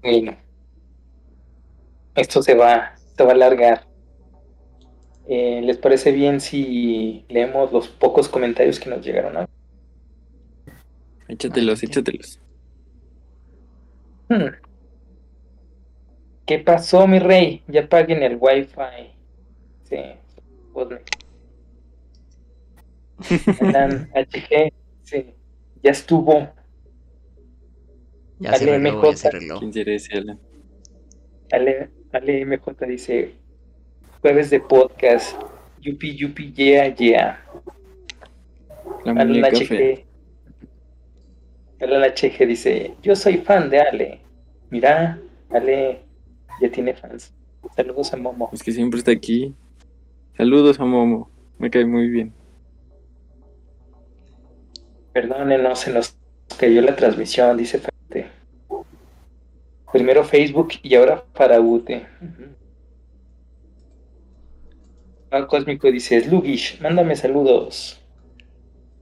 [0.00, 0.36] Bueno,
[2.14, 3.86] esto se va, se va a alargar.
[5.26, 9.36] Eh, ¿Les parece bien si leemos los pocos comentarios que nos llegaron?
[9.36, 9.48] A...
[11.28, 12.40] Échatelos, échatelos.
[14.28, 14.54] Hmm.
[16.46, 17.62] ¿Qué pasó, mi rey?
[17.68, 19.14] Ya paguen el wifi.
[19.84, 19.96] Sí,
[23.60, 24.72] Alan HG,
[25.02, 25.34] sí,
[25.82, 26.52] ya estuvo.
[28.40, 29.58] Ya se arregló, ya se arregló.
[29.58, 30.36] ¿Quién quiere decirle?
[32.14, 33.34] Ale, MJ dice,
[34.22, 35.36] jueves de podcast,
[35.80, 37.44] yupi yupi yeah yeah.
[39.04, 40.04] Alan HG,
[41.80, 44.20] la Cheje dice, yo soy fan de Ale.
[44.70, 45.18] Mira,
[45.50, 46.02] Ale
[46.60, 47.34] ya tiene fans.
[47.74, 48.48] Saludos a Momo.
[48.52, 49.52] Es que siempre está aquí.
[50.36, 51.28] Saludos a Momo.
[51.58, 52.32] Me cae muy bien.
[55.14, 56.16] no se nos
[56.56, 57.80] cayó la transmisión, dice.
[59.94, 62.04] Primero Facebook y ahora para UTE.
[65.46, 68.00] Cósmico dice, Slugish, mándame saludos.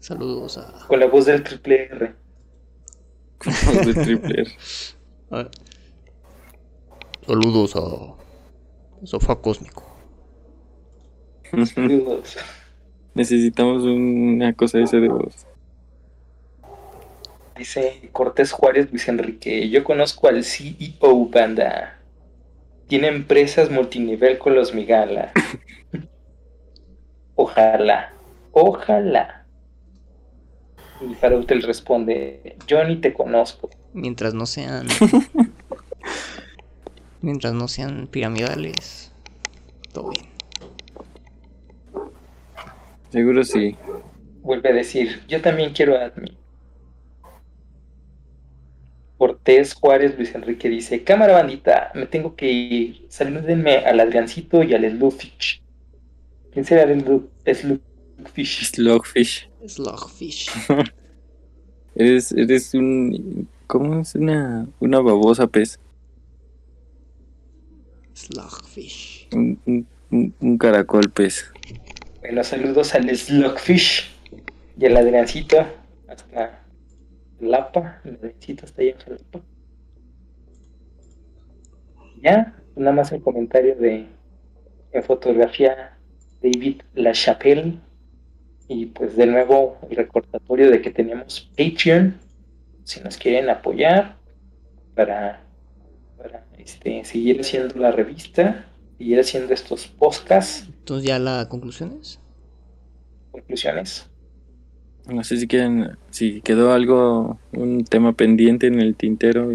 [0.00, 0.86] Saludos a...
[0.86, 2.14] Con la voz del triple R.
[3.86, 4.44] de triple
[7.26, 9.96] Saludos a Sofá cósmico.
[11.74, 12.36] Saludos.
[13.14, 15.46] Necesitamos una cosa de ese de voz.
[17.56, 19.68] Dice Cortés Juárez Luis Enrique.
[19.68, 21.98] Yo conozco al CEO Banda.
[22.88, 25.32] Tiene empresas multinivel con los Migala.
[27.34, 28.12] Ojalá.
[28.52, 29.46] Ojalá.
[31.00, 33.70] Y Farautel responde, yo ni te conozco.
[33.92, 34.86] Mientras no sean.
[37.20, 39.12] mientras no sean piramidales.
[39.92, 40.26] Todo bien.
[43.10, 43.76] Seguro sí.
[44.42, 46.41] Vuelve a decir, yo también quiero admin.
[49.22, 53.06] Cortés Juárez Luis Enrique dice, cámara bandita, me tengo que ir.
[53.08, 55.62] Salúdenme al Adriancito y al Slufich.
[56.52, 58.64] ¿Quién será el Slu- Slufich?
[58.64, 59.48] Slugfish.
[59.64, 60.50] Slugfish.
[61.94, 63.48] Eres, eres un.
[63.68, 64.16] ¿Cómo es?
[64.16, 65.78] Una, una babosa pez.
[68.14, 69.28] Slugfish.
[69.34, 71.44] Un, un- un- un caracol pez.
[72.22, 74.10] Bueno, saludos al Slugfish
[74.76, 75.64] y al Adriancito
[76.08, 76.61] hasta
[77.42, 78.00] Lapa.
[78.04, 79.40] El Adriancito está allá en Jalapa.
[82.22, 84.06] Ya, nada más el comentario de
[84.92, 85.98] en fotografía
[86.42, 87.78] David LaChapelle.
[88.68, 92.18] Y pues de nuevo el recordatorio de que tenemos Patreon.
[92.84, 94.16] Si nos quieren apoyar
[94.94, 95.44] para,
[96.16, 98.66] para este, seguir haciendo la revista,
[98.98, 102.18] seguir haciendo estos podcasts, Entonces ya la conclusión es.
[103.30, 104.08] conclusiones.
[105.06, 105.96] No sé si quieren.
[106.10, 107.38] Si quedó algo.
[107.52, 109.50] Un tema pendiente en el tintero.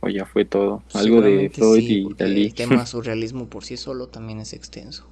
[0.00, 0.82] O ya fue todo.
[0.92, 2.44] Algo de Freud sí, y Dalí.
[2.46, 5.06] El tema surrealismo por sí solo también es extenso.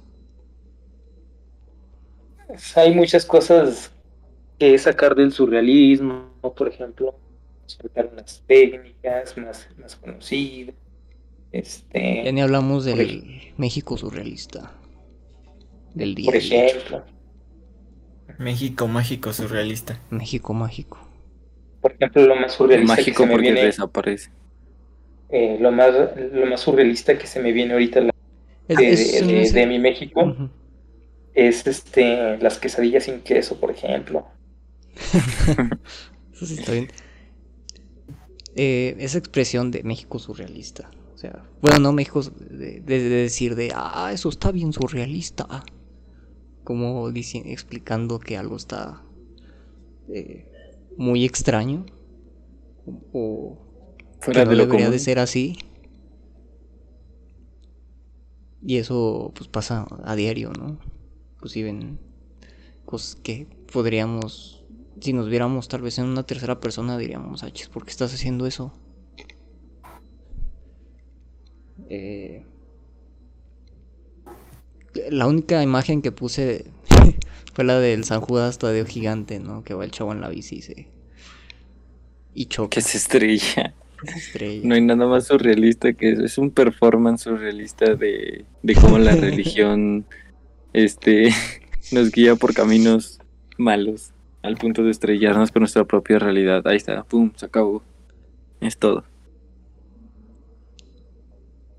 [2.47, 3.91] Pues, hay muchas cosas
[4.59, 7.15] que sacar del surrealismo, por ejemplo,
[7.65, 10.75] sacar unas técnicas más, más conocidas.
[11.51, 14.71] Ya Este, ni hablamos del México surrealista.
[15.95, 16.31] Del día.
[16.31, 17.05] por día.
[18.37, 19.99] México mágico surrealista.
[20.09, 20.97] México mágico.
[21.81, 24.31] por ejemplo, lo más surrealista que Mágico se me porque viene, desaparece.
[25.29, 25.93] eh, lo más,
[26.31, 28.11] lo más surrealista que se me viene ahorita la-
[28.67, 28.77] Es-
[29.27, 30.35] de, es- de- me mi México
[31.33, 34.25] es este las quesadillas sin queso, por ejemplo.
[36.33, 36.89] Eso sí está bien.
[38.55, 40.91] Eh, esa expresión de México surrealista.
[41.13, 45.63] O sea, bueno, no México de, de- de decir de, ah, eso está bien surrealista.
[46.63, 49.03] Como explicando que algo está
[50.09, 50.47] eh,
[50.97, 51.85] muy extraño.
[53.11, 53.57] O
[54.19, 54.91] Fuera que no de lo debería común.
[54.91, 55.57] de ser así.
[58.65, 60.79] Y eso pues pasa a diario, ¿no?
[61.35, 61.99] Inclusive en
[62.85, 64.63] cosas que podríamos,
[65.01, 68.13] si nos viéramos tal vez en una tercera persona, diríamos, ah, chis, ¿por qué estás
[68.13, 68.73] haciendo eso?
[71.89, 72.45] Eh,
[75.09, 76.65] la única imagen que puse
[77.53, 79.63] fue la del San Judas Tadeo gigante, ¿no?
[79.63, 80.87] Que va el chavo en la bici y se...
[82.33, 82.69] Y choca.
[82.69, 83.73] Que se estrella.
[84.03, 84.61] se estrella.
[84.67, 86.23] No hay nada más surrealista que eso.
[86.23, 90.05] Es un performance surrealista de, de cómo la religión
[90.73, 91.29] este,
[91.91, 93.19] nos guía por caminos
[93.57, 96.67] malos al punto de estrellarnos con nuestra propia realidad.
[96.67, 97.83] Ahí está, pum, se acabó.
[98.59, 99.03] Es todo.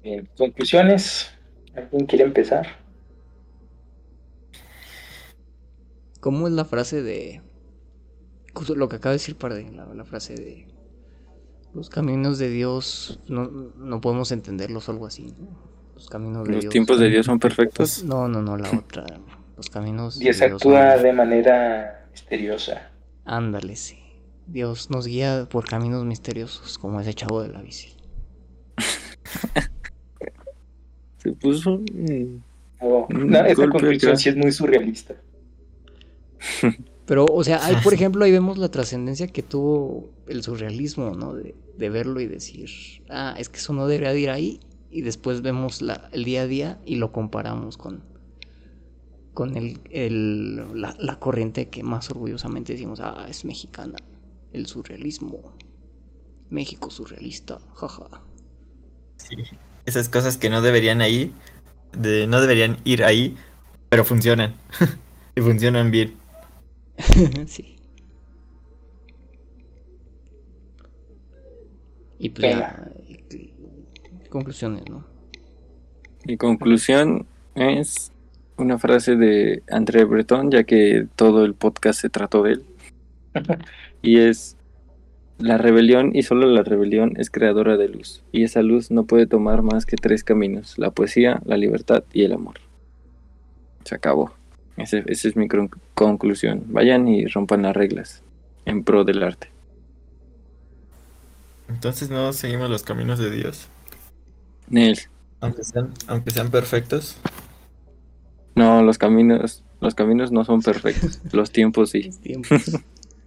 [0.03, 1.31] Bien, conclusiones.
[1.75, 2.84] ¿Alguien quiere empezar?
[6.25, 7.43] ¿Cómo es la frase de...
[8.55, 10.67] justo Lo que acaba de decir Parde, la, la frase de...
[11.75, 13.45] Los caminos de Dios no,
[13.77, 15.35] no podemos entenderlos o algo así.
[15.39, 15.49] ¿no?
[15.95, 16.73] Los caminos de Los Dios.
[16.73, 18.05] tiempos de Dios son perfectos.
[18.05, 19.05] No, no, no, la otra.
[19.55, 22.91] Los caminos Dios de Dios actúa son- de manera misteriosa.
[23.27, 23.99] Ándale, sí.
[24.47, 27.99] Dios nos guía por caminos misteriosos, como ese chavo de la bici.
[31.19, 31.83] Se puso.
[32.01, 32.43] Un
[32.81, 34.17] no, esa acá.
[34.17, 35.17] sí es muy surrealista.
[37.07, 41.35] Pero, o sea, ahí, por ejemplo, ahí vemos la trascendencia que tuvo el surrealismo, ¿no?
[41.35, 42.71] De, de verlo y decir,
[43.11, 44.61] ah, es que eso no debería de ir ahí.
[44.91, 48.05] Y después vemos la, el día a día y lo comparamos con,
[49.35, 53.97] con el, el- la, la corriente que más orgullosamente decimos, ah, es mexicana.
[54.53, 55.57] El surrealismo.
[56.51, 58.23] México surrealista, jaja.
[59.17, 59.37] Sí.
[59.87, 61.35] Esas cosas que no deberían ahí,
[61.93, 63.37] de, no deberían ir ahí,
[63.89, 64.55] pero funcionan.
[65.37, 66.15] y funcionan bien.
[67.47, 67.77] sí.
[72.19, 72.91] Y pues ya,
[74.31, 75.05] conclusiones, ¿no?
[76.27, 78.13] Mi conclusión es
[78.57, 82.65] una frase de André Breton, ya que todo el podcast se trató de él.
[84.03, 84.57] Y es,
[85.39, 89.27] La rebelión y solo la rebelión es creadora de luz, y esa luz no puede
[89.27, 92.57] tomar más que tres caminos, la poesía, la libertad y el amor.
[93.85, 94.33] Se acabó.
[94.77, 95.47] Ese- esa es mi
[95.95, 96.65] conclusión.
[96.69, 98.23] Vayan y rompan las reglas
[98.65, 99.51] en pro del arte.
[101.69, 103.69] Entonces no seguimos los caminos de Dios.
[104.69, 104.99] Nel,
[105.41, 107.17] Aunque sean, aunque sean perfectos.
[108.55, 112.03] no, los caminos, los caminos no son perfectos, los tiempos sí.
[112.05, 112.81] Los tiempos.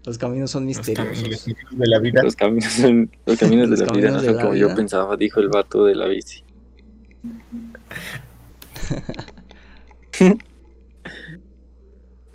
[0.06, 1.44] Los caminos son Los misteriosos.
[1.44, 1.45] caminos
[1.80, 2.24] de la vida.
[2.24, 5.40] Los caminos son, los caminos Los de la vida no son como yo pensaba, dijo
[5.41, 6.44] el vato de la bici.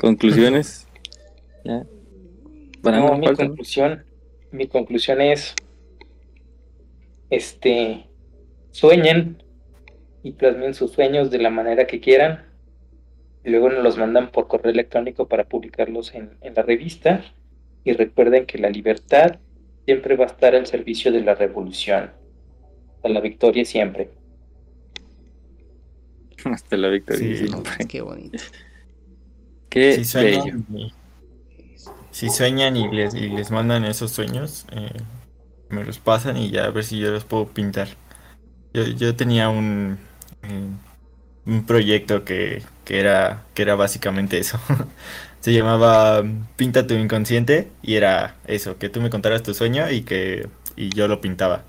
[0.02, 0.88] Conclusiones.
[1.64, 1.86] ¿Ya?
[2.82, 4.04] Para No, mi conclusión,
[4.50, 5.54] mi conclusión es,
[7.30, 8.08] este,
[8.72, 9.40] sueñen
[10.24, 12.46] y plasmen sus sueños de la manera que quieran.
[13.44, 17.24] Y luego nos los mandan por correo electrónico para publicarlos en, en la revista.
[17.84, 19.38] Y recuerden que la libertad
[19.84, 22.10] siempre va a estar al servicio de la revolución.
[22.96, 24.10] Hasta la victoria siempre.
[26.44, 27.36] Hasta la victoria.
[27.36, 27.86] Sí, siempre.
[27.88, 28.38] Qué bonito.
[29.72, 30.52] Qué Si bello.
[30.52, 30.92] sueñan, y,
[32.10, 34.90] si sueñan y les, y les mandan esos sueños, eh,
[35.70, 37.88] me los pasan y ya a ver si yo los puedo pintar.
[38.74, 39.98] Yo, yo tenía un,
[40.42, 40.68] eh,
[41.46, 44.60] un proyecto que, que era, que era básicamente eso.
[45.40, 49.90] Se llamaba mm, Pinta tu inconsciente y era eso, que tú me contaras tu sueño
[49.90, 51.64] y que y yo lo pintaba.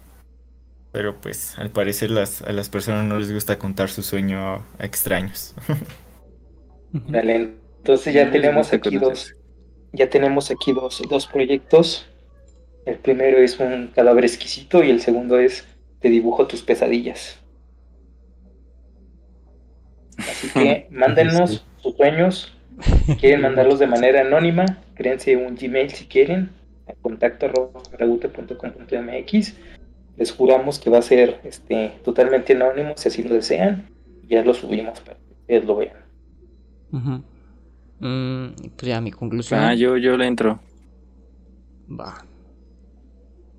[0.91, 4.39] Pero pues al parecer las, a las personas no les gusta contar su sueño
[4.79, 5.55] a extraños.
[6.93, 7.23] Ujú.
[7.83, 9.35] Entonces ya tenemos aquí dos,
[9.91, 12.07] ya tenemos aquí dos, dos proyectos.
[12.85, 15.67] El primero es un cadáver exquisito y el segundo es
[15.99, 17.39] Te dibujo tus pesadillas.
[20.17, 21.61] Así que mándenos Sí.
[21.81, 22.57] sus sueños.
[23.05, 26.51] Si quieren mandarlos de manera anónima, créense un Gmail si quieren,
[26.87, 27.51] a contacto.
[30.15, 33.89] Les juramos que va a ser este, totalmente anónimo si así lo desean.
[34.29, 35.97] Ya lo subimos para que ustedes lo vean.
[36.93, 37.32] Ujú.
[38.03, 39.61] Mm, pues ya mi conclusión.
[39.61, 40.59] Ah, yo, yo le entro.
[41.89, 42.25] Va.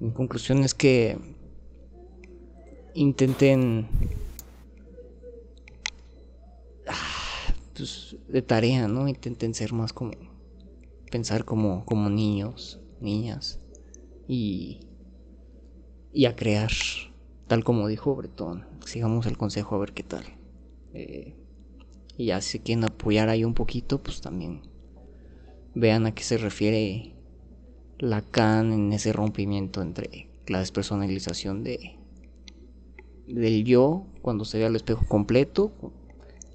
[0.00, 1.16] Mi conclusión es que
[2.92, 3.88] intenten
[6.86, 9.08] ah, pues, de tarea, ¿no?
[9.08, 10.12] Intenten ser más como
[11.10, 13.60] pensar como como niños, niñas
[14.28, 14.80] y
[16.12, 16.70] y a crear,
[17.46, 18.66] tal como dijo Bretón.
[18.84, 20.24] Sigamos el consejo a ver qué tal.
[20.92, 21.34] Eh,
[22.18, 24.62] y ya si quieren apoyar ahí un poquito, pues también
[25.74, 27.14] vean a qué se refiere
[27.98, 31.98] Lacan en ese rompimiento entre la despersonalización de
[33.26, 35.72] del yo cuando se ve al espejo completo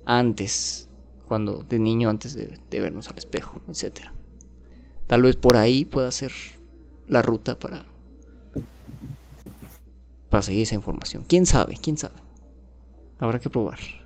[0.05, 0.89] antes
[1.27, 4.11] cuando de niño antes de, vernos al espejo etcétera.
[5.05, 6.31] Tal vez por ahí pueda ser
[7.07, 7.85] la ruta para
[10.29, 11.23] para seguir esa información.
[11.27, 12.19] Quién sabe quién sabe
[13.19, 13.98] habrá que probar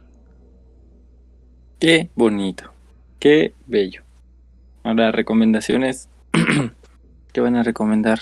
[1.84, 2.72] Qué bonito.
[3.20, 4.04] Qué bello.
[4.86, 6.08] Ahora, recomendaciones.
[7.34, 8.20] ¿Qué van a recomendar?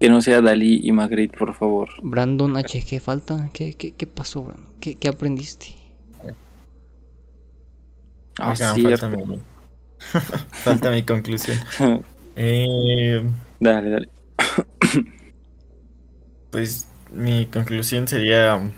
[0.00, 1.90] Que no sea Dalí y Magritte, por favor.
[2.02, 4.66] Brandon H qué falta qué, qué, qué pasó Brandon?
[4.80, 5.74] ¿Qué, qué aprendiste
[8.38, 9.40] Ah, falta, mi,
[10.50, 11.58] falta mi conclusión.
[12.34, 13.22] Eh,
[13.60, 14.08] dale, dale.
[16.50, 18.72] pues mi conclusión sería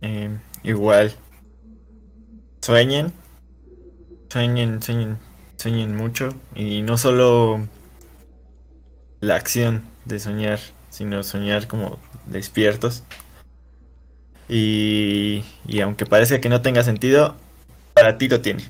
[0.00, 1.12] eh, igual.
[2.60, 3.12] Sueñen,
[4.30, 5.18] sueñen, sueñen,
[5.56, 7.66] sueñen mucho y no solo
[9.20, 10.58] la acción de soñar,
[10.90, 13.04] sino soñar como despiertos.
[14.48, 17.36] Y, y aunque parece que no tenga sentido,
[17.94, 18.62] para ti lo tiene.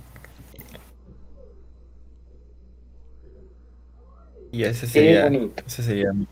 [4.53, 5.27] Y esa sería,
[5.67, 6.27] esa sería mi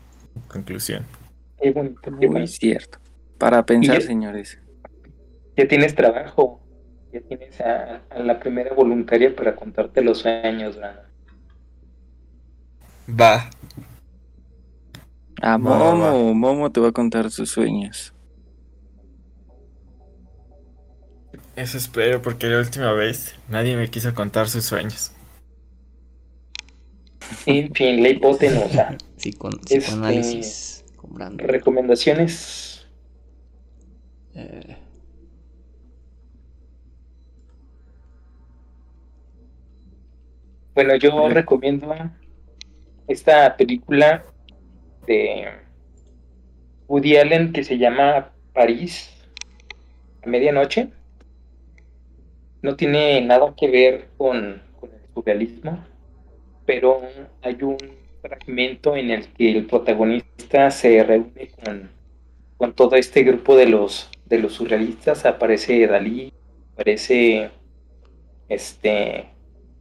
[0.47, 1.05] conclusión.
[1.61, 2.51] qué bonito, qué Muy bonito.
[2.53, 2.99] cierto.
[3.37, 4.59] Para pensar, ya- señores.
[5.57, 6.64] Ya tienes trabajo,
[7.15, 11.05] ya tienes a, a la primera voluntaria para contarte los sueños, Brandon.
[13.09, 13.49] Va.
[15.41, 15.95] A va, va.
[15.95, 18.13] Momo, Momo te va a contar sus sueños.
[21.55, 25.11] Eso espero porque la última vez nadie me quiso contar sus sueños.
[27.45, 28.97] En fin, la hipotenusa.
[29.17, 32.87] Psicon- Este, psicoanálisis con Brandon Recomendaciones.
[34.33, 34.75] Eh,
[40.75, 41.95] Bueno, yo recomiendo
[43.07, 44.25] esta película
[45.07, 45.45] de
[46.89, 49.09] Woody Allen que se llama París
[50.21, 50.89] a medianoche.
[52.61, 55.81] No tiene nada que ver con, con el surrealismo,
[56.65, 57.03] pero
[57.41, 57.77] hay un
[58.21, 61.89] fragmento en el que el protagonista se reúne con,
[62.57, 65.25] con todo este grupo de los, de los surrealistas.
[65.25, 66.33] Aparece Dalí,
[66.73, 67.49] aparece
[68.49, 69.34] este,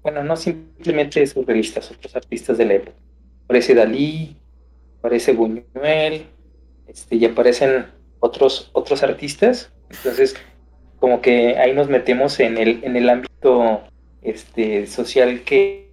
[0.05, 2.97] bueno, no simplemente surrealistas, otros artistas de la época.
[3.45, 4.37] Aparece Dalí,
[5.01, 6.27] aparece Buñuel,
[6.87, 7.87] este, y aparecen
[8.21, 9.73] otros, otros artistas.
[9.91, 10.37] Entonces,
[11.01, 13.83] como que ahí nos metemos en el, en el ámbito
[14.23, 15.85] este, social que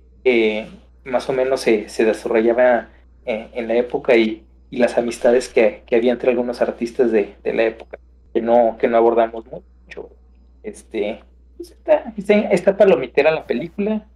[1.03, 2.89] más o menos se, se desarrollaba
[3.25, 7.99] eh, en, la época y, las amistades que, había entre algunos artistas de, la época,
[8.33, 10.09] que no, que no abordamos mucho.
[10.63, 11.21] Este,
[11.61, 11.71] pues
[12.17, 14.07] está, está, palomitera la película.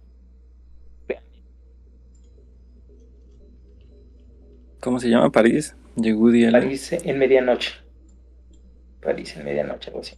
[4.80, 5.30] ¿Cómo se llama?
[5.30, 5.76] París.
[5.96, 7.72] De París en medianoche.
[9.00, 10.16] París en medianoche, algo así.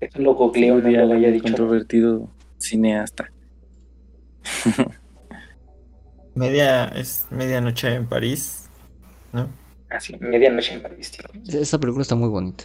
[0.00, 1.44] Es un loco Cleo, no lo había dicho.
[1.44, 3.30] Controvertido cineasta.
[6.34, 8.70] Media, es medianoche en París,
[9.32, 9.50] ¿no?
[9.90, 11.60] Ah, sí, medianoche en París, tío.
[11.60, 12.64] Esta película está muy bonita.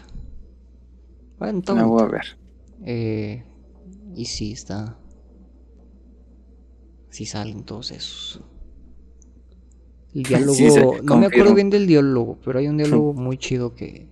[1.40, 2.38] Bueno, La voy a ver.
[2.86, 3.44] Eh,
[4.16, 4.98] y sí, está.
[7.10, 8.42] Sí salen todos esos.
[10.14, 10.98] El diálogo.
[11.04, 14.08] no me acuerdo bien del diálogo, pero hay un diálogo muy chido que.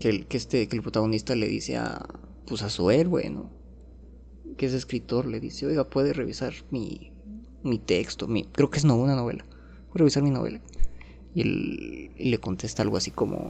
[0.00, 2.06] Que el, que este, que el protagonista le dice a.
[2.46, 3.50] Pues a su héroe, ¿no?
[4.56, 7.12] Que es escritor, le dice, oiga, puede revisar mi.
[7.62, 8.26] mi texto.
[8.26, 9.44] Mi, creo que es no, una novela.
[9.88, 10.62] Puede revisar mi novela.
[11.34, 13.48] Y él y le contesta algo así como.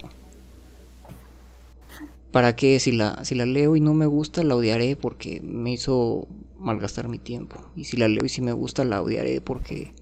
[2.33, 2.81] ¿Para qué?
[2.81, 6.27] Si la, si la leo y no me gusta, la odiaré porque me hizo
[6.59, 7.57] malgastar mi tiempo.
[7.77, 9.93] Y si la leo y si me gusta, la odiaré porque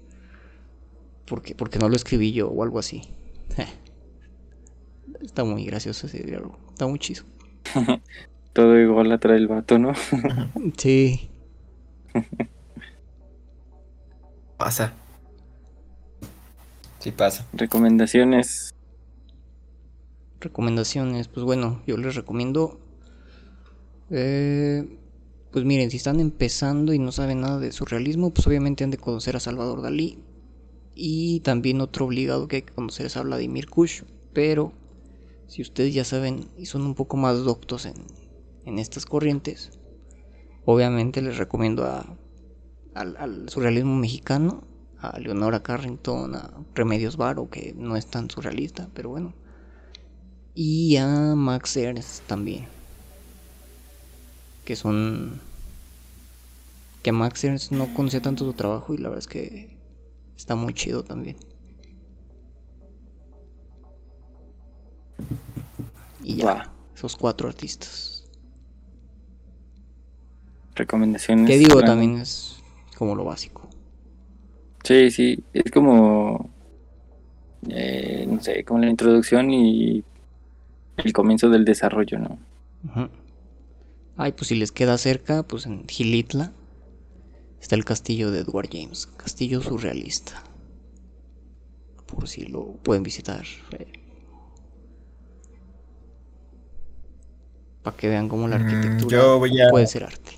[1.31, 3.03] porque, porque no lo escribí yo o algo así.
[5.21, 6.57] Está muy gracioso ese diálogo.
[6.71, 7.23] Está muy chido.
[8.53, 9.93] Todo igual trae el vato, ¿no?
[10.77, 11.29] sí.
[14.57, 14.93] pasa.
[16.99, 17.47] Sí pasa.
[17.53, 18.73] Recomendaciones.
[20.41, 21.27] Recomendaciones.
[21.27, 22.79] Pues bueno, yo les recomiendo.
[24.09, 24.99] Eh,
[25.51, 28.97] pues miren, si están empezando y no saben nada de surrealismo, pues obviamente han de
[28.97, 30.19] conocer a Salvador Dalí.
[30.95, 34.01] Y también otro obligado que hay que conocer es a Vladimir Kush.
[34.33, 34.73] Pero
[35.47, 37.95] si ustedes ya saben y son un poco más doctos en,
[38.65, 39.79] en estas corrientes,
[40.65, 42.17] obviamente les recomiendo a,
[42.93, 44.63] al, surrealismo mexicano,
[44.99, 49.33] a Leonora Carrington, a Remedios Varo, que no es tan surrealista, pero bueno.
[50.53, 52.67] Y a Max Ernst también.
[54.65, 55.39] Que son.
[57.03, 59.81] Que Max Ernst no conocía tanto su trabajo y la verdad es que
[60.41, 61.35] Está muy chido también.
[66.23, 68.27] Y ya, esos cuatro artistas.
[70.73, 71.45] Recomendaciones.
[71.47, 72.55] Que digo, también es
[72.97, 73.69] como lo básico.
[74.83, 76.49] Sí, sí, es como,
[77.69, 80.03] eh, no sé, como la introducción y
[81.03, 82.39] el comienzo del desarrollo, ¿no?
[84.17, 86.51] Ay, pues si les queda cerca, pues en Gilitla
[87.59, 90.43] está el castillo de Edward James, castillo surrealista.
[92.05, 93.43] Por si lo pueden visitar.
[93.71, 93.87] Eh.
[97.83, 99.23] Para que vean cómo la mm, arquitectura
[99.71, 100.31] puede ser arte.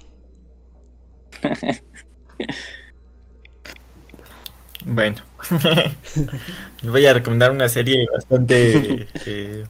[4.86, 5.18] bueno,
[6.82, 9.66] les voy a recomendar una serie bastante eh,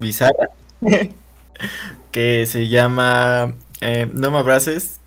[0.00, 0.50] bizarra
[2.10, 5.00] que se llama eh, No me abraces.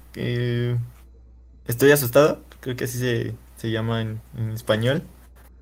[1.68, 4.19] Estoy asustado, creo que así se, se llama en,
[4.53, 5.03] español.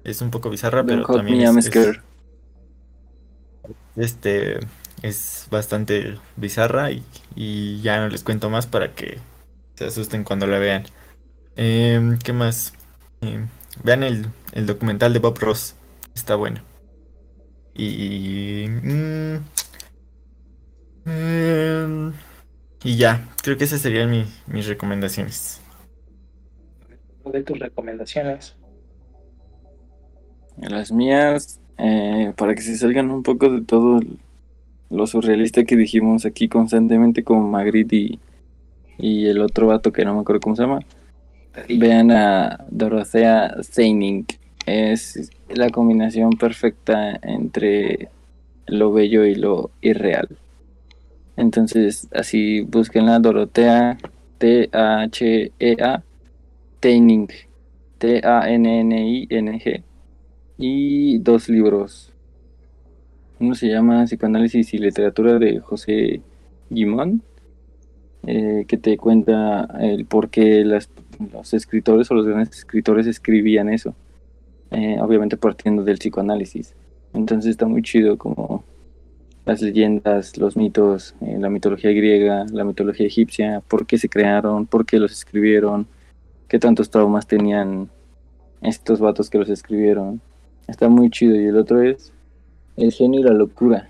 [0.03, 1.71] Es un poco bizarra, pero también es,
[3.95, 4.59] este
[5.01, 9.19] es bastante bizarra y, ya no les cuento más para que
[9.75, 10.85] se asusten cuando la vean.
[11.55, 12.73] Em, ¿Qué más?
[13.21, 13.47] Em,
[13.83, 14.27] vean el,
[14.65, 15.75] documental de Bob Ross,
[16.13, 16.61] está bueno.
[17.75, 18.67] Y...
[18.67, 19.35] Mm,
[21.05, 22.13] em,
[22.83, 25.61] y ya, creo que esas serían mis recomendaciones
[27.31, 28.55] de tus recomendaciones.
[30.57, 33.99] Las mías, eh, para que se salgan un poco de todo
[34.89, 38.19] lo surrealista que dijimos aquí constantemente con Magritte
[38.97, 40.79] y, el otro vato que no me acuerdo cómo se llama.
[41.67, 44.25] Vean a Dorothea Seining.
[44.65, 48.09] Es la combinación perfecta entre
[48.67, 50.29] lo bello y lo irreal.
[51.37, 53.97] Entonces, así búsquenla Dorothea
[54.37, 56.03] T-H-E-A
[56.79, 57.27] Taining,
[57.97, 59.83] T-A-N-N-I-N-G,
[60.57, 62.13] y dos libros.
[63.39, 66.21] Uno se llama Psicoanálisis y Literatura de José
[66.69, 67.21] Guimón,
[68.27, 73.95] eh, que te cuenta el por qué los escritores o los grandes escritores escribían eso,
[74.75, 76.75] eh, obviamente partiendo del psicoanálisis.
[77.13, 78.65] Entonces está muy chido como
[79.45, 84.65] las leyendas, los mitos, eh, la mitología griega, la mitología egipcia, por qué se crearon,
[84.65, 85.87] por qué los escribieron,
[86.49, 87.89] qué tantos traumas tenían
[88.61, 90.19] estos vatos que los escribieron.
[90.67, 91.35] Está muy chido.
[91.35, 92.11] Y el otro es
[92.75, 93.89] El genio y la locura.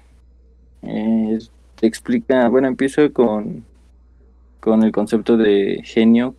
[0.83, 1.39] Eh,
[1.81, 3.65] explica, bueno, empiezo con,
[4.59, 6.35] con el concepto de genio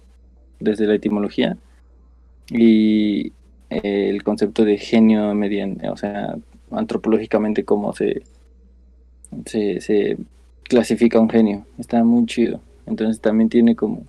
[0.60, 1.56] desde la etimología
[2.50, 3.32] y
[3.70, 6.36] el concepto de genio mediante, o sea,
[6.70, 8.22] antropológicamente cómo se,
[9.44, 10.18] se,
[10.64, 11.66] clasifica un genio.
[11.78, 12.60] Está muy chido.
[12.86, 14.04] Entonces también tiene como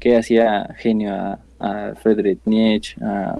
[0.00, 3.38] qué hacía genio a, a Friedrich Nietzsche, a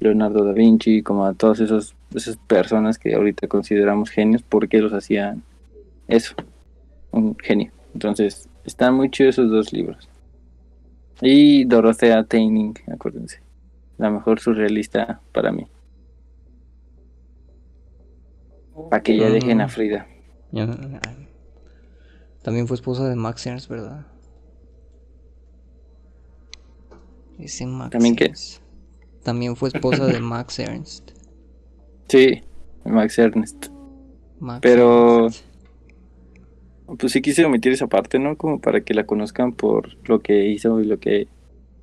[0.00, 4.78] Leonardo da Vinci, como a todas esos, esas personas que ahorita consideramos genios, ¿por qué
[4.78, 5.42] los hacían
[6.06, 6.34] eso?
[7.10, 7.72] Un genio.
[7.94, 10.08] Entonces, están muy chidos esos dos libros.
[11.20, 13.40] Y Dorothea Taining, acuérdense.
[13.98, 15.66] La mejor surrealista para mí.
[18.90, 20.06] Para que ya dejen a Frida.
[22.42, 24.06] También fue esposa de Max Ernst, ¿verdad?
[27.38, 28.26] Ese Max ¿También qué?
[28.26, 28.62] Ernst.
[29.24, 31.10] También fue esposa de Max Ernst.
[32.08, 32.42] Sí,
[32.84, 33.66] Max Ernst.
[34.40, 35.44] Max Pero- Ernst.
[36.98, 38.36] Pues sí quise omitir esa parte, ¿no?
[38.38, 41.28] Como para que la conozcan por lo que hizo y lo que...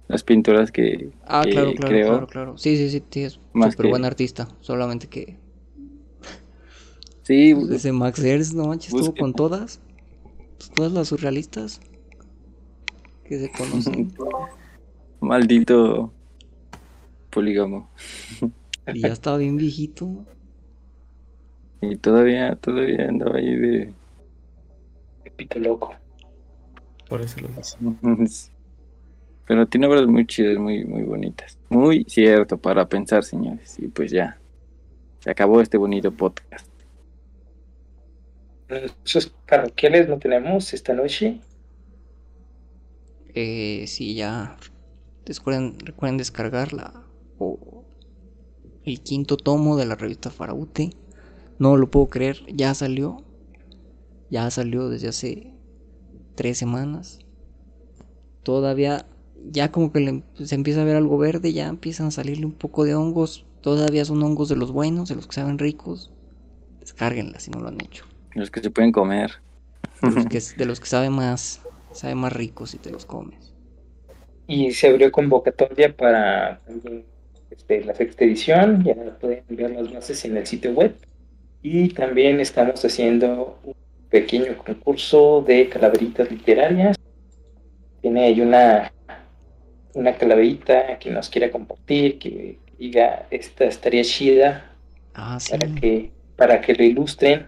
[0.07, 2.07] Las pinturas que, Ah, que claro, claro, creó.
[2.09, 2.57] claro, claro.
[2.57, 4.47] Sí, sí, sí, sí, es Más súper buen que- artista.
[4.61, 5.37] Solamente que
[7.23, 9.79] Sí, ese Max Ernst, no manches, estuvo con todas.
[10.57, 11.79] pues, todas las surrealistas
[13.25, 14.13] que se conocen.
[15.21, 16.13] maldito
[17.31, 17.89] polígamo.
[18.93, 20.23] y ya estaba bien viejito.
[21.81, 23.93] Y todavía, todavía andaba ahí de...
[25.35, 25.93] Pito loco.
[27.09, 27.77] Por eso lo hice.
[29.47, 31.57] Pero tiene obras muy chidas, muy, muy bonitas.
[31.69, 33.77] Muy cierto para pensar, señores.
[33.79, 34.39] Y pues ya.
[35.19, 36.67] Se acabó este bonito podcast.
[39.03, 41.39] Sus parroquiales no tenemos esta noche.
[43.33, 44.57] Eh, sí, ya.
[45.25, 47.03] Recuerden, recuerden descargarla.
[47.37, 47.83] O
[48.83, 50.91] el quinto tomo de la revista Faraute.
[51.57, 53.23] No lo puedo creer, ya salió.
[54.29, 55.53] Ya salió desde hace
[56.35, 57.19] tres semanas.
[58.43, 59.05] Todavía,
[59.43, 62.53] ya como que le- se empieza a ver algo verde, ya empiezan a salirle un
[62.53, 63.45] poco de hongos.
[63.61, 66.13] Todavía son hongos de los buenos, de los que saben ricos.
[66.81, 68.05] Descárguenla si no lo han hecho.
[68.35, 69.31] Los que se pueden comer.
[70.01, 73.53] De los que, de los que saben más, saben más ricos si te los comes.
[74.47, 77.05] Y se abrió convocatoria para también
[77.49, 78.83] este, la sexta edición.
[78.83, 80.95] Ya pueden ver las bases en el sitio web.
[81.61, 83.75] Y también estamos haciendo un
[84.09, 86.95] pequeño concurso de calaveritas literarias.
[88.01, 88.89] Tiene ahí una,
[89.95, 94.71] una calaverita que nos quiera compartir, que diga, esta estaría chida
[95.13, 95.51] Ah, sí.
[95.57, 97.47] para que, para que lo ilustren.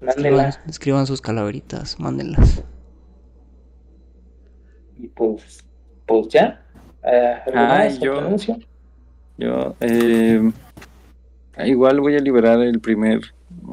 [0.00, 0.60] Escriban, Mándenla.
[0.68, 2.62] escriban sus calaveritas, mándenlas.
[4.98, 5.64] Y pues,
[6.06, 6.62] pues ya.
[7.02, 8.00] Ah, ¿algo Ay, más?
[8.00, 8.56] yo-.
[9.36, 10.50] Yo, eh,
[11.66, 13.20] igual voy a liberar el primer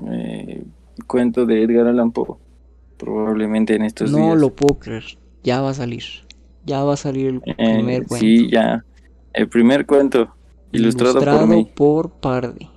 [0.09, 0.63] eh,
[1.07, 2.37] cuento de Edgar Allan Poe.
[2.97, 4.39] Probablemente en estos No días.
[4.39, 5.03] lo puedo creer.
[5.43, 6.03] Ya va a salir.
[6.65, 8.15] Ya va a salir el Eh, primer cuento.
[8.25, 8.83] Sí, ya.
[9.33, 10.33] El primer cuento.
[10.71, 11.67] Ilustrado, por mí.
[11.75, 12.67] por Parde.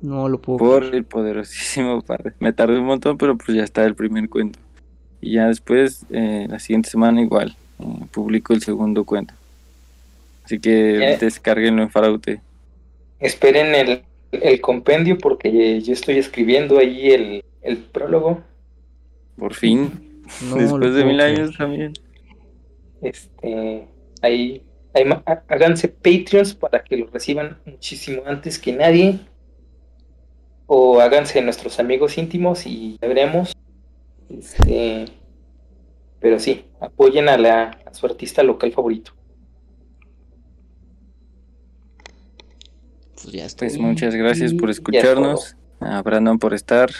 [0.00, 0.94] No lo puedo Por creer.
[0.96, 2.32] el poderosísimo padre.
[2.40, 4.58] Me tardé un montón, pero pues ya está el primer cuento.
[5.20, 9.34] Y ya después, eh, la siguiente semana igual, eh, publico el segundo cuento.
[10.44, 11.16] Así que Ya.
[11.18, 12.40] descárguenlo en Faraute.
[13.20, 14.02] Esperen el,
[14.32, 18.40] el compendio porque yo estoy escribiendo ahí el, el prólogo.
[19.36, 19.90] Por fin.
[20.48, 21.38] No después de mil creer.
[21.40, 21.92] años también.
[23.02, 23.88] Este,
[24.22, 24.64] ahí,
[24.94, 25.04] ahí
[25.48, 29.20] háganse Patreons para que lo reciban muchísimo antes que nadie.
[30.66, 33.52] O háganse nuestros amigos íntimos y ya veremos.
[34.30, 35.06] Este,
[36.20, 39.12] pero sí, apoyen a, la, a su artista local favorito.
[43.14, 43.66] Pues ya está.
[43.66, 45.56] Pues muchas gracias por escucharnos.
[45.80, 46.90] A Brandon por estar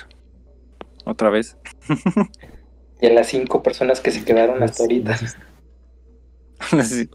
[1.04, 1.56] otra vez.
[3.00, 5.18] Y a las cinco personas que se quedaron hasta ahorita.
[6.84, 7.08] Sí.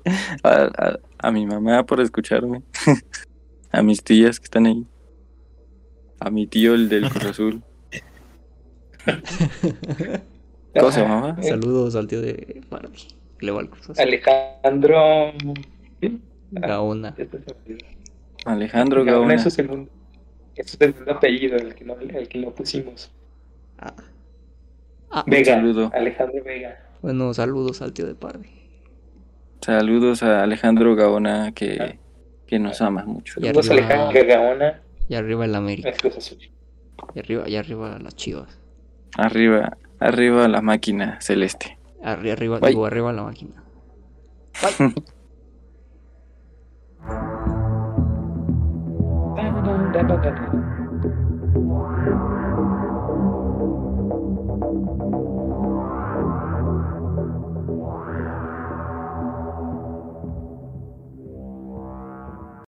[0.43, 2.61] a, a- a mi mamá por escucharme.
[3.71, 4.85] a mis tías que están ahí.
[6.19, 7.63] A mi tío, el del Cruz Azul.
[10.77, 11.37] ¿Cómo se llamaba?
[11.41, 12.61] Saludos al tío de que
[13.39, 13.99] Le va al Cruz Azul.
[13.99, 15.33] Alejandro.
[16.51, 17.15] Gaona.
[17.17, 17.85] olvidó.
[18.45, 19.33] Alejandro Gaona Gaona.
[19.35, 19.91] es su segundo,
[20.55, 23.11] es segundo apellido, el que no, el que no pusimos.
[23.79, 23.93] Ah.
[25.11, 25.91] Ah, Vega, saludo.
[25.93, 26.77] Alejandro Vega.
[27.01, 28.49] bueno, saludos al tío de Parde.
[29.61, 31.99] Saludos a Alejandro Gaona que,
[32.45, 33.39] que nos ama mucho.
[33.39, 35.89] Y Saludos a arriba- Alejandro Gaona, Y arriba el América.
[35.89, 36.37] es Cruz Azul.
[37.15, 38.59] Y arriba, y arriba las chivas.
[39.17, 41.77] Arriba, arriba la máquina celeste.
[42.03, 42.69] Arri- arriba, Bye.
[42.69, 43.63] digo, arriba la máquina.
[49.63, 49.91] Dun,